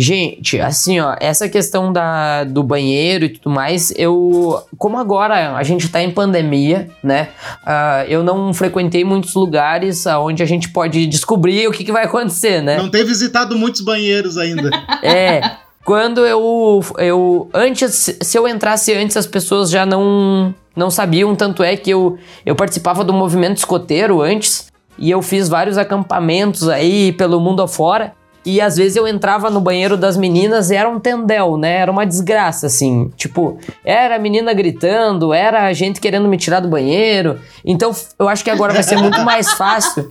Gente, 0.01 0.61
assim, 0.61 1.01
ó, 1.01 1.17
essa 1.19 1.49
questão 1.49 1.93
da, 1.93 2.45
do 2.45 2.63
banheiro 2.63 3.25
e 3.25 3.31
tudo 3.31 3.51
mais, 3.51 3.93
eu. 3.97 4.63
Como 4.79 4.97
agora 4.97 5.57
a 5.57 5.63
gente 5.65 5.89
tá 5.89 6.01
em 6.01 6.13
pandemia, 6.13 6.89
né? 7.03 7.31
Uh, 7.65 8.07
eu 8.09 8.23
não 8.23 8.55
frequentei 8.55 9.05
muitos 9.05 9.35
lugares 9.35 10.07
onde 10.07 10.41
a 10.41 10.47
gente 10.47 10.69
pode 10.69 11.05
descobrir 11.09 11.67
o 11.67 11.73
que, 11.73 11.83
que 11.83 11.91
vai 11.91 12.05
acontecer, 12.05 12.63
né? 12.63 12.77
Não 12.77 12.89
tem 12.89 13.05
visitado 13.05 13.59
muitos 13.59 13.81
banheiros 13.81 14.39
ainda. 14.39 14.71
é. 15.03 15.41
Quando 15.85 16.25
eu, 16.25 16.81
eu. 16.99 17.51
Antes, 17.53 18.19
se 18.23 18.39
eu 18.39 18.47
entrasse 18.47 18.95
antes, 18.95 19.17
as 19.17 19.27
pessoas 19.27 19.69
já 19.69 19.85
não, 19.85 20.55
não 20.77 20.91
sabiam. 20.91 21.35
Tanto 21.35 21.65
é 21.65 21.77
que 21.77 21.91
eu, 21.91 22.17
eu 22.47 22.55
participava 22.55 23.03
do 23.03 23.13
movimento 23.13 23.57
escoteiro 23.57 24.23
antes. 24.23 24.69
E 24.97 25.11
eu 25.11 25.23
fiz 25.23 25.49
vários 25.49 25.77
acampamentos 25.77 26.69
aí 26.69 27.11
pelo 27.13 27.41
mundo 27.41 27.63
afora. 27.63 28.13
E 28.49 28.63
às 28.63 28.79
vezes 28.79 28.97
eu 28.97 29.07
entrava 29.07 29.51
no 29.51 29.61
banheiro 29.61 29.95
das 29.95 30.17
meninas 30.17 30.71
e 30.71 30.75
era 30.75 30.89
um 30.89 30.99
tendel, 30.99 31.59
né? 31.59 31.81
Era 31.81 31.93
uma 31.93 32.07
desgraça, 32.07 32.67
assim. 32.67 33.13
Tipo, 33.15 33.59
era 33.85 34.17
a 34.17 34.19
menina 34.19 34.55
gritando, 34.55 35.35
era 35.35 35.67
a 35.67 35.73
gente 35.75 36.01
querendo 36.01 36.27
me 36.27 36.39
tirar 36.39 36.61
do 36.61 36.69
banheiro. 36.69 37.39
Então 37.63 37.95
eu 38.19 38.27
acho 38.27 38.43
que 38.43 38.49
agora 38.49 38.73
vai 38.73 38.83
ser 38.83 38.97
muito 38.97 39.21
mais 39.21 39.53
fácil. 39.53 40.09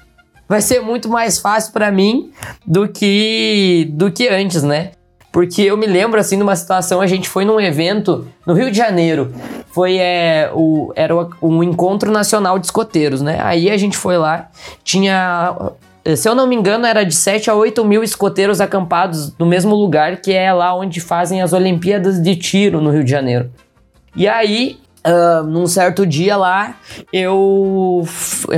Vai 0.47 0.61
ser 0.61 0.81
muito 0.81 1.09
mais 1.09 1.39
fácil 1.39 1.73
para 1.73 1.91
mim 1.91 2.31
do 2.63 2.87
que 2.87 3.89
do 3.91 4.11
que 4.11 4.27
antes, 4.27 4.61
né? 4.61 4.91
Porque 5.31 5.63
eu 5.63 5.75
me 5.75 5.87
lembro, 5.87 6.19
assim, 6.19 6.37
numa 6.37 6.55
situação, 6.55 7.01
a 7.01 7.07
gente 7.07 7.27
foi 7.27 7.43
num 7.43 7.59
evento 7.59 8.27
no 8.45 8.53
Rio 8.53 8.69
de 8.69 8.77
Janeiro. 8.77 9.33
Foi, 9.71 9.97
é, 9.97 10.51
o, 10.53 10.91
era 10.95 11.13
um 11.41 11.61
encontro 11.63 12.11
nacional 12.11 12.57
de 12.59 12.67
escoteiros, 12.67 13.21
né? 13.21 13.39
Aí 13.41 13.69
a 13.69 13.77
gente 13.77 13.97
foi 13.97 14.17
lá, 14.17 14.49
tinha 14.83 15.55
se 16.15 16.29
eu 16.29 16.35
não 16.35 16.47
me 16.47 16.55
engano, 16.55 16.85
era 16.85 17.03
de 17.03 17.13
7 17.13 17.49
a 17.49 17.55
8 17.55 17.83
mil 17.83 18.03
escoteiros 18.03 18.61
acampados 18.61 19.33
no 19.37 19.45
mesmo 19.45 19.75
lugar, 19.75 20.17
que 20.17 20.31
é 20.31 20.53
lá 20.53 20.73
onde 20.75 21.01
fazem 21.01 21.41
as 21.41 21.53
Olimpíadas 21.53 22.21
de 22.21 22.35
Tiro 22.35 22.79
no 22.79 22.91
Rio 22.91 23.03
de 23.03 23.11
Janeiro. 23.11 23.51
E 24.15 24.27
aí, 24.27 24.79
uh, 25.05 25.43
num 25.43 25.67
certo 25.67 26.05
dia 26.05 26.37
lá, 26.37 26.75
eu 27.11 28.03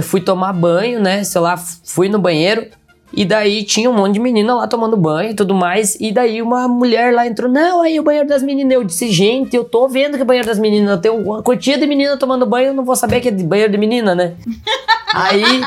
fui 0.02 0.22
tomar 0.22 0.54
banho, 0.54 1.02
né? 1.02 1.24
Sei 1.24 1.42
lá, 1.42 1.58
fui 1.58 2.08
no 2.08 2.20
banheiro. 2.20 2.68
E 3.12 3.26
daí 3.26 3.64
tinha 3.64 3.90
um 3.90 3.94
monte 3.94 4.14
de 4.14 4.20
menina 4.20 4.54
lá 4.54 4.68
tomando 4.68 4.96
banho 4.96 5.32
e 5.32 5.34
tudo 5.34 5.54
mais. 5.54 5.96
E 6.00 6.12
daí 6.12 6.42
uma 6.42 6.68
mulher 6.68 7.14
lá 7.14 7.26
entrou: 7.26 7.52
Não, 7.52 7.82
aí 7.82 8.00
o 8.00 8.04
banheiro 8.04 8.28
das 8.28 8.44
meninas. 8.44 8.74
Eu 8.74 8.84
disse: 8.84 9.12
Gente, 9.12 9.56
eu 9.56 9.64
tô 9.64 9.88
vendo 9.88 10.14
que 10.14 10.22
é 10.22 10.24
o 10.24 10.26
banheiro 10.26 10.48
das 10.48 10.60
meninas. 10.60 11.00
Tem 11.00 11.12
uma 11.12 11.42
quantia 11.42 11.78
de 11.78 11.88
menina 11.88 12.18
tomando 12.18 12.46
banho, 12.46 12.68
eu 12.68 12.74
não 12.74 12.86
vou 12.86 12.96
saber 12.96 13.20
que 13.20 13.30
é 13.30 13.32
de 13.32 13.44
banheiro 13.44 13.72
de 13.72 13.78
menina, 13.78 14.14
né? 14.14 14.36
aí, 15.14 15.62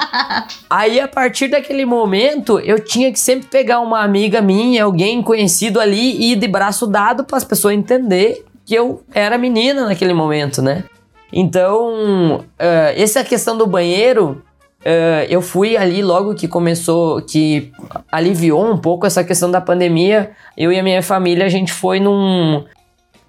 aí, 0.71 1.01
a 1.01 1.09
partir 1.09 1.49
daquele 1.49 1.85
momento, 1.85 2.61
eu 2.61 2.79
tinha 2.79 3.11
que 3.11 3.19
sempre 3.19 3.49
pegar 3.49 3.81
uma 3.81 4.03
amiga 4.03 4.41
minha, 4.41 4.85
alguém 4.85 5.21
conhecido 5.21 5.81
ali, 5.81 6.17
e 6.17 6.33
ir 6.33 6.37
de 6.37 6.47
braço 6.47 6.87
dado 6.87 7.25
para 7.25 7.37
as 7.37 7.45
pessoas 7.45 7.75
entender 7.75 8.45
que 8.65 8.75
eu 8.75 9.03
era 9.13 9.37
menina 9.37 9.87
naquele 9.87 10.15
momento, 10.15 10.63
né? 10.63 10.85
Então, 11.33 12.37
uh, 12.41 12.93
essa 12.95 13.25
questão 13.25 13.57
do 13.57 13.67
banheiro 13.67 14.43
Uh, 14.83 15.25
eu 15.29 15.41
fui 15.41 15.77
ali 15.77 16.03
logo 16.03 16.35
que 16.35 16.49
começou, 16.49 17.23
que 17.23 17.71
aliviou 18.11 18.69
um 18.69 18.77
pouco 18.77 19.07
essa 19.07 19.23
questão 19.23 19.51
da 19.51 19.61
pandemia. 19.61 20.33
Eu 20.57 20.73
e 20.73 20.79
a 20.79 20.83
minha 20.83 21.03
família, 21.03 21.47
a 21.47 21.49
gente 21.49 21.73
foi 21.73 22.01
num, 22.01 22.65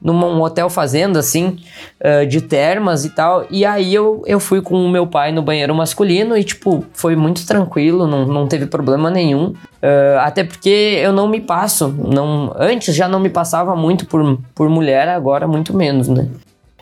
num 0.02 0.42
hotel 0.42 0.68
fazenda, 0.68 1.20
assim, 1.20 1.60
uh, 2.02 2.26
de 2.26 2.42
termas 2.42 3.06
e 3.06 3.12
tal. 3.12 3.46
E 3.52 3.64
aí 3.66 3.94
eu, 3.94 4.24
eu 4.26 4.40
fui 4.40 4.62
com 4.62 4.84
o 4.84 4.90
meu 4.90 5.06
pai 5.06 5.32
no 5.32 5.44
banheiro 5.44 5.76
masculino 5.76 6.36
e, 6.36 6.44
tipo, 6.44 6.84
foi 6.92 7.16
muito 7.16 7.46
tranquilo, 7.46 8.08
não, 8.08 8.26
não 8.26 8.48
teve 8.48 8.66
problema 8.66 9.12
nenhum. 9.12 9.50
Uh, 9.50 10.18
até 10.22 10.44
porque 10.44 11.00
eu 11.04 11.14
não 11.14 11.28
me 11.28 11.40
passo, 11.40 11.88
não 11.88 12.52
antes 12.58 12.96
já 12.96 13.08
não 13.08 13.20
me 13.20 13.30
passava 13.30 13.76
muito 13.76 14.08
por, 14.08 14.40
por 14.56 14.68
mulher, 14.70 15.08
agora 15.08 15.48
muito 15.48 15.76
menos, 15.76 16.08
né? 16.08 16.28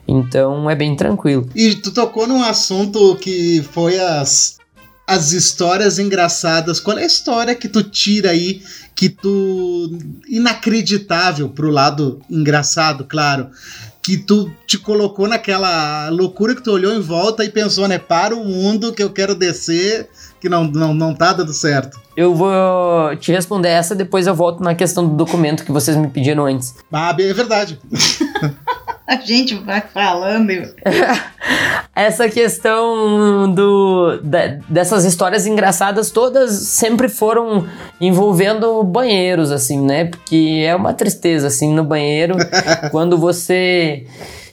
Então 0.07 0.69
é 0.69 0.75
bem 0.75 0.95
tranquilo. 0.95 1.47
E 1.55 1.75
tu 1.75 1.93
tocou 1.93 2.25
num 2.25 2.43
assunto 2.43 3.15
que 3.15 3.61
foi 3.71 3.99
as 3.99 4.60
as 5.11 5.33
histórias 5.33 5.99
engraçadas. 5.99 6.79
Qual 6.79 6.97
é 6.97 7.03
a 7.03 7.05
história 7.05 7.53
que 7.53 7.67
tu 7.67 7.83
tira 7.83 8.29
aí 8.29 8.63
que 8.95 9.09
tu 9.09 9.97
inacreditável 10.27 11.49
pro 11.49 11.69
lado 11.69 12.21
engraçado, 12.29 13.03
claro, 13.03 13.49
que 14.01 14.15
tu 14.15 14.49
te 14.65 14.77
colocou 14.77 15.27
naquela 15.27 16.07
loucura 16.09 16.55
que 16.55 16.61
tu 16.61 16.71
olhou 16.71 16.93
em 16.93 17.01
volta 17.01 17.43
e 17.43 17.49
pensou, 17.49 17.87
né, 17.87 17.97
para 17.97 18.35
o 18.35 18.45
mundo 18.45 18.93
que 18.93 19.03
eu 19.03 19.09
quero 19.09 19.35
descer, 19.35 20.07
que 20.39 20.47
não 20.47 20.63
não 20.63 20.93
não 20.93 21.13
tá 21.13 21.33
dando 21.33 21.53
certo. 21.53 21.99
Eu 22.15 22.33
vou 22.33 23.15
te 23.17 23.31
responder 23.31 23.69
essa, 23.69 23.93
depois 23.93 24.27
eu 24.27 24.35
volto 24.35 24.63
na 24.63 24.75
questão 24.75 25.07
do 25.07 25.15
documento 25.15 25.65
que 25.65 25.71
vocês 25.71 25.97
me 25.97 26.07
pediram 26.07 26.45
antes. 26.45 26.75
Ah, 26.91 27.15
é 27.19 27.33
verdade. 27.33 27.79
A 29.11 29.17
gente 29.17 29.55
vai 29.55 29.81
falando. 29.81 30.73
Essa 31.93 32.29
questão 32.29 33.51
do, 33.53 34.21
dessas 34.69 35.03
histórias 35.03 35.45
engraçadas 35.45 36.11
todas 36.11 36.51
sempre 36.69 37.09
foram 37.09 37.67
envolvendo 37.99 38.81
banheiros, 38.85 39.51
assim, 39.51 39.81
né? 39.81 40.05
Porque 40.05 40.63
é 40.65 40.73
uma 40.73 40.93
tristeza, 40.93 41.47
assim, 41.47 41.73
no 41.73 41.83
banheiro, 41.83 42.37
quando 42.89 43.17
você 43.17 44.05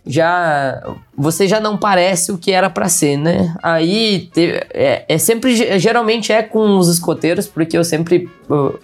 já 0.08 0.82
você 1.14 1.46
já 1.46 1.60
não 1.60 1.76
parece 1.76 2.32
o 2.32 2.38
que 2.38 2.50
era 2.50 2.70
para 2.70 2.88
ser, 2.88 3.18
né? 3.18 3.54
Aí 3.62 4.30
é, 4.72 5.04
é, 5.06 5.18
sempre 5.18 5.78
geralmente 5.78 6.32
é 6.32 6.42
com 6.42 6.78
os 6.78 6.88
escoteiros, 6.88 7.46
porque 7.46 7.76
eu 7.76 7.84
sempre 7.84 8.28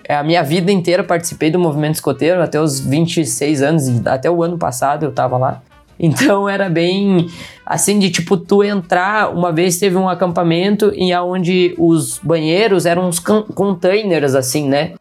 a 0.06 0.22
minha 0.22 0.42
vida 0.42 0.70
inteira 0.70 1.02
participei 1.02 1.50
do 1.50 1.58
movimento 1.58 1.94
escoteiro 1.94 2.42
até 2.42 2.60
os 2.60 2.78
26 2.78 3.62
anos, 3.62 4.06
até 4.06 4.30
o 4.30 4.42
ano 4.42 4.58
passado 4.58 5.06
eu 5.06 5.12
tava 5.12 5.38
lá. 5.38 5.62
Então 5.98 6.48
era 6.48 6.68
bem 6.68 7.28
assim 7.64 7.98
de 7.98 8.10
tipo 8.10 8.36
tu 8.36 8.62
entrar, 8.62 9.32
uma 9.32 9.50
vez 9.50 9.78
teve 9.78 9.96
um 9.96 10.08
acampamento 10.08 10.92
em 10.94 11.16
onde 11.16 11.74
os 11.78 12.18
banheiros 12.18 12.84
eram 12.84 13.08
uns 13.08 13.18
containers 13.18 14.34
assim, 14.34 14.68
né? 14.68 14.92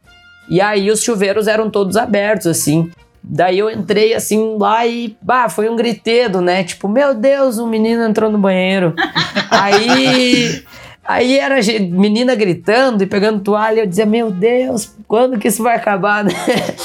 E 0.47 0.61
aí 0.61 0.89
os 0.89 1.03
chuveiros 1.03 1.47
eram 1.47 1.69
todos 1.69 1.97
abertos 1.97 2.47
assim. 2.47 2.89
Daí 3.23 3.59
eu 3.59 3.69
entrei 3.69 4.13
assim 4.13 4.57
lá 4.59 4.85
e, 4.85 5.15
bah, 5.21 5.47
foi 5.47 5.69
um 5.69 5.75
gritedo, 5.75 6.41
né? 6.41 6.63
Tipo, 6.63 6.89
meu 6.89 7.13
Deus, 7.13 7.57
um 7.57 7.67
menino 7.67 8.03
entrou 8.03 8.29
no 8.29 8.37
banheiro. 8.37 8.93
aí 9.49 10.63
Aí 11.05 11.37
era 11.37 11.55
menina 11.81 12.33
gritando 12.33 13.03
e 13.03 13.05
pegando 13.05 13.41
toalha, 13.41 13.81
eu 13.81 13.85
dizia, 13.85 14.05
meu 14.05 14.31
Deus, 14.31 14.95
quando 15.05 15.37
que 15.37 15.49
isso 15.49 15.61
vai 15.61 15.75
acabar, 15.75 16.23
né? 16.23 16.31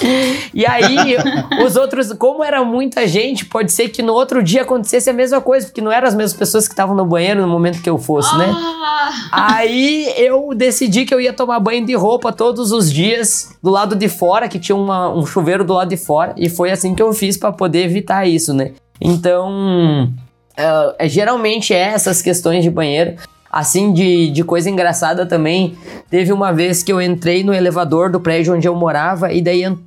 e 0.53 0.67
aí, 0.67 1.17
os 1.65 1.77
outros, 1.77 2.13
como 2.15 2.43
era 2.43 2.65
muita 2.65 3.07
gente, 3.07 3.45
pode 3.45 3.71
ser 3.71 3.91
que 3.91 4.03
no 4.03 4.13
outro 4.13 4.43
dia 4.43 4.63
acontecesse 4.63 5.09
a 5.09 5.13
mesma 5.13 5.41
coisa, 5.41 5.67
porque 5.67 5.81
não 5.81 5.93
eram 5.93 6.09
as 6.09 6.17
mesmas 6.17 6.37
pessoas 6.37 6.67
que 6.67 6.75
estavam 6.75 6.97
no 6.97 7.07
banheiro 7.07 7.41
no 7.41 7.47
momento 7.47 7.81
que 7.81 7.89
eu 7.89 7.97
fosse, 7.97 8.37
né? 8.37 8.47
Ah. 8.53 9.55
Aí 9.55 10.13
eu 10.17 10.53
decidi 10.53 11.05
que 11.05 11.15
eu 11.15 11.21
ia 11.21 11.33
tomar 11.33 11.61
banho 11.61 11.87
de 11.87 11.95
roupa 11.95 12.33
todos 12.33 12.73
os 12.73 12.93
dias 12.93 13.57
do 13.63 13.71
lado 13.71 13.95
de 13.95 14.09
fora, 14.09 14.49
que 14.49 14.59
tinha 14.59 14.75
uma, 14.75 15.09
um 15.09 15.25
chuveiro 15.25 15.65
do 15.65 15.75
lado 15.75 15.91
de 15.91 15.97
fora, 15.97 16.35
e 16.37 16.49
foi 16.49 16.73
assim 16.73 16.93
que 16.93 17.03
eu 17.03 17.13
fiz 17.13 17.37
para 17.37 17.53
poder 17.53 17.85
evitar 17.85 18.27
isso, 18.27 18.53
né? 18.53 18.73
Então, 19.01 20.13
uh, 20.59 21.09
geralmente 21.09 21.73
é 21.73 21.79
essas 21.79 22.21
questões 22.21 22.65
de 22.65 22.71
banheiro. 22.71 23.15
Assim, 23.51 23.93
de, 23.93 24.31
de 24.31 24.45
coisa 24.45 24.69
engraçada 24.69 25.25
também, 25.25 25.77
teve 26.11 26.33
uma 26.33 26.53
vez 26.53 26.83
que 26.83 26.93
eu 26.93 27.01
entrei 27.01 27.43
no 27.43 27.55
elevador 27.55 28.11
do 28.11 28.21
prédio 28.21 28.55
onde 28.55 28.69
eu 28.69 28.75
morava 28.75 29.33
e 29.33 29.41
daí 29.41 29.67
uh, 29.67 29.79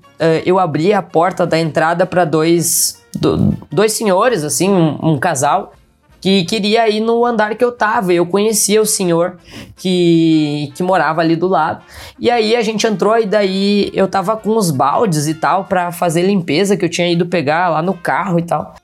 eu 0.46 0.58
abri 0.58 0.92
a 0.94 1.02
porta 1.02 1.46
da 1.46 1.60
entrada 1.60 2.06
para 2.06 2.26
dois, 2.26 3.00
do, 3.14 3.56
dois 3.72 3.94
senhores, 3.94 4.44
assim, 4.44 4.70
um, 4.70 4.98
um, 5.12 5.20
casal, 5.20 5.74
que 6.20 6.44
queria 6.46 6.90
ir 6.90 7.02
no 7.02 7.24
andar 7.24 7.56
que 7.56 7.64
eu 7.64 7.72
tava. 7.72 8.14
Eu 8.14 8.26
conhecia 8.26 8.82
o 8.82 8.86
senhor 8.86 9.38
que, 9.76 10.72
que 10.76 10.82
morava 10.84 11.22
ali 11.22 11.36
do 11.36 11.48
lado. 11.48 11.84
E 12.20 12.30
aí 12.30 12.56
a 12.56 12.62
gente 12.62 12.86
entrou 12.86 13.18
e 13.18 13.26
daí 13.26 13.92
eu 13.94 14.08
tava 14.08 14.38
com 14.38 14.56
os 14.56 14.70
baldes 14.72 15.28
e 15.28 15.34
tal 15.34 15.66
para 15.66 15.92
fazer 15.92 16.22
limpeza 16.22 16.78
que 16.78 16.86
eu 16.86 16.90
tinha 16.90 17.12
ido 17.12 17.26
pegar 17.26 17.70
lá 17.70 17.82
no 17.82 17.94
carro 17.94 18.40
e 18.40 18.44
tal. 18.44 18.76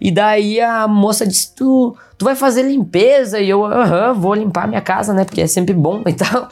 E 0.00 0.10
daí 0.10 0.60
a 0.60 0.86
moça 0.86 1.26
disse: 1.26 1.54
Tu, 1.54 1.96
tu 2.18 2.24
vai 2.24 2.34
fazer 2.34 2.62
limpeza? 2.62 3.40
E 3.40 3.48
eu, 3.48 3.64
aham, 3.64 4.12
vou 4.14 4.34
limpar 4.34 4.68
minha 4.68 4.80
casa, 4.80 5.12
né? 5.12 5.24
Porque 5.24 5.40
é 5.40 5.46
sempre 5.46 5.74
bom 5.74 6.02
e 6.06 6.12
tal. 6.14 6.48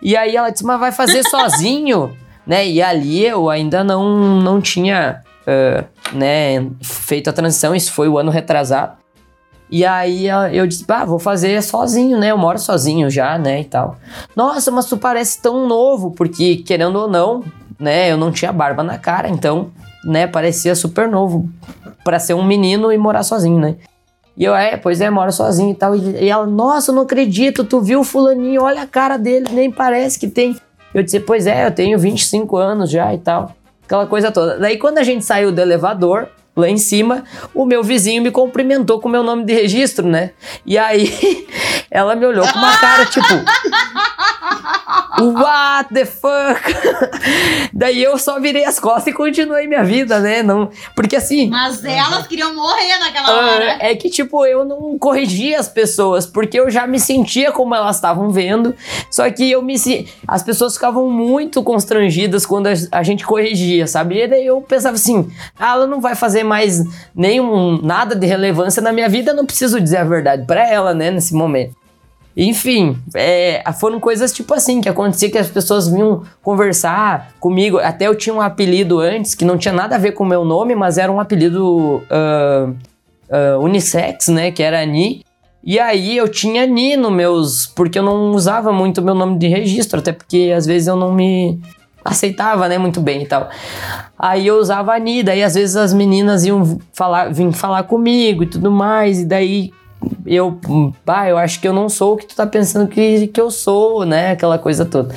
E 0.00 0.16
aí 0.16 0.36
ela 0.36 0.50
disse: 0.50 0.64
Mas 0.64 0.78
vai 0.78 0.92
fazer 0.92 1.22
sozinho? 1.28 2.16
né? 2.46 2.66
E 2.66 2.80
ali 2.80 3.26
eu 3.26 3.50
ainda 3.50 3.82
não, 3.82 4.40
não 4.40 4.60
tinha 4.60 5.20
uh, 5.42 6.16
né, 6.16 6.66
feito 6.80 7.28
a 7.28 7.32
transição, 7.32 7.74
isso 7.74 7.92
foi 7.92 8.08
o 8.08 8.16
ano 8.16 8.30
retrasado. 8.30 8.96
E 9.68 9.84
aí 9.84 10.28
eu 10.52 10.64
disse, 10.64 10.84
ah, 10.86 11.04
vou 11.04 11.18
fazer 11.18 11.60
sozinho, 11.60 12.20
né? 12.20 12.30
Eu 12.30 12.38
moro 12.38 12.56
sozinho 12.56 13.10
já, 13.10 13.36
né? 13.36 13.62
E 13.62 13.64
tal. 13.64 13.96
Nossa, 14.36 14.70
mas 14.70 14.86
tu 14.86 14.96
parece 14.96 15.42
tão 15.42 15.66
novo, 15.66 16.12
porque 16.12 16.58
querendo 16.58 16.94
ou 16.94 17.08
não, 17.08 17.42
né? 17.76 18.12
Eu 18.12 18.16
não 18.16 18.30
tinha 18.30 18.52
barba 18.52 18.84
na 18.84 18.96
cara, 18.96 19.28
então, 19.28 19.72
né? 20.06 20.26
Parecia 20.26 20.74
super 20.74 21.08
novo 21.08 21.48
para 22.04 22.18
ser 22.18 22.34
um 22.34 22.44
menino 22.44 22.92
e 22.92 22.96
morar 22.96 23.22
sozinho, 23.22 23.58
né? 23.58 23.76
E 24.36 24.44
eu, 24.44 24.54
é, 24.54 24.76
pois 24.76 25.00
é, 25.00 25.10
mora 25.10 25.32
sozinho 25.32 25.70
e 25.70 25.74
tal. 25.74 25.96
E 25.96 26.28
ela, 26.28 26.46
nossa, 26.46 26.92
não 26.92 27.02
acredito, 27.02 27.64
tu 27.64 27.80
viu 27.80 28.00
o 28.00 28.04
fulaninho, 28.04 28.62
olha 28.62 28.82
a 28.82 28.86
cara 28.86 29.16
dele, 29.16 29.46
nem 29.50 29.70
parece 29.70 30.18
que 30.18 30.28
tem. 30.28 30.56
Eu 30.94 31.02
disse, 31.02 31.20
pois 31.20 31.46
é, 31.46 31.66
eu 31.66 31.70
tenho 31.70 31.98
25 31.98 32.56
anos 32.56 32.90
já 32.90 33.12
e 33.14 33.18
tal. 33.18 33.54
Aquela 33.84 34.06
coisa 34.06 34.30
toda. 34.30 34.58
Daí 34.58 34.78
quando 34.78 34.98
a 34.98 35.02
gente 35.02 35.24
saiu 35.24 35.50
do 35.50 35.60
elevador, 35.60 36.28
lá 36.56 36.68
em 36.68 36.78
cima, 36.78 37.24
o 37.54 37.64
meu 37.64 37.82
vizinho 37.82 38.22
me 38.22 38.30
cumprimentou 38.30 39.00
com 39.00 39.08
o 39.08 39.12
meu 39.12 39.22
nome 39.22 39.44
de 39.44 39.52
registro, 39.52 40.06
né? 40.06 40.30
E 40.64 40.78
aí 40.78 41.46
ela 41.90 42.16
me 42.16 42.26
olhou 42.26 42.46
com 42.46 42.58
uma 42.58 42.76
cara 42.78 43.04
tipo. 43.06 43.34
What 45.18 45.94
the 45.94 46.04
fuck? 46.04 46.62
Daí 47.72 48.02
eu 48.02 48.18
só 48.18 48.38
virei 48.40 48.64
as 48.64 48.78
costas 48.78 49.08
e 49.08 49.12
continuei 49.12 49.66
minha 49.66 49.84
vida, 49.84 50.20
né? 50.20 50.42
Não, 50.42 50.70
porque 50.94 51.16
assim. 51.16 51.48
Mas 51.48 51.84
elas 51.84 52.26
queriam 52.26 52.54
morrer 52.54 52.98
naquela 52.98 53.28
ah, 53.28 53.54
hora. 53.54 53.76
É 53.80 53.94
que, 53.94 54.10
tipo, 54.10 54.44
eu 54.44 54.64
não 54.64 54.98
corrigia 54.98 55.58
as 55.58 55.68
pessoas, 55.68 56.26
porque 56.26 56.58
eu 56.58 56.70
já 56.70 56.86
me 56.86 57.00
sentia 57.00 57.52
como 57.52 57.74
elas 57.74 57.96
estavam 57.96 58.30
vendo. 58.30 58.74
Só 59.10 59.30
que 59.30 59.50
eu 59.50 59.62
me. 59.62 59.76
As 60.26 60.42
pessoas 60.42 60.74
ficavam 60.74 61.10
muito 61.10 61.62
constrangidas 61.62 62.44
quando 62.44 62.68
a 62.90 63.02
gente 63.02 63.24
corrigia, 63.24 63.86
sabe? 63.86 64.22
E 64.22 64.28
daí 64.28 64.46
eu 64.46 64.60
pensava 64.60 64.96
assim: 64.96 65.30
ah, 65.58 65.72
ela 65.72 65.86
não 65.86 66.00
vai 66.00 66.14
fazer 66.14 66.42
mais 66.42 66.82
nenhum 67.14 67.80
nada 67.82 68.14
de 68.14 68.26
relevância 68.26 68.82
na 68.82 68.92
minha 68.92 69.08
vida, 69.08 69.30
eu 69.30 69.36
não 69.36 69.46
preciso 69.46 69.80
dizer 69.80 69.98
a 69.98 70.04
verdade 70.04 70.44
para 70.46 70.68
ela, 70.68 70.94
né? 70.94 71.10
Nesse 71.10 71.34
momento. 71.34 71.85
Enfim, 72.36 72.98
é, 73.14 73.64
foram 73.80 73.98
coisas 73.98 74.30
tipo 74.30 74.52
assim 74.52 74.82
que 74.82 74.88
acontecia 74.88 75.30
que 75.30 75.38
as 75.38 75.48
pessoas 75.48 75.88
vinham 75.88 76.22
conversar 76.42 77.32
comigo. 77.40 77.78
Até 77.78 78.06
eu 78.06 78.14
tinha 78.14 78.34
um 78.34 78.42
apelido 78.42 79.00
antes 79.00 79.34
que 79.34 79.44
não 79.44 79.56
tinha 79.56 79.72
nada 79.72 79.94
a 79.94 79.98
ver 79.98 80.12
com 80.12 80.22
o 80.22 80.26
meu 80.26 80.44
nome, 80.44 80.74
mas 80.74 80.98
era 80.98 81.10
um 81.10 81.18
apelido 81.18 82.02
uh, 82.10 82.70
uh, 82.70 83.60
unissex, 83.62 84.28
né? 84.28 84.50
Que 84.50 84.62
era 84.62 84.82
Ani. 84.82 85.24
E 85.64 85.80
aí 85.80 86.16
eu 86.16 86.28
tinha 86.28 86.66
Ni 86.66 86.94
no 86.94 87.10
meus. 87.10 87.66
Porque 87.66 87.98
eu 87.98 88.02
não 88.02 88.32
usava 88.32 88.70
muito 88.70 89.00
meu 89.00 89.14
nome 89.14 89.38
de 89.38 89.48
registro, 89.48 90.00
até 90.00 90.12
porque 90.12 90.52
às 90.54 90.66
vezes 90.66 90.88
eu 90.88 90.96
não 90.96 91.14
me 91.14 91.58
aceitava, 92.04 92.68
né, 92.68 92.78
muito 92.78 93.00
bem 93.00 93.22
e 93.22 93.26
tal. 93.26 93.48
Aí 94.18 94.46
eu 94.46 94.58
usava 94.58 94.94
Ani, 94.94 95.22
daí 95.22 95.42
às 95.42 95.54
vezes 95.54 95.74
as 95.74 95.92
meninas 95.92 96.44
iam 96.44 96.78
falar, 96.92 97.32
vir 97.32 97.50
falar 97.52 97.82
comigo 97.82 98.44
e 98.44 98.46
tudo 98.46 98.70
mais, 98.70 99.20
e 99.20 99.24
daí 99.24 99.72
eu, 100.26 100.60
pá, 101.04 101.28
eu 101.28 101.38
acho 101.38 101.60
que 101.60 101.68
eu 101.68 101.72
não 101.72 101.88
sou 101.88 102.14
o 102.14 102.16
que 102.16 102.26
tu 102.26 102.34
tá 102.34 102.46
pensando 102.46 102.88
que, 102.88 103.28
que 103.28 103.40
eu 103.40 103.50
sou, 103.50 104.04
né? 104.04 104.32
Aquela 104.32 104.58
coisa 104.58 104.84
toda. 104.84 105.14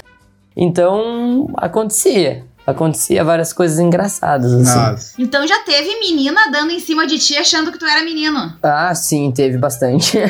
Então, 0.56 1.48
acontecia. 1.58 2.46
Acontecia 2.66 3.24
várias 3.24 3.52
coisas 3.52 3.80
engraçadas, 3.80 4.54
assim. 4.54 4.80
Nossa. 4.80 5.14
Então 5.18 5.48
já 5.48 5.60
teve 5.64 6.00
menina 6.00 6.52
dando 6.52 6.72
em 6.72 6.80
cima 6.80 7.08
de 7.08 7.18
ti 7.18 7.36
achando 7.36 7.72
que 7.72 7.80
tu 7.80 7.86
era 7.86 8.04
menino. 8.04 8.54
Ah, 8.62 8.94
sim, 8.94 9.32
teve 9.32 9.58
bastante. 9.58 10.20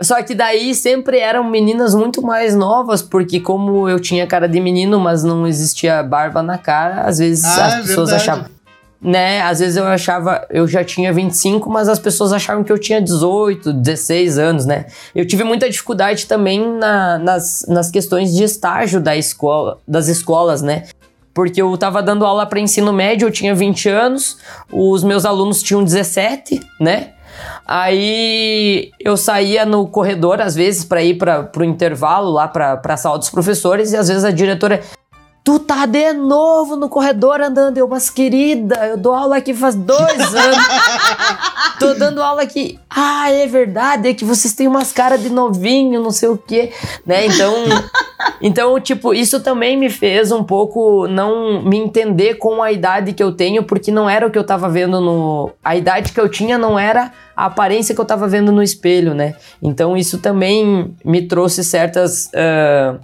Só 0.00 0.22
que 0.22 0.34
daí 0.34 0.74
sempre 0.74 1.18
eram 1.18 1.42
meninas 1.42 1.94
muito 1.94 2.22
mais 2.22 2.54
novas, 2.54 3.02
porque 3.02 3.40
como 3.40 3.88
eu 3.88 3.98
tinha 3.98 4.26
cara 4.26 4.46
de 4.48 4.60
menino, 4.60 5.00
mas 5.00 5.24
não 5.24 5.46
existia 5.46 6.02
barba 6.02 6.42
na 6.42 6.56
cara, 6.56 7.00
às 7.02 7.18
vezes 7.18 7.44
ah, 7.44 7.66
as 7.66 7.74
é 7.74 7.76
pessoas 7.78 8.10
verdade. 8.10 8.30
achavam 8.30 8.57
né? 9.00 9.40
Às 9.42 9.60
vezes 9.60 9.76
eu 9.76 9.84
achava, 9.84 10.46
eu 10.50 10.66
já 10.66 10.82
tinha 10.82 11.12
25, 11.12 11.70
mas 11.70 11.88
as 11.88 11.98
pessoas 11.98 12.32
achavam 12.32 12.64
que 12.64 12.72
eu 12.72 12.78
tinha 12.78 13.00
18, 13.00 13.72
16 13.72 14.38
anos, 14.38 14.66
né? 14.66 14.86
Eu 15.14 15.26
tive 15.26 15.44
muita 15.44 15.70
dificuldade 15.70 16.26
também 16.26 16.60
na, 16.78 17.18
nas, 17.18 17.64
nas 17.68 17.90
questões 17.90 18.34
de 18.34 18.42
estágio 18.42 19.00
da 19.00 19.16
escola, 19.16 19.78
das 19.86 20.08
escolas, 20.08 20.62
né? 20.62 20.84
Porque 21.32 21.62
eu 21.62 21.76
tava 21.78 22.02
dando 22.02 22.26
aula 22.26 22.44
para 22.46 22.58
ensino 22.58 22.92
médio, 22.92 23.28
eu 23.28 23.30
tinha 23.30 23.54
20 23.54 23.88
anos, 23.88 24.38
os 24.72 25.04
meus 25.04 25.24
alunos 25.24 25.62
tinham 25.62 25.84
17, 25.84 26.60
né? 26.80 27.12
Aí 27.64 28.90
eu 28.98 29.16
saía 29.16 29.64
no 29.64 29.86
corredor 29.86 30.40
às 30.40 30.56
vezes 30.56 30.84
para 30.84 31.02
ir 31.02 31.18
para 31.18 31.48
o 31.56 31.64
intervalo 31.64 32.30
lá 32.30 32.48
para 32.48 32.80
a 32.82 32.96
sala 32.96 33.18
dos 33.18 33.30
professores 33.30 33.92
e 33.92 33.96
às 33.96 34.08
vezes 34.08 34.24
a 34.24 34.32
diretora 34.32 34.82
Tu 35.44 35.58
tá 35.60 35.86
de 35.86 36.12
novo 36.12 36.76
no 36.76 36.88
corredor 36.88 37.40
andando. 37.40 37.78
Eu, 37.78 37.88
mas 37.88 38.10
querida, 38.10 38.86
eu 38.86 38.96
dou 38.96 39.14
aula 39.14 39.36
aqui 39.36 39.54
faz 39.54 39.74
dois 39.74 39.98
anos. 40.34 40.68
Tô 41.78 41.94
dando 41.94 42.22
aula 42.22 42.42
aqui. 42.42 42.78
Ah, 42.90 43.30
é 43.30 43.46
verdade, 43.46 44.08
é 44.08 44.14
que 44.14 44.24
vocês 44.24 44.52
têm 44.52 44.66
umas 44.66 44.92
caras 44.92 45.22
de 45.22 45.30
novinho, 45.30 46.02
não 46.02 46.10
sei 46.10 46.28
o 46.28 46.36
quê, 46.36 46.72
né? 47.06 47.26
Então, 47.26 47.54
então, 48.42 48.80
tipo, 48.80 49.14
isso 49.14 49.40
também 49.40 49.76
me 49.76 49.88
fez 49.88 50.32
um 50.32 50.42
pouco 50.42 51.06
não 51.06 51.62
me 51.62 51.78
entender 51.78 52.34
com 52.34 52.62
a 52.62 52.72
idade 52.72 53.12
que 53.12 53.22
eu 53.22 53.32
tenho, 53.32 53.62
porque 53.62 53.92
não 53.92 54.10
era 54.10 54.26
o 54.26 54.30
que 54.30 54.38
eu 54.38 54.44
tava 54.44 54.68
vendo 54.68 55.00
no. 55.00 55.50
A 55.64 55.76
idade 55.76 56.12
que 56.12 56.20
eu 56.20 56.28
tinha 56.28 56.58
não 56.58 56.78
era 56.78 57.12
a 57.36 57.46
aparência 57.46 57.94
que 57.94 58.00
eu 58.00 58.04
tava 58.04 58.26
vendo 58.26 58.50
no 58.50 58.62
espelho, 58.62 59.14
né? 59.14 59.36
Então, 59.62 59.96
isso 59.96 60.18
também 60.18 60.94
me 61.04 61.28
trouxe 61.28 61.62
certas. 61.62 62.26
Uh, 62.26 62.98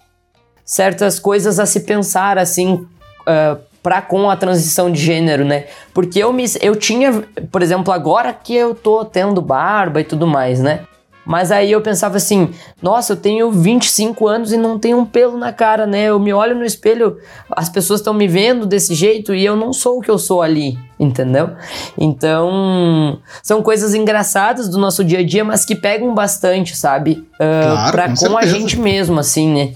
certas 0.65 1.19
coisas 1.19 1.59
a 1.59 1.67
se 1.67 1.81
pensar 1.81 2.39
assim 2.39 2.75
uh, 2.75 3.59
para 3.83 4.01
com 4.01 4.31
a 4.31 4.37
transição 4.37 4.91
de 4.91 4.99
gênero, 5.01 5.45
né? 5.45 5.67
Porque 5.93 6.19
eu 6.19 6.33
me 6.33 6.45
eu 6.63 6.75
tinha, 6.75 7.23
por 7.53 7.63
exemplo, 7.63 7.93
agora 7.93 8.33
que 8.33 8.55
eu 8.55 8.75
tô 8.75 9.05
tendo 9.05 9.43
barba 9.43 10.01
e 10.01 10.05
tudo 10.05 10.27
mais, 10.27 10.61
né? 10.61 10.81
Mas 11.27 11.51
aí 11.51 11.73
eu 11.73 11.81
pensava 11.81 12.17
assim, 12.17 12.51
nossa, 12.83 13.15
eu 13.15 13.17
tenho 13.17 13.51
25 13.51 14.29
anos 14.29 14.53
e 14.53 14.57
não 14.57 14.79
tenho 14.79 14.99
um 14.99 15.07
pelo 15.07 15.39
na 15.39 15.53
cara, 15.53 15.87
né? 15.87 16.05
Eu 16.05 16.21
me 16.21 16.33
olho 16.33 16.55
no 16.55 16.65
espelho, 16.65 17.19
as 17.51 17.69
pessoas 17.69 18.01
estão 18.01 18.13
me 18.13 18.29
vendo 18.29 18.67
desse 18.67 18.95
jeito 18.95 19.35
e 19.35 19.45
eu 19.45 19.57
não 19.57 19.73
sou 19.73 19.99
o 19.99 20.01
que 20.03 20.11
eu 20.11 20.19
sou 20.19 20.43
ali, 20.43 20.79
entendeu? 21.01 21.51
Então, 21.97 23.19
são 23.43 23.63
coisas 23.63 23.95
engraçadas 23.95 24.69
do 24.69 24.79
nosso 24.79 25.03
dia 25.03 25.21
a 25.21 25.25
dia, 25.25 25.45
mas 25.45 25.65
que 25.65 25.75
pegam 25.75 26.15
bastante, 26.15 26.77
sabe? 26.77 27.27
Uh, 27.35 27.73
claro, 27.73 27.93
pra, 27.93 28.09
com, 28.09 28.29
com 28.29 28.39
a 28.39 28.45
gente 28.45 28.79
mesmo, 28.79 29.19
assim, 29.19 29.49
né? 29.49 29.73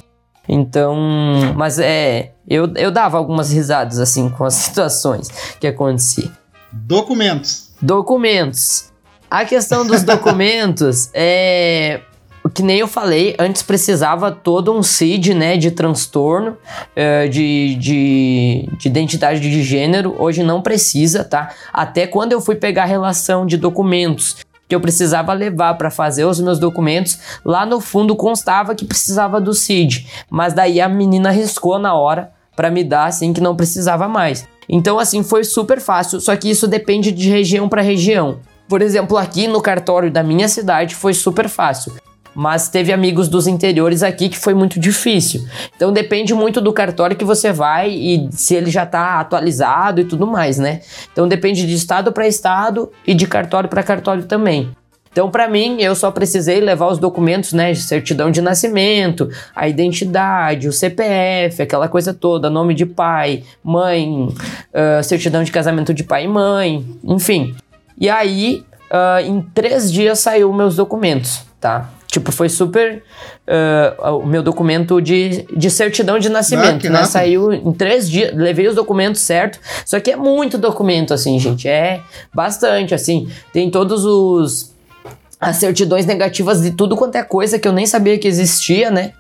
Então, 0.49 0.96
mas 1.57 1.78
é, 1.78 2.32
eu, 2.49 2.72
eu 2.76 2.90
dava 2.90 3.18
algumas 3.18 3.53
risadas 3.53 3.99
assim 3.99 4.28
com 4.30 4.44
as 4.44 4.55
situações 4.55 5.28
que 5.61 5.66
aconteciam. 5.66 6.32
Documentos. 6.72 7.72
Documentos. 7.80 8.92
A 9.30 9.44
questão 9.44 9.86
dos 9.86 10.03
documentos 10.05 11.11
é 11.12 12.01
o 12.49 12.51
que 12.51 12.62
nem 12.62 12.78
eu 12.78 12.88
falei, 12.88 13.36
antes 13.38 13.61
precisava 13.61 14.32
todo 14.32 14.72
um 14.72 14.82
CID, 14.82 15.34
né, 15.34 15.59
de 15.59 15.70
transtorno, 15.70 16.57
uh, 16.96 17.28
de, 17.28 17.74
de, 17.74 18.68
de, 18.78 18.88
identidade 18.88 19.38
de 19.38 19.62
gênero, 19.62 20.16
hoje 20.18 20.42
não 20.42 20.62
precisa, 20.62 21.22
tá? 21.22 21.51
Até 21.70 22.07
quando 22.07 22.32
eu 22.32 22.40
fui 22.40 22.55
pegar 22.55 22.84
a 22.84 22.86
relação 22.86 23.44
de 23.44 23.59
documentos 23.59 24.38
que 24.69 24.75
eu 24.75 24.81
precisava 24.81 25.33
levar 25.33 25.75
para 25.75 25.91
fazer 25.91 26.25
os 26.25 26.39
meus 26.41 26.59
documentos. 26.59 27.19
Lá 27.45 27.64
no 27.64 27.81
fundo 27.81 28.14
constava 28.14 28.75
que 28.75 28.85
precisava 28.85 29.41
do 29.41 29.55
CID, 29.55 30.07
mas 30.31 30.53
daí 30.53 30.81
a 30.81 30.89
menina 30.89 31.31
riscou 31.31 31.79
na 31.79 31.95
hora 31.95 32.31
para 32.55 32.71
me 32.71 32.85
dar 32.85 33.07
assim 33.07 33.33
que 33.33 33.41
não 33.41 33.57
precisava 33.57 34.07
mais. 34.07 34.47
Então 34.69 34.99
assim 34.99 35.23
foi 35.23 35.45
super 35.45 35.81
fácil, 35.81 36.21
só 36.21 36.37
que 36.37 36.51
isso 36.51 36.69
depende 36.69 37.11
de 37.11 37.31
região 37.31 37.69
para 37.69 37.81
região. 37.81 38.41
Por 38.69 38.83
exemplo, 38.83 39.16
aqui 39.16 39.49
no 39.49 39.62
cartório 39.62 40.11
da 40.11 40.23
minha 40.23 40.47
cidade 40.47 40.95
foi 40.95 41.14
super 41.14 41.49
fácil 41.49 41.95
mas 42.39 42.68
teve 42.68 42.93
amigos 42.93 43.26
dos 43.26 43.49
interiores 43.49 44.05
aqui 44.05 44.28
que 44.28 44.39
foi 44.39 44.55
muito 44.55 44.78
difícil. 44.78 45.45
Então 45.74 45.93
depende 45.93 46.32
muito 46.32 46.61
do 46.61 46.72
cartório 46.72 47.16
que 47.16 47.24
você 47.24 47.53
vai 47.53 47.91
e 47.91 48.28
se 48.30 48.55
ele 48.55 48.70
já 48.70 48.84
está 48.84 49.18
atualizado 49.18 50.01
e 50.01 50.05
tudo 50.05 50.24
mais, 50.24 50.57
né? 50.57 50.80
Então 51.12 51.26
depende 51.26 51.66
de 51.66 51.74
estado 51.74 52.12
para 52.12 52.28
estado 52.28 52.93
e 53.05 53.12
de 53.12 53.26
cartório 53.26 53.68
para 53.68 53.82
cartório 53.82 54.22
também. 54.22 54.70
Então, 55.11 55.28
para 55.32 55.49
mim, 55.49 55.78
eu 55.80 55.97
só 55.97 56.12
precisei 56.12 56.61
levar 56.61 56.86
os 56.86 56.99
documentos, 56.99 57.53
né? 57.53 57.74
Certidão 57.74 58.30
de 58.30 58.41
nascimento, 58.41 59.28
a 59.53 59.66
identidade, 59.66 60.68
o 60.68 60.72
CPF, 60.72 61.61
aquela 61.61 61.89
coisa 61.89 62.14
toda, 62.14 62.49
nome 62.49 62.72
de 62.72 62.86
pai, 62.86 63.43
mãe, 63.64 64.28
uh, 64.28 65.03
certidão 65.03 65.43
de 65.43 65.51
casamento 65.51 65.93
de 65.93 66.05
pai 66.05 66.26
e 66.26 66.28
mãe, 66.28 66.86
enfim. 67.03 67.57
E 68.01 68.09
aí, 68.09 68.64
uh, 68.93 69.26
em 69.26 69.41
três 69.41 69.91
dias 69.91 70.20
saiu 70.20 70.53
meus 70.53 70.76
documentos, 70.76 71.43
tá? 71.59 71.97
Tipo, 72.11 72.32
foi 72.32 72.48
super. 72.48 73.02
Uh, 73.46 74.16
o 74.16 74.26
meu 74.26 74.42
documento 74.42 75.00
de, 75.00 75.46
de 75.54 75.70
certidão 75.70 76.18
de 76.18 76.28
nascimento, 76.30 76.86
ah, 76.86 76.90
né? 76.90 77.04
Saiu 77.04 77.52
em 77.52 77.72
três 77.72 78.09
dias, 78.09 78.34
levei 78.34 78.66
os 78.66 78.74
documentos 78.74 79.20
certo. 79.20 79.61
Só 79.84 80.00
que 80.00 80.11
é 80.11 80.16
muito 80.16 80.56
documento, 80.56 81.12
assim, 81.12 81.38
gente. 81.38 81.68
É 81.68 82.00
bastante, 82.34 82.94
assim. 82.94 83.28
Tem 83.52 83.70
todos 83.70 84.04
os. 84.04 84.72
As 85.40 85.56
certidões 85.56 86.04
negativas 86.04 86.62
de 86.62 86.72
tudo 86.72 86.96
quanto 86.96 87.14
é 87.14 87.22
coisa 87.22 87.59
que 87.59 87.68
eu 87.68 87.72
nem 87.72 87.86
sabia 87.86 88.18
que 88.18 88.26
existia, 88.26 88.90
né? 88.90 89.12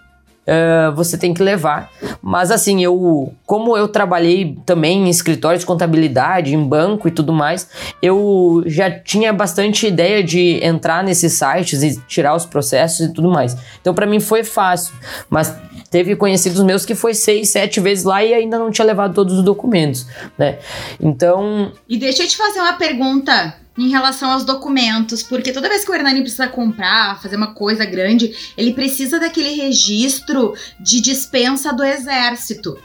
Uh, 0.48 0.94
você 0.94 1.18
tem 1.18 1.34
que 1.34 1.42
levar. 1.42 1.90
Mas 2.22 2.50
assim, 2.50 2.82
eu, 2.82 3.32
como 3.46 3.76
eu 3.76 3.86
trabalhei 3.86 4.56
também 4.64 5.06
em 5.06 5.10
escritório 5.10 5.58
de 5.58 5.66
contabilidade, 5.66 6.54
em 6.54 6.62
banco 6.62 7.06
e 7.06 7.10
tudo 7.10 7.32
mais, 7.32 7.68
eu 8.02 8.62
já 8.66 8.90
tinha 8.90 9.32
bastante 9.32 9.86
ideia 9.86 10.24
de 10.24 10.58
entrar 10.64 11.04
nesses 11.04 11.34
sites 11.34 11.82
e 11.82 12.00
tirar 12.08 12.34
os 12.34 12.46
processos 12.46 13.06
e 13.06 13.12
tudo 13.12 13.30
mais. 13.30 13.56
Então 13.80 13.94
para 13.94 14.06
mim 14.06 14.20
foi 14.20 14.42
fácil, 14.42 14.94
mas 15.28 15.54
teve 15.90 16.16
conhecidos 16.16 16.62
meus 16.62 16.84
que 16.84 16.94
foi 16.94 17.14
seis, 17.14 17.50
sete 17.50 17.80
vezes 17.80 18.04
lá 18.04 18.24
e 18.24 18.32
ainda 18.32 18.58
não 18.58 18.70
tinha 18.70 18.84
levado 18.86 19.14
todos 19.14 19.34
os 19.34 19.44
documentos, 19.44 20.06
né? 20.36 20.58
Então. 21.00 21.72
E 21.88 21.96
deixa 21.96 22.22
eu 22.22 22.28
te 22.28 22.36
fazer 22.36 22.60
uma 22.60 22.74
pergunta 22.74 23.54
em 23.78 23.88
relação 23.88 24.32
aos 24.32 24.44
documentos, 24.44 25.22
porque 25.22 25.52
toda 25.52 25.68
vez 25.68 25.84
que 25.84 25.90
o 25.90 25.94
Hernani 25.94 26.20
precisa 26.20 26.48
comprar, 26.48 27.22
fazer 27.22 27.36
uma 27.36 27.54
coisa 27.54 27.84
grande, 27.84 28.34
ele 28.56 28.72
precisa 28.74 29.20
daquele 29.20 29.50
registro 29.50 30.54
de 30.80 31.00
dispensa 31.00 31.72
do 31.72 31.84
exército. 31.84 32.76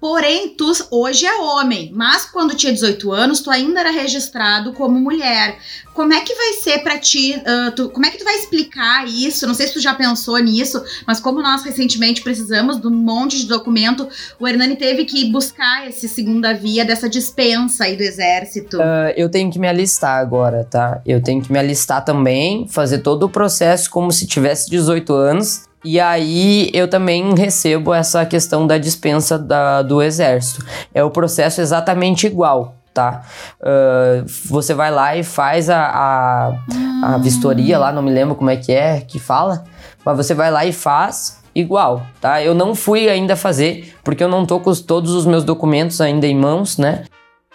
Porém, 0.00 0.50
tu 0.50 0.70
hoje 0.90 1.26
é 1.26 1.34
homem, 1.40 1.90
mas 1.92 2.24
quando 2.24 2.54
tinha 2.54 2.72
18 2.72 3.10
anos, 3.12 3.40
tu 3.40 3.50
ainda 3.50 3.80
era 3.80 3.90
registrado 3.90 4.72
como 4.72 4.98
mulher. 5.00 5.58
Como 5.92 6.12
é 6.12 6.20
que 6.20 6.34
vai 6.34 6.52
ser 6.52 6.78
para 6.84 6.96
ti? 6.98 7.34
Uh, 7.34 7.72
tu, 7.74 7.88
como 7.90 8.06
é 8.06 8.10
que 8.10 8.18
tu 8.18 8.24
vai 8.24 8.36
explicar 8.36 9.08
isso? 9.08 9.44
Não 9.46 9.54
sei 9.54 9.66
se 9.66 9.72
tu 9.72 9.80
já 9.80 9.94
pensou 9.94 10.38
nisso, 10.38 10.80
mas 11.04 11.18
como 11.18 11.42
nós 11.42 11.64
recentemente 11.64 12.22
precisamos 12.22 12.80
de 12.80 12.86
um 12.86 12.90
monte 12.90 13.38
de 13.38 13.46
documento, 13.46 14.08
o 14.38 14.46
Hernani 14.46 14.76
teve 14.76 15.04
que 15.04 15.24
buscar 15.32 15.88
esse 15.88 16.08
segunda 16.08 16.54
via 16.54 16.84
dessa 16.84 17.08
dispensa 17.08 17.84
aí 17.84 17.96
do 17.96 18.02
exército. 18.02 18.78
Uh, 18.78 19.12
eu 19.16 19.28
tenho 19.28 19.50
que 19.50 19.58
me 19.58 19.66
alistar 19.66 20.20
agora, 20.20 20.62
tá? 20.62 21.02
Eu 21.04 21.20
tenho 21.20 21.42
que 21.42 21.50
me 21.50 21.58
alistar 21.58 22.04
também, 22.04 22.68
fazer 22.68 22.98
todo 22.98 23.24
o 23.24 23.28
processo 23.28 23.90
como 23.90 24.12
se 24.12 24.26
tivesse 24.28 24.70
18 24.70 25.12
anos 25.12 25.67
e 25.84 26.00
aí 26.00 26.70
eu 26.72 26.88
também 26.88 27.34
recebo 27.34 27.94
essa 27.94 28.24
questão 28.26 28.66
da 28.66 28.78
dispensa 28.78 29.38
da, 29.38 29.82
do 29.82 30.02
exército. 30.02 30.64
É 30.92 31.02
o 31.04 31.10
processo 31.10 31.60
exatamente 31.60 32.26
igual, 32.26 32.74
tá? 32.92 33.22
Uh, 33.60 34.24
você 34.46 34.74
vai 34.74 34.90
lá 34.90 35.16
e 35.16 35.22
faz 35.22 35.70
a, 35.70 35.80
a, 35.80 36.46
a 36.48 37.16
hum. 37.16 37.22
vistoria 37.22 37.78
lá, 37.78 37.92
não 37.92 38.02
me 38.02 38.10
lembro 38.10 38.34
como 38.34 38.50
é 38.50 38.56
que 38.56 38.72
é 38.72 39.00
que 39.00 39.18
fala, 39.18 39.64
mas 40.04 40.16
você 40.16 40.34
vai 40.34 40.50
lá 40.50 40.66
e 40.66 40.72
faz 40.72 41.38
igual, 41.54 42.02
tá? 42.20 42.42
Eu 42.42 42.54
não 42.54 42.74
fui 42.74 43.08
ainda 43.08 43.36
fazer, 43.36 43.94
porque 44.02 44.22
eu 44.22 44.28
não 44.28 44.44
tô 44.44 44.60
com 44.60 44.72
todos 44.74 45.12
os 45.12 45.26
meus 45.26 45.44
documentos 45.44 46.00
ainda 46.00 46.26
em 46.26 46.36
mãos, 46.36 46.76
né? 46.76 47.04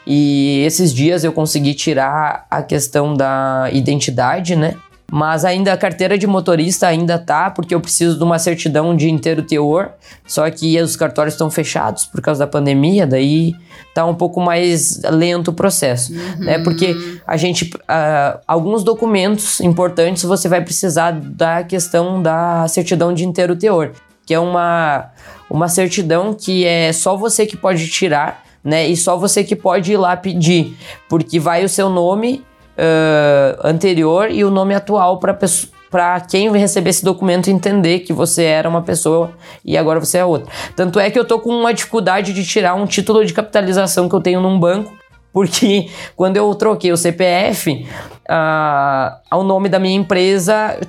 E 0.05 0.63
esses 0.65 0.93
dias 0.93 1.24
eu 1.24 1.32
consegui 1.32 1.74
tirar 1.74 2.45
a 2.51 2.61
questão 2.61 3.13
da 3.13 3.69
identidade, 3.71 4.55
né? 4.55 4.76
Mas 5.16 5.45
ainda 5.45 5.72
a 5.72 5.78
carteira 5.78 6.18
de 6.18 6.26
motorista 6.26 6.88
ainda 6.88 7.20
tá, 7.20 7.51
porque 7.51 7.76
eu 7.76 7.80
preciso 7.80 8.18
de 8.18 8.24
uma 8.24 8.39
certidão 8.39 8.95
de 8.95 9.11
inteiro 9.11 9.43
teor, 9.43 9.91
só 10.26 10.49
que 10.49 10.82
os 10.82 10.95
cartórios 10.95 11.36
estão 11.36 11.51
fechados 11.51 12.07
por 12.07 12.20
causa 12.20 12.39
da 12.39 12.47
pandemia, 12.47 13.05
daí 13.05 13.53
tá 13.93 14.03
um 14.07 14.16
pouco 14.16 14.41
mais 14.41 15.03
lento 15.03 15.49
o 15.49 15.53
processo, 15.53 16.11
uhum. 16.14 16.45
né? 16.45 16.64
Porque 16.64 16.95
a 17.28 17.38
gente, 17.38 17.66
uh, 17.76 18.39
alguns 18.47 18.84
documentos 18.84 19.59
importantes 19.59 20.24
você 20.24 20.49
vai 20.49 20.61
precisar 20.61 21.11
da 21.11 21.64
questão 21.64 22.20
da 22.20 22.68
certidão 22.68 23.14
de 23.14 23.24
inteiro 23.24 23.55
teor, 23.55 23.91
que 24.26 24.34
é 24.34 24.39
uma, 24.39 25.11
uma 25.47 25.68
certidão 25.68 26.34
que 26.34 26.66
é 26.66 26.91
só 26.91 27.16
você 27.16 27.45
que 27.45 27.55
pode 27.55 27.88
tirar, 27.88 28.43
né? 28.64 28.88
E 28.88 28.97
só 28.97 29.16
você 29.16 29.43
que 29.43 29.55
pode 29.55 29.91
ir 29.91 29.97
lá 29.97 30.18
pedir, 30.18 30.76
porque 31.07 31.39
vai 31.39 31.64
o 31.64 31.70
seu 31.70 31.88
nome 31.88 32.43
uh, 32.78 33.67
anterior 33.67 34.30
e 34.30 34.43
o 34.43 34.49
nome 34.51 34.74
atual 34.74 35.19
para 35.19 36.19
quem 36.21 36.51
receber 36.51 36.89
esse 36.89 37.03
documento 37.03 37.49
entender 37.49 37.99
que 37.99 38.13
você 38.13 38.43
era 38.43 38.67
uma 38.67 38.82
pessoa 38.82 39.32
e 39.63 39.78
agora 39.78 39.99
você 39.99 40.17
é 40.17 40.26
outra. 40.26 40.51
Tanto 40.76 40.99
é 40.99 41.09
que 41.09 41.19
eu 41.19 41.26
tô 41.26 41.39
com 41.39 41.49
uma 41.49 41.74
dificuldade 41.74 42.34
de 42.34 42.45
tirar 42.45 42.76
um 42.76 42.86
título 42.86 43.26
de 43.26 43.34
capitalização 43.34 44.09
que 44.09 44.15
eu 44.15 44.21
tenho 44.21 44.41
num 44.41 44.59
banco, 44.59 44.93
porque 45.32 45.89
quando 46.15 46.38
eu 46.38 46.53
troquei 46.55 46.91
o 46.91 46.97
CPF, 46.97 47.86
uh, 48.30 49.38
o 49.38 49.43
nome 49.43 49.69
da 49.69 49.80
minha 49.80 49.95
empresa 49.95 50.80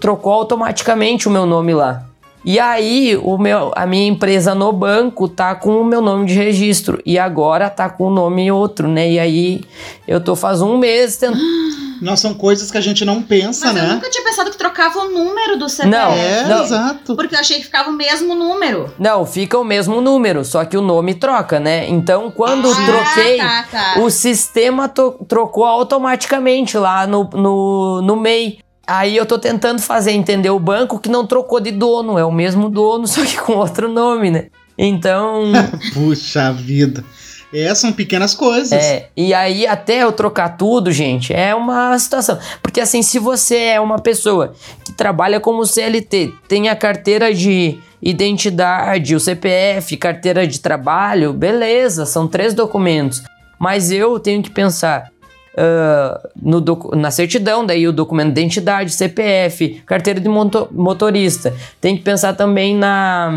trocou 0.00 0.32
automaticamente 0.32 1.28
o 1.28 1.30
meu 1.30 1.46
nome 1.46 1.74
lá. 1.74 2.11
E 2.44 2.58
aí, 2.58 3.16
o 3.22 3.38
meu, 3.38 3.72
a 3.76 3.86
minha 3.86 4.06
empresa 4.06 4.54
no 4.54 4.72
banco 4.72 5.28
tá 5.28 5.54
com 5.54 5.80
o 5.80 5.84
meu 5.84 6.00
nome 6.00 6.26
de 6.26 6.34
registro 6.34 7.00
e 7.06 7.18
agora 7.18 7.70
tá 7.70 7.88
com 7.88 8.08
o 8.08 8.10
nome 8.10 8.50
outro, 8.50 8.88
né? 8.88 9.10
E 9.10 9.18
aí 9.18 9.60
eu 10.06 10.20
tô 10.20 10.34
faz 10.34 10.60
um 10.60 10.76
mês 10.76 11.16
tentando. 11.16 11.40
Não, 12.02 12.16
são 12.16 12.34
coisas 12.34 12.68
que 12.68 12.76
a 12.76 12.80
gente 12.80 13.04
não 13.04 13.22
pensa, 13.22 13.66
Mas 13.66 13.76
né? 13.76 13.84
Eu 13.88 13.94
nunca 13.94 14.10
tinha 14.10 14.24
pensado 14.24 14.50
que 14.50 14.58
trocava 14.58 14.98
o 14.98 15.08
número 15.10 15.56
do 15.56 15.68
CPF. 15.68 15.88
Não, 15.88 16.12
é, 16.12 16.48
não. 16.48 16.64
exato. 16.64 17.14
Porque 17.14 17.32
eu 17.32 17.38
achei 17.38 17.58
que 17.58 17.62
ficava 17.62 17.90
o 17.90 17.92
mesmo 17.92 18.34
número. 18.34 18.92
Não, 18.98 19.24
fica 19.24 19.56
o 19.56 19.62
mesmo 19.62 20.00
número, 20.00 20.44
só 20.44 20.64
que 20.64 20.76
o 20.76 20.82
nome 20.82 21.14
troca, 21.14 21.60
né? 21.60 21.88
Então, 21.88 22.28
quando 22.28 22.68
ah, 22.72 22.86
troquei, 22.86 23.36
tá, 23.36 23.66
tá. 23.70 24.00
o 24.00 24.10
sistema 24.10 24.88
trocou 24.88 25.64
automaticamente 25.64 26.76
lá 26.76 27.06
no, 27.06 27.22
no, 27.34 28.02
no 28.02 28.16
MEI. 28.16 28.58
Aí 28.86 29.16
eu 29.16 29.24
tô 29.24 29.38
tentando 29.38 29.80
fazer 29.80 30.12
entender 30.12 30.50
o 30.50 30.58
banco 30.58 30.98
que 30.98 31.08
não 31.08 31.26
trocou 31.26 31.60
de 31.60 31.70
dono, 31.70 32.18
é 32.18 32.24
o 32.24 32.32
mesmo 32.32 32.68
dono, 32.68 33.06
só 33.08 33.24
que 33.24 33.36
com 33.36 33.54
outro 33.54 33.88
nome, 33.88 34.30
né? 34.30 34.46
Então. 34.76 35.52
Puxa 35.94 36.52
vida. 36.52 37.04
É, 37.52 37.74
são 37.74 37.92
pequenas 37.92 38.34
coisas. 38.34 38.72
É, 38.72 39.10
e 39.14 39.34
aí 39.34 39.66
até 39.66 40.02
eu 40.02 40.10
trocar 40.10 40.56
tudo, 40.56 40.90
gente, 40.90 41.34
é 41.34 41.54
uma 41.54 41.98
situação. 41.98 42.38
Porque 42.62 42.80
assim, 42.80 43.02
se 43.02 43.18
você 43.18 43.56
é 43.56 43.80
uma 43.80 43.98
pessoa 43.98 44.54
que 44.82 44.92
trabalha 44.92 45.38
como 45.38 45.66
CLT, 45.66 46.32
tem 46.48 46.70
a 46.70 46.76
carteira 46.76 47.32
de 47.32 47.78
identidade, 48.00 49.14
o 49.14 49.20
CPF, 49.20 49.96
carteira 49.98 50.46
de 50.46 50.60
trabalho, 50.60 51.34
beleza, 51.34 52.06
são 52.06 52.26
três 52.26 52.54
documentos. 52.54 53.22
Mas 53.58 53.92
eu 53.92 54.18
tenho 54.18 54.42
que 54.42 54.50
pensar, 54.50 55.12
uh, 55.54 56.28
no 56.40 56.62
na 56.96 57.10
certidão, 57.10 57.64
daí 57.64 57.86
o 57.86 57.92
documento 57.92 58.32
de 58.32 58.40
identidade, 58.40 58.92
CPF, 58.92 59.82
carteira 59.86 60.20
de 60.20 60.28
motorista. 60.28 61.54
Tem 61.80 61.96
que 61.96 62.02
pensar 62.02 62.34
também 62.34 62.76
na 62.76 63.30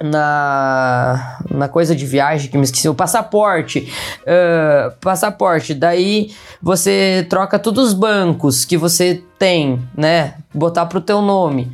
na, 0.00 1.40
na 1.50 1.68
coisa 1.68 1.94
de 1.94 2.06
viagem 2.06 2.50
que 2.50 2.56
me 2.56 2.64
esqueci, 2.64 2.88
o 2.88 2.94
passaporte. 2.94 3.92
Uh, 4.22 4.94
passaporte, 5.00 5.74
daí 5.74 6.30
você 6.62 7.26
troca 7.28 7.58
todos 7.58 7.88
os 7.88 7.94
bancos 7.94 8.64
que 8.64 8.76
você 8.76 9.22
tem, 9.38 9.82
né? 9.96 10.34
Botar 10.54 10.86
pro 10.86 11.00
teu 11.00 11.20
nome. 11.20 11.70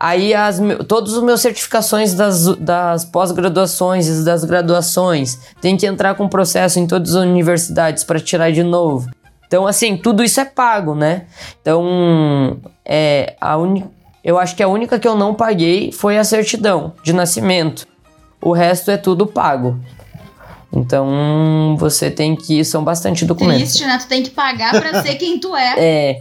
Aí 0.00 0.32
as, 0.32 0.60
todas 0.86 1.14
as 1.14 1.22
minhas 1.22 1.40
certificações 1.40 2.14
das, 2.14 2.46
das 2.56 3.04
pós-graduações 3.04 4.06
e 4.08 4.24
das 4.24 4.44
graduações 4.44 5.38
tem 5.60 5.76
que 5.76 5.86
entrar 5.86 6.14
com 6.14 6.28
processo 6.28 6.78
em 6.78 6.86
todas 6.86 7.16
as 7.16 7.22
universidades 7.22 8.04
para 8.04 8.20
tirar 8.20 8.52
de 8.52 8.62
novo. 8.62 9.10
Então, 9.48 9.66
assim, 9.66 9.96
tudo 9.96 10.22
isso 10.22 10.38
é 10.40 10.44
pago, 10.44 10.94
né? 10.94 11.24
Então, 11.60 12.58
é, 12.84 13.34
a 13.40 13.56
un... 13.56 13.82
eu 14.22 14.38
acho 14.38 14.54
que 14.54 14.62
a 14.62 14.68
única 14.68 14.98
que 14.98 15.08
eu 15.08 15.16
não 15.16 15.34
paguei 15.34 15.90
foi 15.90 16.18
a 16.18 16.22
certidão 16.22 16.92
de 17.02 17.12
nascimento. 17.12 17.88
O 18.40 18.52
resto 18.52 18.90
é 18.90 18.96
tudo 18.96 19.26
pago. 19.26 19.80
Então, 20.72 21.76
você 21.78 22.10
tem 22.10 22.36
que. 22.36 22.62
São 22.62 22.84
bastante 22.84 23.24
documentos. 23.24 23.62
Triste, 23.62 23.86
né? 23.86 23.98
Tu 23.98 24.06
tem 24.06 24.22
que 24.22 24.30
pagar 24.30 24.78
pra 24.78 25.02
ser 25.02 25.14
quem 25.14 25.40
tu 25.40 25.56
é. 25.56 25.74
É. 25.78 26.20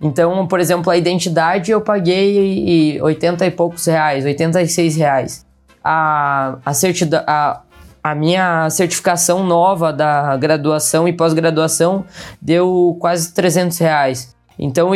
Então, 0.00 0.46
por 0.46 0.60
exemplo, 0.60 0.90
a 0.90 0.96
identidade 0.96 1.70
eu 1.70 1.80
paguei 1.80 3.00
80 3.00 3.46
e 3.46 3.50
poucos 3.50 3.86
reais, 3.86 4.24
86 4.24 4.96
reais. 4.96 5.46
A, 5.82 6.58
a, 6.64 6.74
certidão, 6.74 7.22
a, 7.26 7.62
a 8.02 8.14
minha 8.14 8.68
certificação 8.70 9.44
nova 9.44 9.92
da 9.92 10.36
graduação 10.36 11.08
e 11.08 11.12
pós-graduação 11.12 12.04
deu 12.40 12.96
quase 13.00 13.32
300 13.32 13.78
reais. 13.78 14.34
Então, 14.62 14.90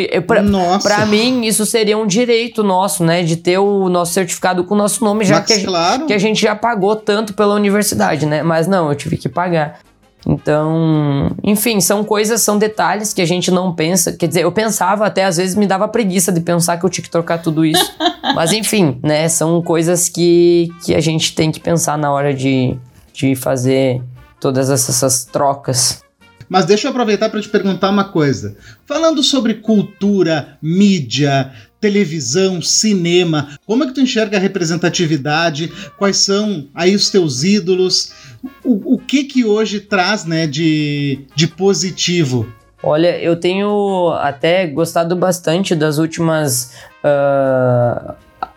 para 0.82 1.06
mim, 1.06 1.46
isso 1.46 1.64
seria 1.64 1.96
um 1.96 2.06
direito 2.06 2.62
nosso, 2.62 3.02
né? 3.02 3.22
De 3.22 3.36
ter 3.36 3.56
o 3.56 3.88
nosso 3.88 4.12
certificado 4.12 4.62
com 4.64 4.74
o 4.74 4.76
nosso 4.76 5.02
nome, 5.02 5.24
já 5.24 5.40
que 5.40 5.54
a, 5.54 5.64
claro. 5.64 6.04
que 6.06 6.12
a 6.12 6.18
gente 6.18 6.38
já 6.42 6.54
pagou 6.54 6.94
tanto 6.94 7.32
pela 7.32 7.54
universidade, 7.54 8.26
né? 8.26 8.42
Mas 8.42 8.66
não, 8.66 8.90
eu 8.90 8.94
tive 8.94 9.16
que 9.16 9.26
pagar. 9.26 9.78
Então, 10.26 11.30
enfim, 11.42 11.80
são 11.80 12.02
coisas, 12.02 12.40
são 12.40 12.58
detalhes 12.58 13.12
que 13.12 13.20
a 13.20 13.26
gente 13.26 13.50
não 13.50 13.74
pensa. 13.74 14.12
Quer 14.12 14.26
dizer, 14.26 14.44
eu 14.44 14.52
pensava 14.52 15.06
até, 15.06 15.24
às 15.24 15.36
vezes 15.36 15.54
me 15.54 15.66
dava 15.66 15.86
preguiça 15.86 16.32
de 16.32 16.40
pensar 16.40 16.78
que 16.78 16.84
eu 16.84 16.90
tinha 16.90 17.04
que 17.04 17.10
trocar 17.10 17.42
tudo 17.42 17.64
isso. 17.64 17.94
Mas 18.34 18.52
enfim, 18.52 18.98
né? 19.02 19.28
São 19.28 19.60
coisas 19.62 20.08
que, 20.08 20.68
que 20.84 20.94
a 20.94 21.00
gente 21.00 21.34
tem 21.34 21.52
que 21.52 21.60
pensar 21.60 21.98
na 21.98 22.10
hora 22.10 22.32
de, 22.32 22.76
de 23.12 23.34
fazer 23.34 24.00
todas 24.40 24.70
essas 24.70 25.24
trocas. 25.24 26.02
Mas 26.48 26.66
deixa 26.66 26.86
eu 26.86 26.90
aproveitar 26.90 27.30
para 27.30 27.40
te 27.40 27.48
perguntar 27.48 27.90
uma 27.90 28.04
coisa. 28.04 28.56
Falando 28.86 29.22
sobre 29.22 29.54
cultura, 29.54 30.58
mídia, 30.60 31.50
televisão, 31.80 32.62
cinema, 32.62 33.58
como 33.66 33.84
é 33.84 33.86
que 33.86 33.92
tu 33.92 34.00
enxerga 34.00 34.36
a 34.36 34.40
representatividade? 34.40 35.70
Quais 35.98 36.18
são 36.18 36.68
aí 36.74 36.94
os 36.94 37.10
teus 37.10 37.42
ídolos? 37.42 38.10
O, 38.64 38.94
o 38.94 38.98
que 38.98 39.24
que 39.24 39.44
hoje 39.44 39.80
traz, 39.80 40.24
né, 40.24 40.46
de, 40.46 41.26
de 41.34 41.46
positivo? 41.46 42.46
Olha, 42.82 43.18
eu 43.18 43.34
tenho 43.36 44.10
até 44.20 44.66
gostado 44.66 45.16
bastante 45.16 45.74
das 45.74 45.96
últimas 45.96 46.74
uh, 47.02 48.14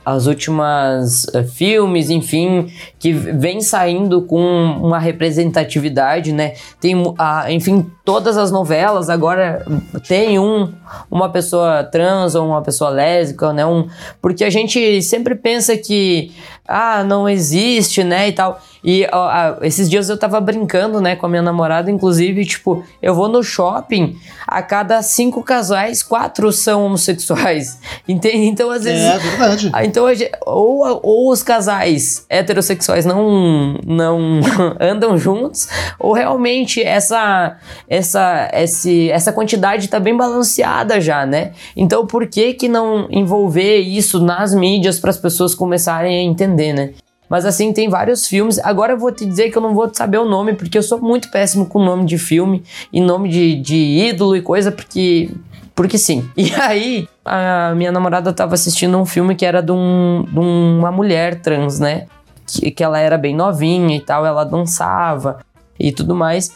as 0.08 0.26
últimas 0.26 1.26
uh, 1.26 1.44
filmes, 1.44 2.10
enfim, 2.10 2.72
que 2.98 3.12
vem 3.12 3.60
saindo 3.60 4.22
com 4.22 4.42
uma 4.82 5.00
representatividade, 5.00 6.32
né? 6.32 6.54
Tem, 6.80 6.96
uh, 6.96 7.16
enfim, 7.50 7.92
todas 8.06 8.38
as 8.38 8.50
novelas 8.50 9.10
agora 9.10 9.66
tem 10.08 10.40
um, 10.40 10.72
uma 11.12 11.28
pessoa 11.28 11.84
trans 11.84 12.36
ou 12.36 12.48
uma 12.48 12.62
pessoa 12.62 12.90
lésbica, 12.90 13.52
né? 13.52 13.66
Um, 13.66 13.88
porque 14.22 14.46
a 14.46 14.50
gente 14.50 15.02
sempre 15.02 15.36
pensa 15.36 15.76
que 15.76 16.32
ah, 16.66 17.04
não 17.04 17.28
existe, 17.28 18.02
né, 18.02 18.30
e 18.30 18.32
tal. 18.32 18.62
E 18.90 19.06
ó, 19.12 19.58
esses 19.64 19.90
dias 19.90 20.08
eu 20.08 20.18
tava 20.18 20.40
brincando, 20.40 21.02
né, 21.02 21.14
com 21.18 21.26
a 21.26 21.30
minha 21.30 21.42
namorada, 21.42 21.92
inclusive, 21.92 22.46
tipo, 22.46 22.86
eu 23.02 23.14
vou 23.14 23.28
no 23.28 23.44
shopping, 23.44 24.18
a 24.48 24.62
cada 24.62 25.02
cinco 25.02 25.44
casais, 25.44 26.02
quatro 26.02 26.54
são 26.54 26.86
homossexuais. 26.86 27.80
Entende? 28.08 28.46
Então, 28.46 28.72
às 28.72 28.86
vezes. 28.86 29.04
É, 29.04 29.18
verdade. 29.18 29.72
Então, 29.84 30.06
ou, 30.46 31.02
ou 31.04 31.30
os 31.30 31.44
casais 31.44 32.26
heterossexuais 32.30 33.06
não, 33.06 33.74
não 33.86 34.40
andam 34.80 35.18
juntos, 35.18 35.68
ou 36.00 36.14
realmente 36.14 36.82
essa, 36.82 37.58
essa, 37.90 38.50
esse, 38.54 39.12
essa 39.12 39.34
quantidade 39.34 39.90
tá 39.90 40.00
bem 40.00 40.16
balanceada 40.16 41.02
já, 41.02 41.26
né? 41.26 41.52
Então, 41.76 42.08
por 42.08 42.26
que 42.26 42.54
que 42.54 42.70
não 42.70 43.10
envolver 43.12 43.80
isso 43.80 44.22
nas 44.22 44.56
mídias 44.56 44.98
para 44.98 45.10
as 45.10 45.18
pessoas 45.18 45.54
começarem 45.54 46.20
a 46.20 46.24
entender, 46.24 46.72
né? 46.72 46.94
Mas 47.30 47.46
assim, 47.46 47.74
tem 47.74 47.90
vários 47.90 48.28
filmes. 48.28 48.60
Agora 48.60 48.94
eu 48.94 48.98
vou 48.98 49.12
te 49.12 49.26
dizer 49.26 49.50
que 49.50 49.58
eu 49.58 49.62
não 49.62 49.74
vou 49.74 49.90
saber 49.94 50.18
o 50.18 50.26
nome, 50.26 50.54
porque 50.54 50.78
eu 50.78 50.84
sou 50.84 51.00
muito 51.00 51.30
péssimo 51.30 51.66
com 51.66 51.84
nome 51.84 52.06
de 52.06 52.18
filme 52.18 52.64
e 52.92 53.02
nome 53.02 53.30
de, 53.30 53.56
de 53.56 53.76
ídolo 53.76 54.36
e 54.36 54.42
coisa, 54.42 54.72
porque. 54.72 55.30
Porque 55.76 55.98
sim. 55.98 56.28
E 56.36 56.54
aí, 56.54 57.08
a 57.24 57.74
minha 57.76 57.92
namorada 57.92 58.34
tava 58.34 58.56
assistindo 58.56 58.98
um 58.98 59.06
filme 59.06 59.36
que 59.36 59.46
era 59.46 59.62
de, 59.62 59.72
um, 59.72 60.26
de 60.28 60.40
uma 60.40 60.92
mulher 60.92 61.42
trans, 61.42 61.80
né? 61.80 62.08
Que, 62.46 62.72
que 62.72 62.84
ela 62.84 62.98
era 62.98 63.18
bem 63.18 63.36
novinha 63.36 63.96
e 63.96 64.00
tal, 64.00 64.26
ela 64.26 64.44
dançava 64.44 65.40
e 65.80 65.92
tudo 65.92 66.16
mais. 66.16 66.52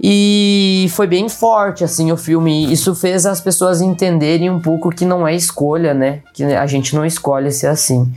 E 0.00 0.86
foi 0.90 1.06
bem 1.06 1.28
forte, 1.28 1.82
assim, 1.82 2.12
o 2.12 2.16
filme. 2.16 2.70
Isso 2.70 2.94
fez 2.94 3.26
as 3.26 3.40
pessoas 3.40 3.80
entenderem 3.80 4.50
um 4.50 4.60
pouco 4.60 4.90
que 4.90 5.04
não 5.04 5.26
é 5.26 5.34
escolha, 5.34 5.94
né? 5.94 6.22
Que 6.34 6.44
a 6.44 6.66
gente 6.66 6.94
não 6.94 7.04
escolhe 7.04 7.50
ser 7.50 7.68
assim. 7.68 8.12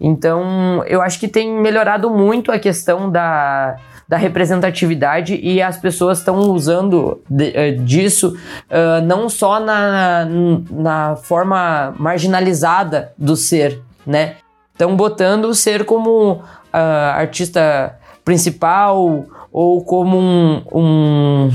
Então, 0.00 0.84
eu 0.86 1.02
acho 1.02 1.18
que 1.18 1.26
tem 1.26 1.52
melhorado 1.52 2.08
muito 2.08 2.52
a 2.52 2.58
questão 2.58 3.10
da, 3.10 3.76
da 4.08 4.16
representatividade 4.16 5.38
e 5.42 5.60
as 5.60 5.76
pessoas 5.76 6.18
estão 6.18 6.38
usando 6.50 7.20
de, 7.28 7.48
uh, 7.48 7.84
disso 7.84 8.36
uh, 8.70 9.04
não 9.04 9.28
só 9.28 9.58
na, 9.58 10.26
na 10.70 11.16
forma 11.16 11.94
marginalizada 11.98 13.12
do 13.18 13.36
ser, 13.36 13.82
né? 14.06 14.36
Estão 14.72 14.96
botando 14.96 15.46
o 15.46 15.54
ser 15.54 15.84
como 15.84 16.34
uh, 16.34 16.42
artista 16.72 17.98
principal 18.24 19.26
ou 19.52 19.84
como 19.84 20.16
um, 20.16 20.62
um, 20.72 21.50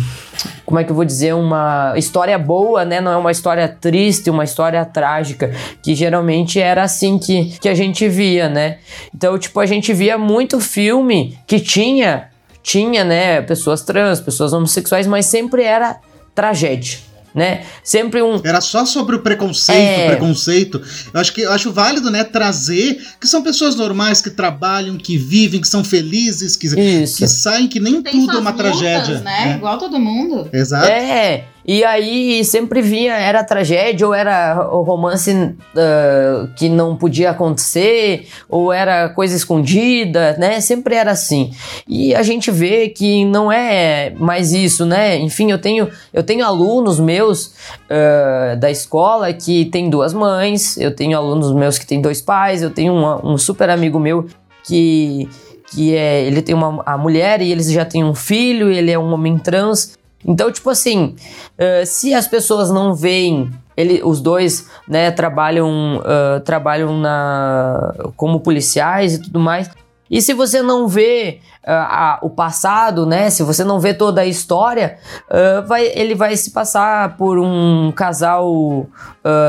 como 0.66 0.80
é 0.80 0.84
que 0.84 0.92
eu 0.92 0.96
vou 0.96 1.06
dizer 1.06 1.34
uma 1.34 1.94
história 1.96 2.38
boa, 2.38 2.84
né? 2.86 3.00
Não 3.00 3.12
é 3.12 3.18
uma 3.18 3.32
história 3.32 3.68
triste, 3.68 4.30
uma 4.30 4.44
história 4.44 4.84
trágica, 4.86 5.52
que 5.82 5.96
geralmente 5.96 6.60
era 6.60 6.84
assim 6.84 7.18
que, 7.18 7.58
que 7.60 7.70
a 7.70 7.76
gente 7.76 8.08
via, 8.08 8.50
né? 8.50 8.78
Então, 9.14 9.38
tipo, 9.38 9.60
a 9.60 9.66
gente 9.66 9.94
via 9.94 10.18
muito 10.18 10.60
filme 10.60 11.38
que 11.48 11.60
tinha 11.60 12.30
tinha, 12.62 13.04
né, 13.04 13.42
pessoas 13.42 13.82
trans, 13.82 14.22
pessoas 14.22 14.54
homossexuais, 14.54 15.06
mas 15.06 15.26
sempre 15.26 15.64
era 15.64 15.98
tragédia 16.34 16.98
né? 17.34 17.66
Sempre 17.84 18.22
um. 18.22 18.40
Era 18.44 18.62
só 18.62 18.86
sobre 18.86 19.16
o 19.16 19.20
preconceito, 19.20 19.80
é... 19.80 20.08
preconceito. 20.08 20.82
Eu 21.14 21.20
acho 21.20 21.34
que 21.34 21.42
eu 21.42 21.52
acho 21.52 21.72
válido, 21.72 22.12
né, 22.12 22.24
trazer 22.24 23.02
que 23.20 23.28
são 23.28 23.42
pessoas 23.42 23.76
normais 23.76 24.22
que 24.22 24.30
trabalham, 24.30 24.98
que 24.98 25.18
vivem, 25.18 25.62
que 25.62 25.68
são 25.68 25.84
felizes, 25.84 26.56
que, 26.56 26.70
que 26.70 27.28
saem, 27.28 27.68
que 27.68 27.80
nem 27.80 28.02
Tem 28.02 28.14
tudo 28.14 28.38
é 28.38 28.40
uma 28.40 28.52
lutas, 28.52 28.78
tragédia. 28.78 29.20
Né? 29.20 29.46
né? 29.46 29.56
Igual 29.58 29.78
todo 29.78 30.00
mundo. 30.00 30.50
Exato. 30.54 30.88
É. 30.88 31.46
E 31.66 31.84
aí 31.84 32.44
sempre 32.44 32.82
vinha, 32.82 33.14
era 33.14 33.44
tragédia, 33.44 34.06
ou 34.06 34.14
era 34.14 34.70
o 34.72 34.82
romance 34.82 35.32
uh, 35.32 36.48
que 36.56 36.68
não 36.68 36.96
podia 36.96 37.32
acontecer, 37.32 38.28
ou 38.50 38.72
era 38.72 39.10
coisa 39.10 39.36
escondida, 39.36 40.36
né? 40.38 40.60
Sempre 40.60 40.96
era 40.96 41.12
assim. 41.12 41.52
E 41.88 42.14
a 42.14 42.22
gente 42.22 42.52
vê 42.52 42.90
que 42.90 43.24
não 43.26 43.52
é 43.52 44.14
mais 44.18 44.52
isso, 44.52 44.86
né? 44.86 45.18
Enfim, 45.18 45.52
eu 45.52 45.60
tenho, 45.60 45.90
eu 46.14 46.24
tenho 46.24 46.46
alunos 46.46 47.00
meus 47.00 47.56
uh, 47.90 48.58
da 48.60 48.70
escola 48.70 49.32
que 49.32 49.66
tem 49.66 49.90
duas 49.90 50.14
mães, 50.14 50.78
eu 50.78 50.94
tenho 50.94 51.18
alunos 51.18 51.54
meus 51.54 51.78
que 51.78 51.86
têm 51.86 52.02
dois 52.02 52.22
pais, 52.22 52.62
eu 52.62 52.70
tenho 52.70 52.94
uma, 52.94 53.26
um 53.26 53.38
super 53.38 53.70
amigo 53.70 54.00
meu 54.00 54.28
que 54.64 55.30
que 55.74 55.96
é, 55.96 56.24
ele 56.24 56.42
tem 56.44 56.54
uma 56.54 56.84
a 56.86 56.98
mulher 56.98 57.42
e 57.42 57.52
eles 57.52 57.72
já 57.72 57.84
têm 57.84 58.04
um 58.04 58.14
filho, 58.14 58.72
ele 58.72 58.92
é 58.92 59.00
um 59.00 59.12
homem 59.12 59.40
trans. 59.40 59.98
Então, 60.26 60.52
tipo 60.52 60.70
assim, 60.70 61.16
uh, 61.58 61.86
se 61.86 62.14
as 62.14 62.28
pessoas 62.28 62.70
não 62.72 62.94
veem 62.94 63.52
ele, 63.76 64.02
os 64.04 64.22
dois, 64.22 64.70
né, 64.88 65.12
trabalham, 65.12 65.98
uh, 65.98 66.40
trabalham 66.42 66.98
na, 66.98 67.94
como 68.16 68.40
policiais 68.40 69.16
e 69.16 69.22
tudo 69.24 69.40
mais. 69.40 69.70
E 70.14 70.22
se 70.22 70.32
você 70.32 70.62
não 70.62 70.88
vê 70.88 71.40
uh, 71.64 71.72
a, 71.72 72.20
o 72.22 72.30
passado, 72.30 73.04
né? 73.04 73.32
Se 73.32 73.42
você 73.42 73.64
não 73.64 73.80
vê 73.80 73.96
toda 73.96 74.22
a 74.22 74.26
história, 74.28 75.00
uh, 75.28 75.68
vai, 75.68 75.88
ele 75.88 76.14
vai 76.14 76.38
se 76.38 76.52
passar 76.52 77.18
por 77.18 77.40
um 77.40 77.92
casal 77.92 78.48
uh, 78.48 78.88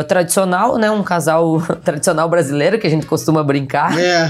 tradicional, 0.09 0.79
né? 0.79 0.91
Um 0.91 1.03
casal 1.03 1.61
tradicional 1.85 2.31
brasileiro 2.31 2.79
que 2.79 2.87
a 2.87 2.91
gente 2.91 3.05
costuma 3.05 3.45
brincar. 3.45 3.93
É, 3.99 4.27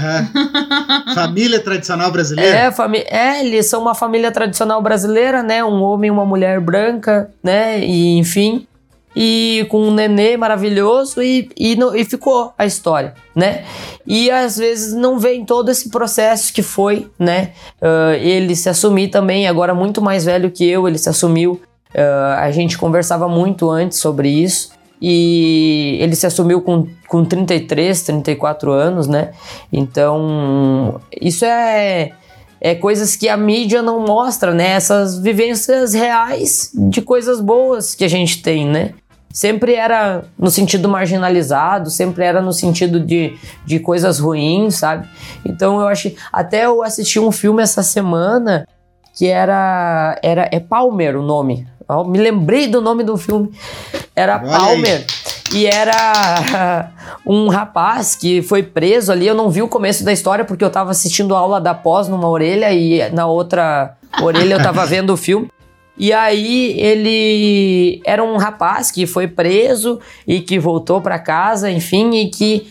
família 1.15 1.63
tradicional 1.63 2.11
brasileira. 2.11 2.53
É, 2.53 2.69
fami 2.69 3.05
é, 3.07 3.39
eles 3.39 3.67
são 3.67 3.81
uma 3.81 3.95
família 3.95 4.29
tradicional 4.29 4.81
brasileira, 4.81 5.41
né? 5.41 5.63
Um 5.63 5.81
homem 5.81 6.09
e 6.09 6.11
uma 6.11 6.25
mulher 6.25 6.59
branca, 6.59 7.29
né? 7.41 7.79
E 7.79 8.17
enfim 8.17 8.67
e 9.15 9.65
com 9.69 9.87
um 9.87 9.93
nenê 9.93 10.35
maravilhoso 10.35 11.21
e, 11.21 11.49
e, 11.57 11.77
e 11.95 12.05
ficou 12.05 12.53
a 12.57 12.65
história, 12.65 13.13
né? 13.33 13.63
E 14.05 14.29
às 14.29 14.57
vezes 14.57 14.93
não 14.93 15.17
vem 15.17 15.45
todo 15.45 15.69
esse 15.71 15.89
processo 15.89 16.53
que 16.53 16.61
foi, 16.61 17.09
né? 17.17 17.51
Uh, 17.81 18.15
ele 18.19 18.55
se 18.55 18.67
assumir 18.67 19.07
também, 19.07 19.47
agora 19.47 19.73
muito 19.73 20.01
mais 20.01 20.25
velho 20.25 20.51
que 20.51 20.67
eu, 20.67 20.87
ele 20.87 20.97
se 20.97 21.07
assumiu. 21.07 21.61
Uh, 21.93 22.35
a 22.37 22.51
gente 22.51 22.77
conversava 22.77 23.27
muito 23.29 23.69
antes 23.69 23.99
sobre 23.99 24.29
isso. 24.29 24.73
E 25.01 25.97
ele 25.99 26.15
se 26.15 26.25
assumiu 26.25 26.61
com, 26.61 26.87
com 27.07 27.23
33, 27.23 28.01
34 28.01 28.71
anos, 28.71 29.07
né? 29.07 29.31
Então, 29.71 30.99
isso 31.21 31.45
é 31.45 32.13
é, 32.65 32.73
coisas 32.73 33.15
que 33.15 33.29
a 33.29 33.37
mídia 33.37 33.81
não 33.81 33.99
mostra, 33.99 34.51
né? 34.53 34.71
Essas 34.71 35.19
vivências 35.19 35.93
reais 35.93 36.71
de 36.73 36.99
coisas 37.01 37.39
boas 37.39 37.93
que 37.93 38.03
a 38.03 38.07
gente 38.07 38.41
tem, 38.41 38.65
né? 38.65 38.93
Sempre 39.35 39.75
era 39.75 40.23
no 40.39 40.49
sentido 40.49 40.87
marginalizado, 40.87 41.89
sempre 41.89 42.23
era 42.23 42.41
no 42.41 42.53
sentido 42.53 43.01
de, 43.01 43.37
de 43.65 43.79
coisas 43.79 44.17
ruins, 44.17 44.75
sabe? 44.75 45.09
Então 45.45 45.81
eu 45.81 45.87
acho. 45.89 46.09
Até 46.31 46.65
eu 46.65 46.81
assisti 46.81 47.19
um 47.19 47.33
filme 47.33 47.61
essa 47.61 47.83
semana 47.83 48.65
que 49.13 49.27
era. 49.27 50.17
era 50.23 50.47
é 50.49 50.59
Palmer 50.61 51.17
o 51.17 51.21
nome. 51.21 51.67
me 52.07 52.17
lembrei 52.17 52.67
do 52.67 52.79
nome 52.79 53.03
do 53.03 53.17
filme. 53.17 53.51
Era 54.15 54.37
Olha 54.37 54.57
Palmer. 54.57 55.05
Aí. 55.05 55.25
E 55.53 55.65
era 55.67 56.91
um 57.27 57.49
rapaz 57.49 58.15
que 58.15 58.41
foi 58.41 58.63
preso 58.63 59.11
ali. 59.11 59.27
Eu 59.27 59.35
não 59.35 59.49
vi 59.49 59.61
o 59.61 59.67
começo 59.67 60.05
da 60.05 60.13
história 60.13 60.45
porque 60.45 60.63
eu 60.63 60.69
tava 60.69 60.91
assistindo 60.91 61.35
aula 61.35 61.59
da 61.59 61.73
pós 61.73 62.07
numa 62.07 62.29
orelha 62.29 62.71
e 62.71 63.11
na 63.11 63.27
outra 63.27 63.97
orelha 64.21 64.53
eu 64.53 64.63
tava 64.63 64.85
vendo 64.85 65.11
o 65.11 65.17
filme. 65.17 65.49
E 65.97 66.11
aí 66.11 66.77
ele 66.79 68.01
era 68.05 68.23
um 68.23 68.37
rapaz 68.37 68.91
que 68.91 69.05
foi 69.07 69.27
preso 69.27 69.99
e 70.27 70.41
que 70.41 70.59
voltou 70.59 70.99
para 71.01 71.17
casa, 71.17 71.71
enfim, 71.71 72.15
e 72.15 72.29
que, 72.29 72.67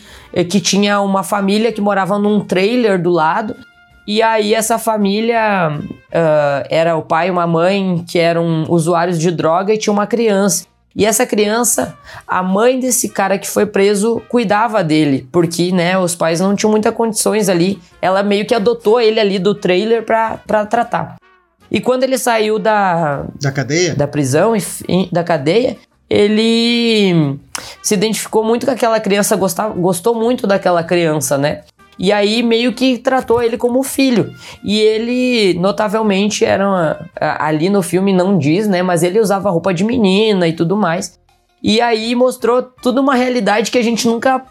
que 0.49 0.59
tinha 0.59 1.01
uma 1.01 1.23
família 1.23 1.71
que 1.71 1.81
morava 1.81 2.19
num 2.19 2.39
trailer 2.39 3.01
do 3.01 3.09
lado. 3.09 3.55
E 4.07 4.21
aí 4.21 4.53
essa 4.53 4.77
família 4.77 5.71
uh, 5.79 6.67
era 6.69 6.95
o 6.95 7.01
pai 7.01 7.27
e 7.27 7.31
uma 7.31 7.47
mãe 7.47 8.05
que 8.07 8.19
eram 8.19 8.65
usuários 8.69 9.17
de 9.17 9.31
droga 9.31 9.73
e 9.73 9.77
tinha 9.77 9.91
uma 9.91 10.05
criança. 10.05 10.67
E 10.95 11.05
essa 11.05 11.25
criança, 11.25 11.97
a 12.25 12.41
mãe 12.41 12.79
desse 12.79 13.09
cara 13.09 13.37
que 13.37 13.49
foi 13.49 13.65
preso 13.65 14.21
cuidava 14.29 14.81
dele, 14.81 15.27
porque, 15.29 15.69
né, 15.73 15.97
os 15.97 16.15
pais 16.15 16.39
não 16.39 16.55
tinham 16.55 16.71
muitas 16.71 16.93
condições 16.93 17.49
ali. 17.49 17.79
Ela 18.01 18.23
meio 18.23 18.45
que 18.45 18.55
adotou 18.55 19.01
ele 19.01 19.19
ali 19.19 19.37
do 19.37 19.53
trailer 19.53 20.05
pra 20.05 20.37
tratar. 20.69 21.17
E 21.75 21.81
quando 21.81 22.03
ele 22.03 22.17
saiu 22.17 22.57
da... 22.57 23.25
Da 23.41 23.51
cadeia? 23.51 23.93
Da 23.93 24.07
prisão, 24.07 24.53
da 25.11 25.25
cadeia, 25.25 25.75
ele 26.09 27.37
se 27.83 27.93
identificou 27.93 28.45
muito 28.45 28.65
com 28.65 28.71
aquela 28.71 28.97
criança, 28.97 29.35
gostava, 29.35 29.73
gostou 29.73 30.15
muito 30.15 30.47
daquela 30.47 30.81
criança, 30.85 31.37
né? 31.37 31.63
E 31.99 32.13
aí 32.13 32.41
meio 32.41 32.71
que 32.71 32.97
tratou 32.97 33.43
ele 33.43 33.57
como 33.57 33.83
filho. 33.83 34.33
E 34.63 34.79
ele, 34.79 35.59
notavelmente, 35.59 36.45
era 36.45 36.65
uma, 36.65 37.09
ali 37.19 37.69
no 37.69 37.81
filme 37.81 38.13
não 38.13 38.37
diz, 38.37 38.69
né? 38.69 38.81
Mas 38.81 39.03
ele 39.03 39.19
usava 39.19 39.49
roupa 39.49 39.73
de 39.73 39.83
menina 39.83 40.47
e 40.47 40.53
tudo 40.53 40.77
mais. 40.77 41.19
E 41.61 41.81
aí 41.81 42.15
mostrou 42.15 42.63
tudo 42.63 43.01
uma 43.01 43.15
realidade 43.15 43.69
que 43.69 43.77
a 43.77 43.83
gente 43.83 44.07
nunca 44.07 44.41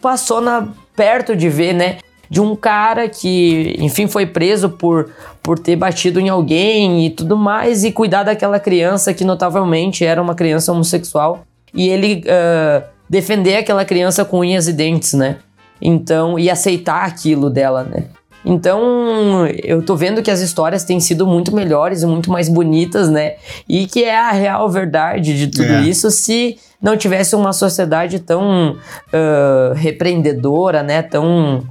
passou 0.00 0.40
na, 0.40 0.68
perto 0.94 1.34
de 1.34 1.48
ver, 1.48 1.72
né? 1.72 1.98
De 2.30 2.40
um 2.40 2.54
cara 2.54 3.08
que, 3.08 3.76
enfim, 3.78 4.06
foi 4.06 4.26
preso 4.26 4.68
por, 4.68 5.10
por 5.42 5.58
ter 5.58 5.76
batido 5.76 6.20
em 6.20 6.28
alguém 6.28 7.06
e 7.06 7.10
tudo 7.10 7.36
mais, 7.36 7.84
e 7.84 7.92
cuidar 7.92 8.22
daquela 8.22 8.60
criança 8.60 9.14
que 9.14 9.24
notavelmente 9.24 10.04
era 10.04 10.20
uma 10.20 10.34
criança 10.34 10.72
homossexual. 10.72 11.44
E 11.74 11.88
ele 11.88 12.22
uh, 12.24 12.84
defender 13.08 13.56
aquela 13.56 13.84
criança 13.84 14.24
com 14.24 14.40
unhas 14.40 14.68
e 14.68 14.72
dentes, 14.72 15.14
né? 15.14 15.36
Então, 15.80 16.38
e 16.38 16.50
aceitar 16.50 17.04
aquilo 17.04 17.48
dela, 17.48 17.84
né? 17.84 18.04
Então, 18.44 19.46
eu 19.62 19.82
tô 19.82 19.96
vendo 19.96 20.22
que 20.22 20.30
as 20.30 20.40
histórias 20.40 20.84
têm 20.84 21.00
sido 21.00 21.26
muito 21.26 21.54
melhores 21.54 22.02
e 22.02 22.06
muito 22.06 22.30
mais 22.30 22.48
bonitas, 22.48 23.08
né? 23.08 23.34
E 23.68 23.86
que 23.86 24.04
é 24.04 24.16
a 24.16 24.30
real 24.30 24.68
verdade 24.70 25.36
de 25.36 25.48
tudo 25.48 25.70
é. 25.70 25.82
isso 25.82 26.10
se 26.10 26.56
não 26.80 26.96
tivesse 26.96 27.34
uma 27.34 27.52
sociedade 27.52 28.20
tão 28.20 28.72
uh, 28.72 29.74
repreendedora, 29.74 30.82
né? 30.82 31.02
Tão, 31.02 31.62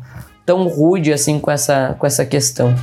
tão 0.48 0.66
rude 0.66 1.12
assim 1.12 1.40
com 1.40 1.52
essa, 1.52 1.94
com 2.00 2.08
essa 2.08 2.26
questão. 2.26 2.74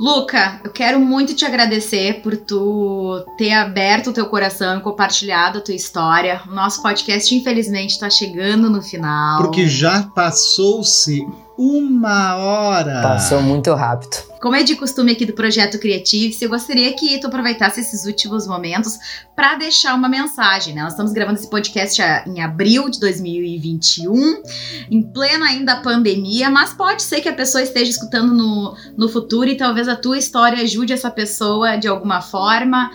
Luca, 0.00 0.60
eu 0.64 0.70
quero 0.70 0.98
muito 1.00 1.34
te 1.34 1.44
agradecer 1.44 2.22
por 2.22 2.36
tu 2.36 3.24
ter 3.36 3.52
aberto 3.52 4.10
o 4.10 4.12
teu 4.12 4.26
coração 4.26 4.78
e 4.78 4.80
compartilhado 4.80 5.58
a 5.58 5.60
tua 5.60 5.74
história. 5.74 6.42
O 6.48 6.54
nosso 6.54 6.82
podcast, 6.82 7.32
infelizmente, 7.34 7.90
está 7.90 8.10
chegando 8.10 8.68
no 8.70 8.82
final. 8.82 9.42
Porque 9.42 9.68
já 9.68 10.02
passou-se 10.14 11.26
uma 11.58 12.36
hora. 12.36 13.02
Passou 13.02 13.42
muito 13.42 13.74
rápido. 13.74 14.16
Como 14.40 14.54
é 14.54 14.62
de 14.62 14.76
costume 14.76 15.10
aqui 15.10 15.26
do 15.26 15.32
Projeto 15.32 15.76
Criativo, 15.80 16.32
eu 16.40 16.48
gostaria 16.48 16.92
que 16.92 17.18
tu 17.18 17.26
aproveitasse 17.26 17.80
esses 17.80 18.06
últimos 18.06 18.46
momentos 18.46 18.96
para 19.34 19.56
deixar 19.56 19.96
uma 19.96 20.08
mensagem, 20.08 20.72
né? 20.72 20.82
Nós 20.82 20.92
estamos 20.92 21.12
gravando 21.12 21.40
esse 21.40 21.50
podcast 21.50 22.00
em 22.28 22.40
abril 22.40 22.88
de 22.88 23.00
2021, 23.00 24.42
em 24.88 25.02
plena 25.02 25.46
ainda 25.46 25.82
pandemia, 25.82 26.48
mas 26.48 26.72
pode 26.72 27.02
ser 27.02 27.20
que 27.20 27.28
a 27.28 27.34
pessoa 27.34 27.60
esteja 27.60 27.90
escutando 27.90 28.32
no, 28.32 28.76
no 28.96 29.08
futuro 29.08 29.48
e 29.48 29.56
talvez 29.56 29.88
a 29.88 29.96
tua 29.96 30.16
história 30.16 30.62
ajude 30.62 30.92
essa 30.92 31.10
pessoa 31.10 31.76
de 31.76 31.88
alguma 31.88 32.22
forma, 32.22 32.92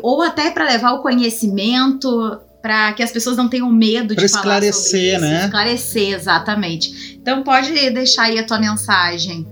ou 0.00 0.22
até 0.22 0.52
para 0.52 0.64
levar 0.64 0.92
o 0.92 1.02
conhecimento 1.02 2.40
para 2.66 2.92
que 2.94 3.02
as 3.02 3.12
pessoas 3.12 3.36
não 3.36 3.48
tenham 3.48 3.70
medo 3.70 4.12
pra 4.12 4.24
de 4.24 4.28
falar 4.28 4.58
esclarecer, 4.58 4.82
sobre 4.82 5.06
isso. 5.10 5.20
né? 5.20 5.44
Esclarecer, 5.44 6.14
exatamente. 6.14 7.16
Então 7.22 7.44
pode 7.44 7.70
deixar 7.90 8.24
aí 8.24 8.40
a 8.40 8.44
tua 8.44 8.58
mensagem. 8.58 9.46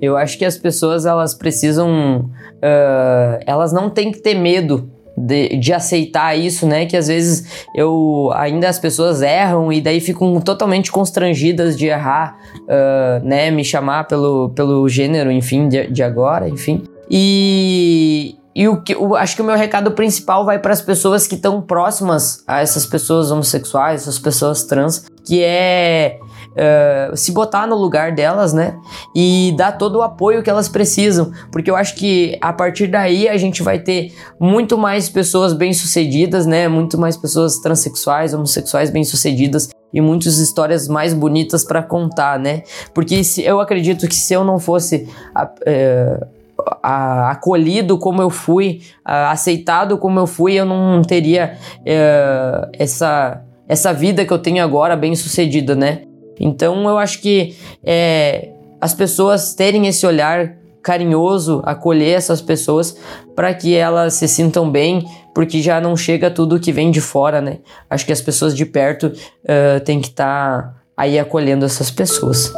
Eu 0.00 0.16
acho 0.16 0.38
que 0.38 0.44
as 0.46 0.56
pessoas 0.56 1.04
elas 1.04 1.34
precisam, 1.34 2.20
uh, 2.20 3.42
elas 3.44 3.74
não 3.74 3.90
têm 3.90 4.10
que 4.10 4.22
ter 4.22 4.34
medo 4.34 4.90
de, 5.18 5.58
de, 5.58 5.70
aceitar 5.74 6.34
isso, 6.34 6.66
né? 6.66 6.86
Que 6.86 6.96
às 6.96 7.08
vezes 7.08 7.66
eu 7.74 8.30
ainda 8.34 8.70
as 8.70 8.78
pessoas 8.78 9.20
erram 9.20 9.70
e 9.70 9.78
daí 9.78 10.00
ficam 10.00 10.40
totalmente 10.40 10.90
constrangidas 10.90 11.76
de 11.76 11.88
errar, 11.88 12.38
uh, 12.62 13.22
né? 13.22 13.50
Me 13.50 13.64
chamar 13.64 14.04
pelo, 14.04 14.48
pelo 14.50 14.88
gênero, 14.88 15.30
enfim, 15.30 15.68
de, 15.68 15.88
de 15.88 16.02
agora, 16.02 16.48
enfim. 16.48 16.84
E, 17.10 18.37
e 18.54 18.66
o 18.68 18.82
que, 18.82 18.96
o, 18.96 19.14
acho 19.14 19.36
que 19.36 19.42
o 19.42 19.44
meu 19.44 19.56
recado 19.56 19.92
principal 19.92 20.44
vai 20.44 20.58
para 20.58 20.72
as 20.72 20.82
pessoas 20.82 21.26
que 21.26 21.34
estão 21.34 21.60
próximas 21.60 22.42
a 22.46 22.60
essas 22.60 22.86
pessoas 22.86 23.30
homossexuais, 23.30 24.02
essas 24.02 24.18
pessoas 24.18 24.64
trans, 24.64 25.04
que 25.24 25.42
é 25.44 26.18
uh, 26.52 27.16
se 27.16 27.32
botar 27.32 27.66
no 27.66 27.76
lugar 27.76 28.12
delas, 28.12 28.52
né? 28.52 28.76
E 29.14 29.54
dar 29.56 29.72
todo 29.72 29.96
o 29.96 30.02
apoio 30.02 30.42
que 30.42 30.50
elas 30.50 30.68
precisam, 30.68 31.32
porque 31.52 31.70
eu 31.70 31.76
acho 31.76 31.94
que 31.94 32.36
a 32.40 32.52
partir 32.52 32.88
daí 32.88 33.28
a 33.28 33.36
gente 33.36 33.62
vai 33.62 33.78
ter 33.78 34.12
muito 34.40 34.76
mais 34.76 35.08
pessoas 35.08 35.52
bem-sucedidas, 35.52 36.46
né? 36.46 36.66
Muito 36.66 36.98
mais 36.98 37.16
pessoas 37.16 37.58
transexuais, 37.58 38.34
homossexuais 38.34 38.90
bem-sucedidas 38.90 39.68
e 39.92 40.00
muitas 40.00 40.38
histórias 40.38 40.88
mais 40.88 41.14
bonitas 41.14 41.64
para 41.64 41.82
contar, 41.82 42.38
né? 42.38 42.62
Porque 42.94 43.22
se, 43.22 43.42
eu 43.42 43.60
acredito 43.60 44.08
que 44.08 44.16
se 44.16 44.34
eu 44.34 44.44
não 44.44 44.58
fosse 44.58 45.08
uh, 45.36 46.37
a, 46.82 47.30
acolhido 47.30 47.98
como 47.98 48.22
eu 48.22 48.30
fui, 48.30 48.82
a, 49.04 49.30
aceitado 49.30 49.98
como 49.98 50.18
eu 50.18 50.26
fui, 50.26 50.54
eu 50.54 50.64
não 50.64 51.02
teria 51.02 51.56
é, 51.84 52.68
essa, 52.72 53.42
essa 53.68 53.92
vida 53.92 54.24
que 54.24 54.32
eu 54.32 54.38
tenho 54.38 54.62
agora 54.62 54.96
bem 54.96 55.14
sucedida, 55.14 55.74
né? 55.74 56.02
Então 56.40 56.88
eu 56.88 56.98
acho 56.98 57.20
que 57.20 57.56
é, 57.84 58.50
as 58.80 58.94
pessoas 58.94 59.54
terem 59.54 59.86
esse 59.86 60.06
olhar 60.06 60.56
carinhoso, 60.82 61.60
acolher 61.64 62.16
essas 62.16 62.40
pessoas 62.40 62.96
para 63.34 63.52
que 63.52 63.74
elas 63.74 64.14
se 64.14 64.26
sintam 64.26 64.70
bem, 64.70 65.04
porque 65.34 65.60
já 65.60 65.80
não 65.80 65.96
chega 65.96 66.30
tudo 66.30 66.58
que 66.58 66.72
vem 66.72 66.90
de 66.90 67.00
fora, 67.00 67.40
né? 67.40 67.58
Acho 67.90 68.06
que 68.06 68.12
as 68.12 68.22
pessoas 68.22 68.56
de 68.56 68.64
perto 68.64 69.06
uh, 69.08 69.80
têm 69.84 70.00
que 70.00 70.08
estar 70.08 70.62
tá 70.62 70.74
aí 70.96 71.18
acolhendo 71.18 71.64
essas 71.64 71.90
pessoas. 71.90 72.52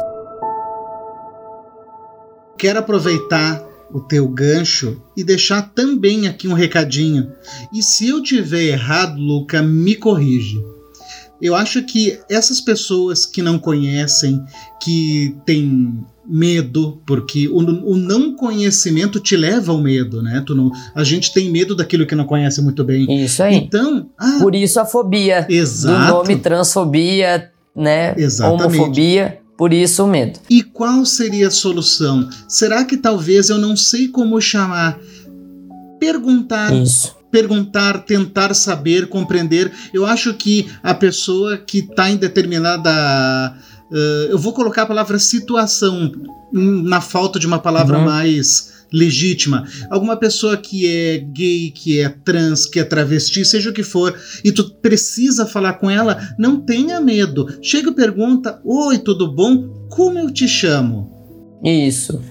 Quero 2.57 2.79
aproveitar 2.79 3.70
o 3.93 3.99
teu 3.99 4.27
gancho 4.27 5.01
e 5.15 5.23
deixar 5.23 5.61
também 5.73 6.27
aqui 6.27 6.47
um 6.47 6.53
recadinho. 6.53 7.31
E 7.73 7.81
se 7.81 8.07
eu 8.07 8.21
tiver 8.21 8.63
errado, 8.63 9.19
Luca, 9.19 9.61
me 9.61 9.95
corrige. 9.95 10.63
Eu 11.41 11.55
acho 11.55 11.83
que 11.83 12.19
essas 12.29 12.61
pessoas 12.61 13.25
que 13.25 13.41
não 13.41 13.57
conhecem, 13.57 14.43
que 14.81 15.35
têm 15.43 16.05
medo, 16.23 17.01
porque 17.05 17.47
o, 17.47 17.57
o, 17.57 17.97
não 17.97 18.35
conhecimento 18.35 19.19
te 19.19 19.35
leva 19.35 19.71
ao 19.71 19.79
medo, 19.79 20.21
né? 20.21 20.43
Tu 20.45 20.53
não, 20.53 20.71
a 20.93 21.03
gente 21.03 21.33
tem 21.33 21.49
medo 21.49 21.75
daquilo 21.75 22.05
que 22.05 22.13
não 22.13 22.25
conhece 22.25 22.61
muito 22.61 22.83
bem. 22.83 23.23
Isso 23.23 23.41
aí. 23.41 23.55
Então, 23.55 24.07
ah, 24.17 24.37
por 24.39 24.53
isso 24.53 24.79
a 24.79 24.85
fobia. 24.85 25.47
Exato. 25.49 26.05
Do 26.05 26.13
nome 26.13 26.37
transfobia, 26.37 27.51
né? 27.75 28.13
Exatamente. 28.15 28.63
Homofobia. 28.63 29.40
Por 29.61 29.73
isso 29.73 30.03
o 30.03 30.07
medo. 30.07 30.39
E 30.49 30.63
qual 30.63 31.05
seria 31.05 31.49
a 31.49 31.51
solução? 31.51 32.27
Será 32.47 32.83
que 32.83 32.97
talvez 32.97 33.47
eu 33.51 33.59
não 33.59 33.77
sei 33.77 34.07
como 34.07 34.41
chamar? 34.41 34.97
Perguntar. 35.99 36.73
Isso 36.73 37.15
perguntar, 37.29 37.99
tentar 37.99 38.55
saber, 38.55 39.07
compreender. 39.07 39.71
Eu 39.93 40.03
acho 40.03 40.33
que 40.33 40.67
a 40.81 40.95
pessoa 40.95 41.57
que 41.57 41.77
está 41.77 42.09
em 42.09 42.17
determinada. 42.17 43.55
Uh, 43.91 44.31
eu 44.31 44.39
vou 44.39 44.51
colocar 44.51 44.81
a 44.81 44.85
palavra 44.87 45.19
situação 45.19 46.11
na 46.51 46.99
falta 46.99 47.37
de 47.37 47.45
uma 47.45 47.59
palavra 47.59 47.99
uhum. 47.99 48.05
mais 48.05 48.80
legítima. 48.91 49.65
Alguma 49.89 50.17
pessoa 50.17 50.57
que 50.57 50.87
é 50.87 51.17
gay, 51.17 51.71
que 51.71 52.01
é 52.01 52.09
trans, 52.09 52.65
que 52.65 52.79
é 52.79 52.83
travesti, 52.83 53.45
seja 53.45 53.69
o 53.69 53.73
que 53.73 53.83
for, 53.83 54.17
e 54.43 54.51
tu 54.51 54.69
precisa 54.75 55.45
falar 55.45 55.73
com 55.73 55.89
ela, 55.89 56.19
não 56.37 56.59
tenha 56.59 56.99
medo. 56.99 57.47
Chega 57.61 57.89
e 57.89 57.95
pergunta: 57.95 58.59
Oi, 58.63 58.97
tudo 58.97 59.33
bom? 59.33 59.87
Como 59.89 60.19
eu 60.19 60.31
te 60.31 60.47
chamo? 60.47 61.11
Isso. 61.63 62.21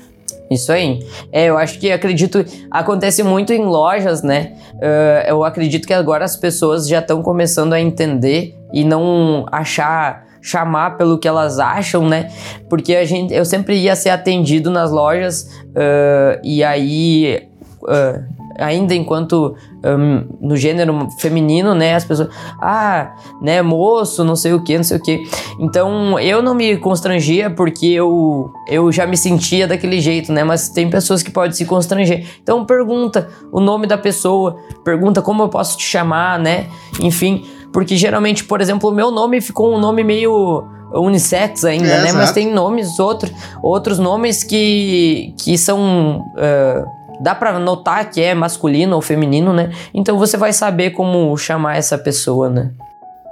Isso 0.50 0.72
aí. 0.72 0.98
É, 1.30 1.46
eu 1.46 1.56
acho 1.56 1.78
que 1.78 1.92
acredito. 1.92 2.44
Acontece 2.70 3.22
muito 3.22 3.52
em 3.52 3.64
lojas, 3.64 4.22
né? 4.22 4.56
Uh, 4.74 5.28
eu 5.28 5.44
acredito 5.44 5.86
que 5.86 5.92
agora 5.94 6.24
as 6.24 6.36
pessoas 6.36 6.88
já 6.88 6.98
estão 6.98 7.22
começando 7.22 7.72
a 7.72 7.80
entender 7.80 8.56
e 8.72 8.82
não 8.82 9.46
achar 9.52 10.26
chamar 10.40 10.96
pelo 10.96 11.18
que 11.18 11.28
elas 11.28 11.58
acham, 11.58 12.08
né? 12.08 12.30
Porque 12.68 12.94
a 12.94 13.04
gente, 13.04 13.32
eu 13.34 13.44
sempre 13.44 13.76
ia 13.76 13.94
ser 13.94 14.10
atendido 14.10 14.70
nas 14.70 14.90
lojas 14.90 15.42
uh, 15.70 16.40
e 16.42 16.62
aí. 16.62 17.48
Uh, 17.82 18.40
ainda 18.60 18.94
enquanto 18.94 19.56
um, 19.84 20.48
no 20.48 20.56
gênero 20.56 21.08
feminino, 21.18 21.74
né, 21.74 21.94
as 21.94 22.04
pessoas, 22.04 22.28
ah, 22.60 23.14
né, 23.40 23.62
moço, 23.62 24.22
não 24.22 24.36
sei 24.36 24.52
o 24.52 24.62
que, 24.62 24.76
não 24.76 24.84
sei 24.84 24.98
o 24.98 25.02
que. 25.02 25.22
Então 25.58 26.18
eu 26.18 26.42
não 26.42 26.54
me 26.54 26.76
constrangia 26.76 27.50
porque 27.50 27.86
eu, 27.86 28.52
eu 28.68 28.92
já 28.92 29.06
me 29.06 29.16
sentia 29.16 29.66
daquele 29.66 30.00
jeito, 30.00 30.32
né, 30.32 30.44
mas 30.44 30.68
tem 30.68 30.90
pessoas 30.90 31.22
que 31.22 31.30
podem 31.30 31.52
se 31.52 31.64
constranger. 31.64 32.26
Então 32.42 32.64
pergunta 32.64 33.28
o 33.50 33.60
nome 33.60 33.86
da 33.86 33.96
pessoa, 33.96 34.56
pergunta 34.84 35.22
como 35.22 35.42
eu 35.42 35.48
posso 35.48 35.78
te 35.78 35.84
chamar, 35.84 36.38
né, 36.38 36.66
enfim, 37.00 37.44
porque 37.72 37.96
geralmente, 37.96 38.44
por 38.44 38.60
exemplo, 38.60 38.90
o 38.90 38.92
meu 38.92 39.10
nome 39.10 39.40
ficou 39.40 39.74
um 39.74 39.78
nome 39.78 40.02
meio 40.02 40.64
unissex 40.92 41.64
ainda, 41.64 41.86
é, 41.86 41.98
né? 41.98 42.04
Exato. 42.04 42.16
Mas 42.16 42.32
tem 42.32 42.52
nomes, 42.52 42.98
outro, 42.98 43.30
outros 43.62 43.98
nomes 43.98 44.42
que, 44.42 45.34
que 45.38 45.56
são. 45.56 46.24
Uh, 46.34 47.00
dá 47.20 47.34
para 47.34 47.58
notar 47.58 48.10
que 48.10 48.20
é 48.20 48.34
masculino 48.34 48.96
ou 48.96 49.02
feminino, 49.02 49.52
né? 49.52 49.70
Então 49.94 50.18
você 50.18 50.36
vai 50.36 50.52
saber 50.52 50.90
como 50.90 51.36
chamar 51.36 51.76
essa 51.76 51.96
pessoa, 51.98 52.48
né? 52.48 52.70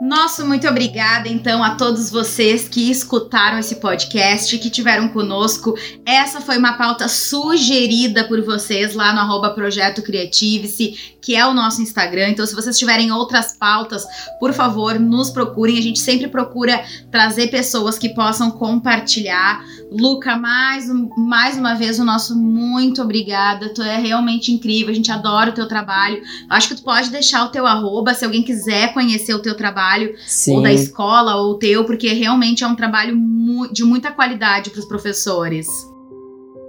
Nosso 0.01 0.47
muito 0.47 0.69
obrigada, 0.69 1.29
então, 1.29 1.63
a 1.63 1.75
todos 1.75 2.09
vocês 2.09 2.69
que 2.69 2.89
escutaram 2.89 3.59
esse 3.59 3.77
podcast, 3.77 4.57
que 4.57 4.71
tiveram 4.71 5.09
conosco. 5.09 5.75
Essa 6.07 6.41
foi 6.41 6.57
uma 6.57 6.75
pauta 6.75 7.09
sugerida 7.09 8.23
por 8.23 8.41
vocês 8.43 8.95
lá 8.95 9.13
no 9.13 9.19
arroba 9.19 9.51
Projeto 9.51 10.01
Creativice, 10.01 11.17
que 11.21 11.35
é 11.35 11.45
o 11.45 11.53
nosso 11.53 11.83
Instagram. 11.83 12.29
Então, 12.29 12.47
se 12.47 12.55
vocês 12.55 12.79
tiverem 12.79 13.11
outras 13.11 13.57
pautas, 13.57 14.07
por 14.39 14.53
favor, 14.53 15.01
nos 15.01 15.31
procurem. 15.31 15.77
A 15.77 15.83
gente 15.83 15.99
sempre 15.99 16.29
procura 16.29 16.81
trazer 17.11 17.49
pessoas 17.49 17.99
que 17.99 18.11
possam 18.11 18.53
compartilhar. 18.53 19.61
Luca, 19.91 20.37
mais, 20.37 20.87
mais 21.17 21.59
uma 21.59 21.75
vez, 21.75 21.99
o 21.99 22.05
nosso 22.05 22.39
muito 22.39 23.03
obrigada. 23.03 23.75
Tu 23.75 23.83
é 23.83 23.99
realmente 23.99 24.53
incrível, 24.53 24.93
a 24.93 24.95
gente 24.95 25.11
adora 25.11 25.51
o 25.51 25.55
teu 25.55 25.67
trabalho. 25.67 26.23
Acho 26.49 26.69
que 26.69 26.77
tu 26.77 26.83
pode 26.85 27.11
deixar 27.11 27.45
o 27.45 27.49
teu 27.49 27.67
arroba, 27.67 28.15
se 28.15 28.25
alguém 28.25 28.45
quiser 28.45 28.95
conhecer 28.95 29.35
o 29.35 29.41
teu 29.41 29.57
trabalho 29.57 29.88
trabalho, 29.89 30.15
Sim. 30.27 30.57
ou 30.57 30.63
da 30.63 30.73
escola, 30.73 31.37
ou 31.37 31.55
teu, 31.59 31.85
porque 31.85 32.13
realmente 32.13 32.63
é 32.63 32.67
um 32.67 32.77
trabalho 32.77 33.17
mu 33.17 33.73
de 33.73 33.85
muita 33.85 34.11
qualidade 34.11 34.71
para 34.71 34.81
os 34.81 34.87
professores. 34.87 35.67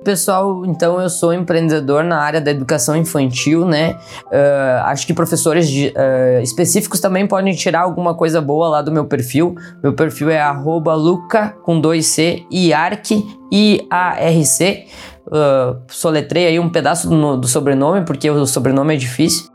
Pessoal, 0.03 0.65
então 0.65 0.99
eu 1.01 1.09
sou 1.09 1.33
empreendedor 1.33 2.05
na 2.05 2.19
área 2.19 2.39
da 2.39 2.51
educação 2.51 2.95
infantil, 2.95 3.65
né? 3.65 3.99
Uh, 4.27 4.83
acho 4.85 5.05
que 5.05 5.13
professores 5.13 5.67
de, 5.67 5.87
uh, 5.89 6.41
específicos 6.41 7.01
também 7.01 7.27
podem 7.27 7.53
tirar 7.53 7.81
alguma 7.81 8.15
coisa 8.15 8.39
boa 8.39 8.69
lá 8.69 8.81
do 8.81 8.93
meu 8.93 9.05
perfil. 9.05 9.55
Meu 9.83 9.91
perfil 9.91 10.29
é 10.29 10.41
luca 10.51 11.49
com 11.63 11.81
dois 11.81 12.05
C 12.05 12.45
iarc 12.49 13.11
I-A-R-C. 13.51 14.85
Uh, 15.27 15.81
soletrei 15.89 16.47
aí 16.47 16.59
um 16.59 16.69
pedaço 16.69 17.09
do, 17.09 17.35
do 17.35 17.47
sobrenome, 17.47 18.05
porque 18.05 18.31
o 18.31 18.45
sobrenome 18.45 18.93
é 18.93 18.97
difícil 18.97 19.49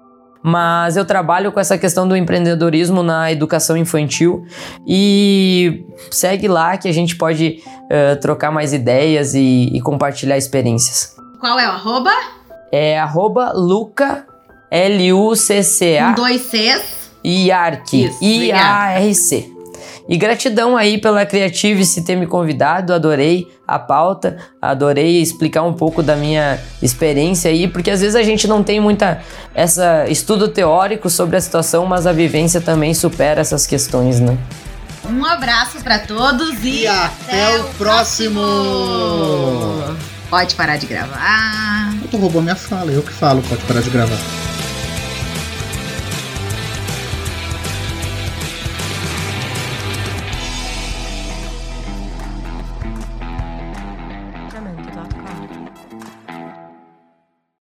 mas 0.46 0.94
eu 0.98 1.06
trabalho 1.06 1.50
com 1.50 1.58
essa 1.58 1.78
questão 1.78 2.06
do 2.06 2.14
empreendedorismo 2.14 3.02
na 3.02 3.32
educação 3.32 3.78
infantil 3.78 4.44
e 4.86 5.86
segue 6.10 6.46
lá 6.46 6.76
que 6.76 6.86
a 6.86 6.92
gente 6.92 7.16
pode 7.16 7.62
uh, 7.66 8.20
trocar 8.20 8.50
mais 8.50 8.74
ideias 8.74 9.34
e, 9.34 9.70
e, 9.72 9.80
compartilhar 9.80 10.36
experiências. 10.36 11.16
Qual 11.40 11.58
é 11.58 11.66
o 11.66 11.70
arroba? 11.70 12.10
É 12.70 13.00
arroba 13.00 13.52
Luca, 13.54 14.26
L-U-C-C-A. 14.70 16.08
Com 16.08 16.22
dois 16.22 16.42
Cs. 16.42 17.10
IARC, 17.24 18.10
I-A-R-C. 18.20 19.50
E 20.06 20.18
gratidão 20.18 20.76
aí 20.76 21.00
pela 21.00 21.24
Creative 21.24 21.82
ter 22.02 22.16
me 22.16 22.26
convidado, 22.26 22.92
adorei 22.92 23.48
a 23.66 23.78
pauta, 23.78 24.36
adorei 24.60 25.20
explicar 25.20 25.62
um 25.62 25.72
pouco 25.72 26.02
da 26.02 26.16
minha 26.16 26.58
experiência 26.82 27.50
aí, 27.50 27.66
porque 27.66 27.90
às 27.90 28.00
vezes 28.00 28.14
a 28.14 28.22
gente 28.22 28.46
não 28.46 28.62
tem 28.62 28.80
muita 28.80 29.20
essa 29.54 30.06
estudo 30.08 30.48
teórico 30.48 31.08
sobre 31.08 31.36
a 31.36 31.40
situação, 31.40 31.86
mas 31.86 32.06
a 32.06 32.12
vivência 32.12 32.60
também 32.60 32.92
supera 32.92 33.40
essas 33.40 33.66
questões, 33.66 34.20
né? 34.20 34.36
Um 35.08 35.24
abraço 35.24 35.82
para 35.82 35.98
todos 35.98 36.64
e, 36.64 36.82
e 36.82 36.86
até, 36.86 37.44
até, 37.46 37.60
o 37.60 37.64
próximo. 37.74 38.40
próximo. 38.40 39.96
Pode 40.30 40.54
parar 40.54 40.76
de 40.76 40.86
gravar. 40.86 41.94
Tu 42.10 42.16
roubou 42.16 42.42
minha 42.42 42.56
fala, 42.56 42.90
eu 42.90 43.02
que 43.02 43.12
falo, 43.12 43.42
pode 43.42 43.62
parar 43.64 43.80
de 43.80 43.90
gravar. 43.90 44.53